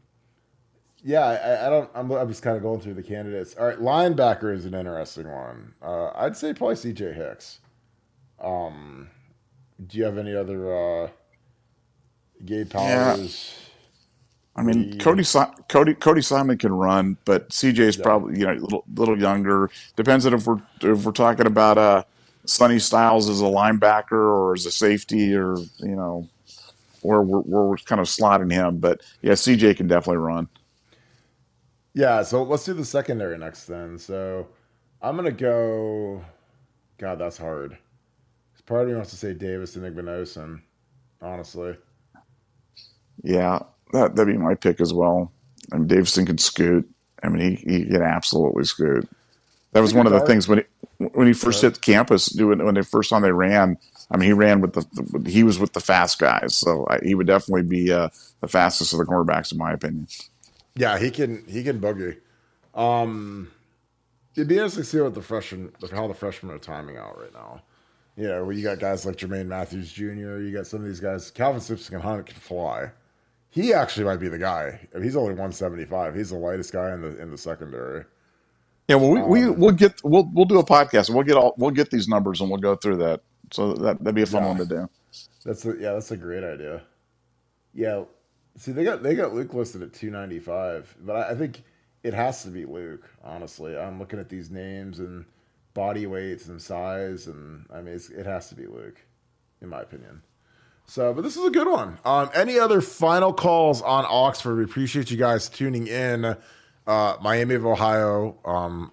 yeah, 1.03 1.21
I, 1.25 1.67
I 1.67 1.69
don't. 1.69 1.89
I'm, 1.95 2.11
I'm 2.11 2.27
just 2.27 2.41
kind 2.43 2.57
of 2.57 2.63
going 2.63 2.79
through 2.81 2.95
the 2.95 3.03
candidates. 3.03 3.55
All 3.57 3.65
right, 3.65 3.79
linebacker 3.79 4.53
is 4.53 4.65
an 4.65 4.73
interesting 4.73 5.29
one. 5.31 5.73
Uh, 5.81 6.11
I'd 6.15 6.35
say 6.37 6.53
probably 6.53 6.75
C.J. 6.75 7.13
Hicks. 7.13 7.59
Um, 8.41 9.09
do 9.87 9.97
you 9.97 10.03
have 10.05 10.17
any 10.17 10.35
other 10.35 10.73
uh, 11.05 11.09
Yeah. 12.43 12.63
Powers? 12.65 13.55
I 14.55 14.61
mean, 14.61 14.97
Cody 14.99 15.23
Cody 15.69 15.93
Cody 15.93 16.21
Simon 16.21 16.57
can 16.57 16.73
run, 16.73 17.17
but 17.23 17.49
CJ's 17.49 17.97
Yeah. 17.97 18.03
probably 18.03 18.39
you 18.39 18.45
know 18.45 18.53
a 18.53 18.59
little, 18.59 18.83
little 18.93 19.17
younger. 19.19 19.69
Depends 19.95 20.25
on 20.25 20.33
if 20.33 20.45
we're 20.45 20.61
if 20.81 21.05
we're 21.05 21.11
talking 21.13 21.47
about 21.47 21.77
uh 21.77 22.03
Sonny 22.45 22.79
Styles 22.79 23.29
as 23.29 23.39
a 23.41 23.45
linebacker 23.45 24.11
or 24.11 24.53
as 24.53 24.65
a 24.65 24.71
safety 24.71 25.33
or 25.33 25.55
you 25.79 25.95
know 25.95 26.27
where 27.01 27.21
we're, 27.21 27.39
where 27.39 27.63
we're 27.63 27.77
kind 27.77 28.01
of 28.01 28.07
slotting 28.07 28.51
him. 28.51 28.79
But 28.79 29.01
yeah, 29.21 29.33
CJ 29.33 29.77
can 29.77 29.87
definitely 29.87 30.17
run. 30.17 30.49
Yeah, 31.93 32.23
so 32.23 32.43
let's 32.43 32.65
do 32.65 32.73
the 32.73 32.85
secondary 32.85 33.37
next 33.37 33.65
then. 33.65 33.97
So 33.97 34.47
I'm 35.01 35.15
gonna 35.15 35.31
go. 35.31 36.23
God, 36.97 37.19
that's 37.19 37.37
hard. 37.37 37.77
Part 38.65 38.83
of 38.83 38.89
me 38.89 38.95
wants 38.95 39.09
to 39.09 39.15
say 39.15 39.33
Davison 39.33 39.81
Igbinosun, 39.81 40.61
honestly. 41.23 41.75
Yeah, 43.23 43.59
that 43.93 44.15
that'd 44.15 44.31
be 44.31 44.37
my 44.37 44.53
pick 44.53 44.79
as 44.79 44.93
well. 44.93 45.31
I 45.73 45.77
mean, 45.77 45.87
Davison 45.87 46.27
can 46.27 46.37
scoot. 46.37 46.87
I 47.23 47.29
mean, 47.29 47.57
he 47.57 47.79
he 47.79 47.85
can 47.85 48.03
absolutely 48.03 48.65
scoot. 48.65 49.09
That 49.73 49.81
was 49.81 49.95
one 49.95 50.05
of 50.05 50.13
the 50.13 50.19
things 50.21 50.47
when 50.47 50.59
he, 50.59 51.05
when 51.05 51.25
he 51.25 51.33
first 51.33 51.63
hit 51.63 51.81
campus 51.81 52.27
doing 52.27 52.63
when 52.63 52.75
they 52.75 52.83
first 52.83 53.09
time 53.09 53.23
they 53.23 53.31
ran. 53.31 53.77
I 54.11 54.17
mean, 54.17 54.27
he 54.27 54.33
ran 54.33 54.61
with 54.61 54.73
the, 54.73 54.85
the 54.93 55.29
he 55.29 55.43
was 55.43 55.57
with 55.57 55.73
the 55.73 55.79
fast 55.79 56.19
guys, 56.19 56.55
so 56.55 56.85
I, 56.89 56.99
he 57.03 57.15
would 57.15 57.27
definitely 57.27 57.63
be 57.63 57.91
uh, 57.91 58.09
the 58.41 58.47
fastest 58.47 58.93
of 58.93 58.99
the 58.99 59.05
cornerbacks 59.05 59.51
in 59.51 59.57
my 59.57 59.71
opinion. 59.71 60.07
Yeah, 60.75 60.97
he 60.97 61.11
can 61.11 61.43
he 61.45 61.63
can 61.63 61.79
boogie. 61.79 62.17
Um, 62.73 63.51
it'd 64.35 64.47
be 64.47 64.55
interesting 64.55 64.83
to 64.83 64.89
see 64.89 64.99
what 65.01 65.13
the 65.13 65.21
freshman 65.21 65.71
how 65.91 66.07
the 66.07 66.13
freshmen 66.13 66.53
are 66.53 66.59
timing 66.59 66.97
out 66.97 67.19
right 67.19 67.33
now. 67.33 67.61
You 68.15 68.27
know, 68.27 68.43
where 68.43 68.53
you 68.53 68.63
got 68.63 68.79
guys 68.79 69.05
like 69.05 69.15
Jermaine 69.15 69.45
Mathews 69.47 69.91
Jr., 69.93 70.39
you 70.39 70.51
got 70.53 70.67
some 70.67 70.81
of 70.81 70.85
these 70.85 70.99
guys. 70.99 71.31
Calvin 71.31 71.61
Simpson 71.61 71.93
can 71.95 72.01
hunt, 72.01 72.25
can 72.25 72.35
fly. 72.35 72.91
He 73.49 73.73
actually 73.73 74.03
might 74.05 74.17
be 74.19 74.27
the 74.29 74.37
guy. 74.37 74.79
I 74.93 74.97
mean, 74.97 75.05
he's 75.05 75.15
only 75.15 75.29
175. 75.31 76.15
He's 76.15 76.29
the 76.29 76.37
lightest 76.37 76.73
guy 76.73 76.93
in 76.93 77.01
the 77.01 77.17
in 77.19 77.31
the 77.31 77.37
secondary. 77.37 78.05
Yeah, 78.87 78.95
well, 78.95 79.11
we, 79.11 79.21
we 79.21 79.43
Um, 79.45 79.59
we'll 79.59 79.71
get 79.71 80.01
we'll 80.03 80.29
we'll 80.33 80.45
do 80.45 80.59
a 80.59 80.65
podcast 80.65 81.07
and 81.07 81.15
we'll 81.15 81.25
get 81.25 81.37
all 81.37 81.53
we'll 81.57 81.71
get 81.71 81.89
these 81.91 82.07
numbers 82.07 82.41
and 82.41 82.49
we'll 82.49 82.59
go 82.59 82.75
through 82.75 82.97
that. 82.97 83.21
So 83.51 83.73
that 83.73 83.99
that'd 84.03 84.15
be 84.15 84.23
a 84.23 84.25
fun 84.25 84.43
Yeah. 84.43 84.47
one 84.47 84.57
to 84.57 84.65
do. 84.65 84.89
That's 85.45 85.65
a, 85.65 85.75
yeah, 85.79 85.93
that's 85.93 86.11
a 86.11 86.17
great 86.17 86.43
idea. 86.43 86.83
Yeah, 87.73 88.03
see, 88.57 88.71
they 88.71 88.83
got 88.83 89.03
they 89.03 89.15
got 89.15 89.33
Luke 89.33 89.53
listed 89.53 89.81
at 89.81 89.93
two 89.93 90.09
ninety 90.09 90.39
five, 90.39 90.95
but 91.01 91.15
I, 91.15 91.31
I 91.31 91.35
think 91.35 91.63
it 92.03 92.13
has 92.13 92.43
to 92.43 92.49
be 92.49 92.65
Luke. 92.65 93.09
Honestly, 93.23 93.77
I'm 93.77 93.99
looking 93.99 94.19
at 94.19 94.29
these 94.29 94.49
names 94.49 94.99
and 94.99 95.25
body 95.73 96.07
weights 96.07 96.47
and 96.47 96.61
size, 96.61 97.27
and 97.27 97.65
I 97.73 97.81
mean, 97.81 97.99
it 98.17 98.25
has 98.25 98.49
to 98.49 98.55
be 98.55 98.65
Luke, 98.65 99.01
in 99.61 99.69
my 99.69 99.81
opinion. 99.81 100.21
So, 100.89 101.13
but 101.13 101.21
this 101.21 101.37
is 101.37 101.45
a 101.45 101.51
good 101.51 101.67
one. 101.67 101.99
Um, 102.03 102.31
any 102.33 102.57
other 102.57 102.81
final 102.81 103.31
calls 103.31 103.81
on 103.83 104.05
Oxford? 104.07 104.55
We 104.57 104.63
appreciate 104.63 105.11
you 105.11 105.17
guys 105.17 105.47
tuning 105.47 105.85
in. 105.85 106.35
Uh, 106.87 107.17
Miami 107.21 107.53
of 107.53 107.63
Ohio, 107.63 108.39
um, 108.43 108.91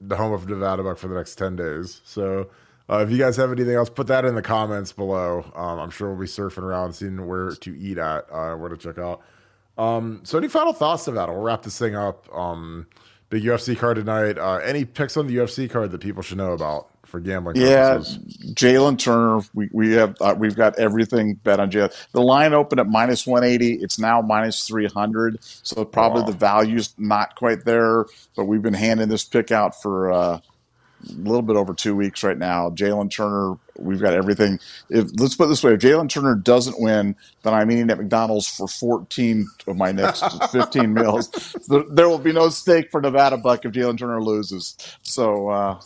the 0.00 0.16
home 0.16 0.32
of 0.32 0.48
Nevada 0.48 0.82
Buck 0.82 0.98
for 0.98 1.06
the 1.06 1.14
next 1.14 1.36
10 1.36 1.54
days. 1.54 2.00
So 2.04 2.50
uh, 2.90 2.98
if 2.98 3.10
you 3.10 3.18
guys 3.18 3.36
have 3.36 3.52
anything 3.52 3.74
else, 3.74 3.88
put 3.88 4.06
that 4.08 4.24
in 4.24 4.34
the 4.34 4.42
comments 4.42 4.92
below. 4.92 5.44
Um, 5.54 5.78
I'm 5.78 5.90
sure 5.90 6.08
we'll 6.10 6.20
be 6.20 6.26
surfing 6.26 6.62
around, 6.64 6.92
seeing 6.94 7.26
where 7.26 7.52
to 7.52 7.78
eat 7.78 7.98
at, 7.98 8.26
uh, 8.32 8.54
where 8.56 8.68
to 8.68 8.76
check 8.76 8.98
out. 8.98 9.20
Um, 9.78 10.20
so 10.24 10.36
any 10.38 10.48
final 10.48 10.72
thoughts 10.72 11.06
of 11.06 11.14
that? 11.14 11.28
We'll 11.28 11.38
wrap 11.40 11.62
this 11.62 11.78
thing 11.78 11.94
up. 11.94 12.28
Um, 12.36 12.86
big 13.30 13.44
UFC 13.44 13.78
card 13.78 13.96
tonight. 13.96 14.38
Uh, 14.38 14.56
any 14.56 14.84
picks 14.84 15.16
on 15.16 15.26
the 15.26 15.36
UFC 15.36 15.70
card 15.70 15.90
that 15.92 16.00
people 16.00 16.22
should 16.22 16.36
know 16.38 16.52
about 16.52 16.88
for 17.06 17.18
gambling 17.18 17.56
Yeah. 17.56 17.98
Jalin 18.54 18.98
Turner. 18.98 19.40
We 19.54 19.68
we 19.72 19.92
have 19.94 20.16
uh, 20.20 20.34
we've 20.38 20.54
got 20.54 20.78
everything 20.78 21.34
bet 21.34 21.58
on 21.58 21.70
Jalin. 21.70 21.92
The 22.12 22.20
line 22.20 22.52
opened 22.52 22.78
at 22.80 22.86
minus 22.88 23.26
one 23.26 23.42
eighty. 23.42 23.74
It's 23.74 23.98
now 23.98 24.20
minus 24.20 24.66
three 24.66 24.86
hundred. 24.86 25.38
So 25.40 25.84
probably 25.84 26.22
Wow. 26.22 26.26
the 26.26 26.32
value's 26.36 26.94
not 26.98 27.34
quite 27.36 27.64
there. 27.64 28.04
But 28.36 28.44
we've 28.44 28.62
been 28.62 28.74
handing 28.74 29.08
this 29.08 29.24
pick 29.24 29.50
out 29.50 29.80
for 29.80 30.12
uh, 30.12 30.40
a 31.08 31.12
little 31.12 31.42
bit 31.42 31.56
over 31.56 31.74
two 31.74 31.96
weeks 31.96 32.22
right 32.22 32.38
now. 32.38 32.70
Jalin 32.70 33.10
Turner. 33.10 33.56
We've 33.78 34.00
got 34.00 34.14
everything. 34.14 34.58
If 34.90 35.08
let's 35.18 35.34
put 35.34 35.44
it 35.44 35.48
this 35.48 35.64
way: 35.64 35.74
if 35.74 35.80
Jalin 35.80 36.08
Turner 36.08 36.34
doesn't 36.34 36.80
win, 36.80 37.16
then 37.42 37.54
I'm 37.54 37.70
eating 37.70 37.90
at 37.90 37.98
McDonald's 37.98 38.48
for 38.48 38.68
fourteen 38.68 39.46
of 39.66 39.76
my 39.76 39.92
next 39.92 40.24
fifteen 40.52 40.94
meals. 40.94 41.30
There, 41.68 41.84
there 41.90 42.08
will 42.08 42.18
be 42.18 42.32
no 42.32 42.48
steak 42.50 42.90
for 42.90 43.00
Nevada 43.00 43.36
Buck 43.36 43.64
if 43.64 43.72
Jalin 43.72 43.98
Turner 43.98 44.22
loses. 44.22 44.76
So 45.02 45.48
uh, 45.50 45.80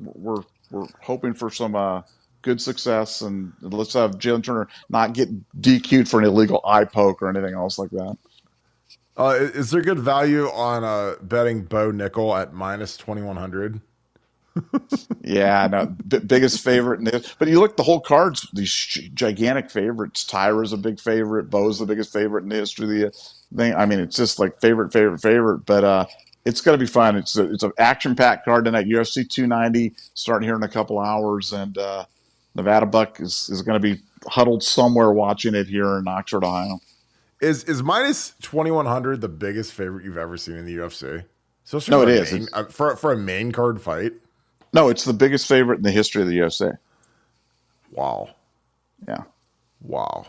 we're 0.00 0.42
we're 0.70 0.86
hoping 1.02 1.34
for 1.34 1.50
some 1.50 1.74
uh, 1.74 2.02
good 2.42 2.60
success, 2.60 3.20
and 3.22 3.52
let's 3.60 3.92
have 3.94 4.12
Jalin 4.12 4.42
Turner 4.44 4.68
not 4.88 5.12
get 5.12 5.28
DQ'd 5.60 6.08
for 6.08 6.20
an 6.20 6.26
illegal 6.26 6.60
eye 6.64 6.84
poke 6.84 7.22
or 7.22 7.28
anything 7.28 7.54
else 7.54 7.78
like 7.78 7.90
that. 7.90 8.16
Uh, 9.16 9.36
is 9.40 9.70
there 9.70 9.82
good 9.82 10.00
value 10.00 10.46
on 10.50 10.82
uh, 10.82 11.14
betting 11.22 11.62
Bo 11.64 11.92
Nickal 11.92 12.40
at 12.40 12.52
minus 12.52 12.96
2100? 12.96 13.80
Yeah, 15.22 15.66
no, 15.68 15.86
b- 16.06 16.18
biggest 16.18 16.60
favorite 16.62 16.98
in 16.98 17.04
this. 17.06 17.34
But 17.38 17.48
you 17.48 17.60
look, 17.60 17.76
the 17.76 17.82
whole 17.82 18.00
cards, 18.00 18.46
these 18.52 18.68
sh- 18.68 19.08
gigantic 19.14 19.70
favorites. 19.70 20.24
Tyra's 20.24 20.72
a 20.72 20.76
big 20.76 21.00
favorite. 21.00 21.50
Bo's 21.50 21.78
the 21.78 21.86
biggest 21.86 22.12
favorite 22.12 22.42
in 22.42 22.50
the 22.50 22.56
history 22.56 23.02
of 23.02 23.12
the 23.50 23.56
thing. 23.56 23.74
I 23.74 23.86
mean, 23.86 24.00
it's 24.00 24.16
just 24.16 24.38
like 24.38 24.60
favorite, 24.60 24.92
favorite, 24.92 25.20
favorite. 25.20 25.60
But 25.60 25.84
uh, 25.84 26.06
it's 26.44 26.60
going 26.60 26.78
to 26.78 26.82
be 26.84 26.90
fun. 26.90 27.16
It's 27.16 27.36
a, 27.36 27.50
it's 27.52 27.62
an 27.62 27.72
action 27.78 28.14
packed 28.14 28.44
card 28.44 28.66
tonight. 28.66 28.86
UFC 28.86 29.28
290 29.28 29.94
starting 30.14 30.46
here 30.46 30.56
in 30.56 30.62
a 30.62 30.68
couple 30.68 30.98
hours, 30.98 31.52
and 31.52 31.76
uh, 31.78 32.04
Nevada 32.54 32.86
Buck 32.86 33.20
is, 33.20 33.48
is 33.50 33.62
going 33.62 33.80
to 33.80 33.94
be 33.94 34.00
huddled 34.26 34.62
somewhere 34.62 35.10
watching 35.10 35.54
it 35.54 35.66
here 35.68 35.98
in 35.98 36.06
Oxford, 36.06 36.44
Ohio. 36.44 36.80
Is 37.40 37.64
is 37.64 37.82
minus 37.82 38.34
twenty 38.40 38.70
one 38.70 38.86
hundred 38.86 39.20
the 39.20 39.28
biggest 39.28 39.72
favorite 39.72 40.04
you've 40.04 40.16
ever 40.16 40.36
seen 40.36 40.56
in 40.56 40.64
the 40.64 40.76
UFC? 40.76 41.24
Especially 41.64 41.90
no, 41.90 42.02
it 42.02 42.08
is 42.08 42.32
main, 42.32 42.48
uh, 42.52 42.64
for 42.64 42.96
for 42.96 43.12
a 43.12 43.16
main 43.16 43.52
card 43.52 43.82
fight. 43.82 44.12
No, 44.74 44.88
it's 44.88 45.04
the 45.04 45.12
biggest 45.12 45.46
favorite 45.46 45.76
in 45.76 45.84
the 45.84 45.92
history 45.92 46.20
of 46.20 46.28
the 46.28 46.34
USA. 46.34 46.72
Wow. 47.92 48.30
Yeah. 49.06 49.22
Wow. 49.80 50.26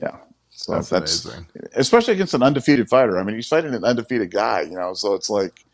Yeah. 0.00 0.16
So 0.50 0.74
that's, 0.74 0.88
that's 0.88 1.24
amazing. 1.24 1.46
especially 1.74 2.14
against 2.14 2.32
an 2.34 2.42
undefeated 2.44 2.88
fighter. 2.88 3.18
I 3.18 3.24
mean, 3.24 3.34
he's 3.34 3.48
fighting 3.48 3.74
an 3.74 3.84
undefeated 3.84 4.30
guy, 4.30 4.62
you 4.62 4.76
know. 4.76 4.94
So 4.94 5.14
it's 5.14 5.28
like, 5.28 5.64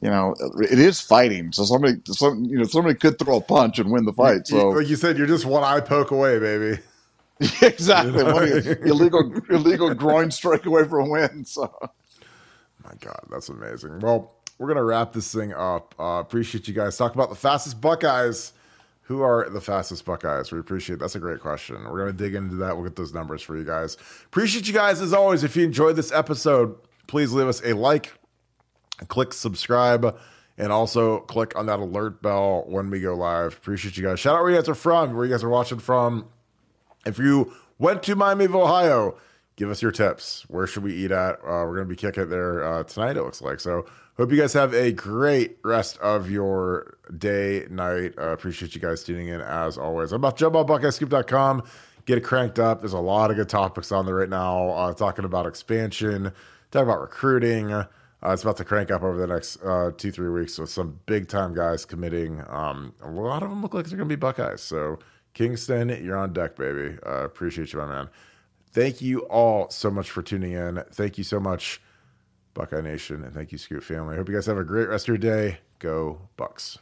you 0.00 0.08
know, 0.08 0.34
it 0.62 0.78
is 0.78 1.00
fighting. 1.00 1.52
So 1.52 1.64
somebody, 1.64 2.00
some, 2.06 2.44
you 2.44 2.58
know, 2.58 2.64
somebody 2.64 2.94
could 2.94 3.18
throw 3.18 3.36
a 3.36 3.40
punch 3.40 3.78
and 3.78 3.90
win 3.90 4.06
the 4.06 4.12
fight. 4.12 4.46
So, 4.46 4.70
like 4.70 4.88
you 4.88 4.96
said, 4.96 5.18
you're 5.18 5.26
just 5.26 5.44
one 5.44 5.62
eye 5.62 5.80
poke 5.80 6.12
away, 6.12 6.38
baby. 6.38 6.80
exactly. 7.62 8.16
You 8.16 8.24
know? 8.24 8.38
illegal, 8.84 9.32
illegal 9.50 9.94
groin 9.94 10.30
strike 10.30 10.64
away 10.64 10.84
from 10.84 11.08
a 11.08 11.10
win. 11.10 11.44
So, 11.44 11.70
my 12.84 12.92
God, 13.00 13.20
that's 13.30 13.48
amazing. 13.48 14.00
Well, 14.00 14.35
we're 14.58 14.68
gonna 14.68 14.84
wrap 14.84 15.12
this 15.12 15.32
thing 15.32 15.52
up. 15.52 15.94
Uh, 15.98 16.20
appreciate 16.20 16.68
you 16.68 16.74
guys. 16.74 16.96
Talk 16.96 17.14
about 17.14 17.30
the 17.30 17.36
fastest 17.36 17.80
Buckeyes 17.80 18.52
who 19.06 19.22
are 19.22 19.48
the 19.48 19.60
fastest 19.60 20.04
Buckeyes? 20.04 20.50
We 20.50 20.58
appreciate 20.58 20.98
that's 20.98 21.14
a 21.14 21.20
great 21.20 21.40
question. 21.40 21.76
We're 21.84 21.98
gonna 21.98 22.12
dig 22.12 22.34
into 22.34 22.56
that. 22.56 22.76
We'll 22.76 22.84
get 22.84 22.96
those 22.96 23.14
numbers 23.14 23.40
for 23.40 23.56
you 23.56 23.64
guys. 23.64 23.96
Appreciate 24.26 24.66
you 24.66 24.74
guys 24.74 25.00
as 25.00 25.12
always. 25.12 25.44
If 25.44 25.56
you 25.56 25.64
enjoyed 25.64 25.96
this 25.96 26.10
episode, 26.10 26.76
please 27.06 27.32
leave 27.32 27.46
us 27.46 27.62
a 27.64 27.72
like, 27.74 28.12
click 29.06 29.32
subscribe, 29.32 30.18
and 30.58 30.72
also 30.72 31.20
click 31.20 31.56
on 31.56 31.66
that 31.66 31.78
alert 31.78 32.20
bell 32.20 32.64
when 32.66 32.90
we 32.90 33.00
go 33.00 33.14
live. 33.14 33.52
Appreciate 33.52 33.96
you 33.96 34.02
guys. 34.02 34.18
Shout 34.18 34.34
out 34.34 34.42
where 34.42 34.50
you 34.50 34.56
guys 34.56 34.68
are 34.68 34.74
from, 34.74 35.14
where 35.14 35.24
you 35.24 35.30
guys 35.30 35.44
are 35.44 35.48
watching 35.48 35.78
from. 35.78 36.26
If 37.04 37.18
you 37.18 37.52
went 37.78 38.02
to 38.04 38.16
Miami 38.16 38.46
of 38.46 38.56
Ohio, 38.56 39.16
give 39.54 39.70
us 39.70 39.82
your 39.82 39.92
tips. 39.92 40.44
Where 40.48 40.66
should 40.66 40.82
we 40.82 40.94
eat 40.94 41.12
at? 41.12 41.34
Uh, 41.36 41.62
we're 41.64 41.76
gonna 41.76 41.84
be 41.84 41.94
kicking 41.94 42.24
it 42.24 42.26
there 42.26 42.64
uh, 42.64 42.82
tonight. 42.82 43.16
It 43.16 43.22
looks 43.22 43.40
like 43.40 43.60
so. 43.60 43.86
Hope 44.16 44.30
you 44.30 44.38
guys 44.38 44.54
have 44.54 44.72
a 44.72 44.92
great 44.92 45.58
rest 45.62 45.98
of 45.98 46.30
your 46.30 46.96
day, 47.18 47.66
night. 47.68 48.14
Uh, 48.16 48.30
appreciate 48.30 48.74
you 48.74 48.80
guys 48.80 49.04
tuning 49.04 49.28
in 49.28 49.42
as 49.42 49.76
always. 49.76 50.10
I'm 50.10 50.22
about 50.22 50.38
to 50.38 50.40
jump 50.40 50.56
on 50.56 50.66
BuckeyesScoop.com, 50.66 51.62
get 52.06 52.16
it 52.16 52.22
cranked 52.22 52.58
up. 52.58 52.80
There's 52.80 52.94
a 52.94 52.98
lot 52.98 53.30
of 53.30 53.36
good 53.36 53.50
topics 53.50 53.92
on 53.92 54.06
there 54.06 54.14
right 54.14 54.28
now. 54.30 54.70
Uh, 54.70 54.94
talking 54.94 55.26
about 55.26 55.44
expansion, 55.44 56.32
talking 56.70 56.88
about 56.88 57.02
recruiting. 57.02 57.74
Uh, 57.74 57.84
it's 58.24 58.40
about 58.40 58.56
to 58.56 58.64
crank 58.64 58.90
up 58.90 59.02
over 59.02 59.18
the 59.18 59.26
next 59.26 59.62
uh, 59.62 59.90
two, 59.94 60.10
three 60.10 60.30
weeks 60.30 60.56
with 60.56 60.70
some 60.70 60.98
big 61.04 61.28
time 61.28 61.52
guys 61.52 61.84
committing. 61.84 62.42
Um, 62.48 62.94
a 63.02 63.10
lot 63.10 63.42
of 63.42 63.50
them 63.50 63.60
look 63.60 63.74
like 63.74 63.84
they're 63.84 63.98
going 63.98 64.08
to 64.08 64.16
be 64.16 64.18
Buckeyes. 64.18 64.62
So, 64.62 64.98
Kingston, 65.34 65.90
you're 66.02 66.16
on 66.16 66.32
deck, 66.32 66.56
baby. 66.56 66.96
Uh, 67.04 67.24
appreciate 67.26 67.70
you, 67.74 67.80
my 67.80 67.86
man. 67.86 68.08
Thank 68.72 69.02
you 69.02 69.20
all 69.26 69.68
so 69.68 69.90
much 69.90 70.10
for 70.10 70.22
tuning 70.22 70.52
in. 70.52 70.82
Thank 70.90 71.18
you 71.18 71.24
so 71.24 71.38
much 71.38 71.82
Buckeye 72.56 72.80
Nation, 72.80 73.22
and 73.22 73.34
thank 73.34 73.52
you, 73.52 73.58
Scoop 73.58 73.82
family. 73.82 74.14
I 74.14 74.16
hope 74.16 74.28
you 74.28 74.34
guys 74.34 74.46
have 74.46 74.56
a 74.56 74.64
great 74.64 74.88
rest 74.88 75.04
of 75.04 75.08
your 75.08 75.18
day. 75.18 75.58
Go 75.78 76.22
Bucks. 76.36 76.78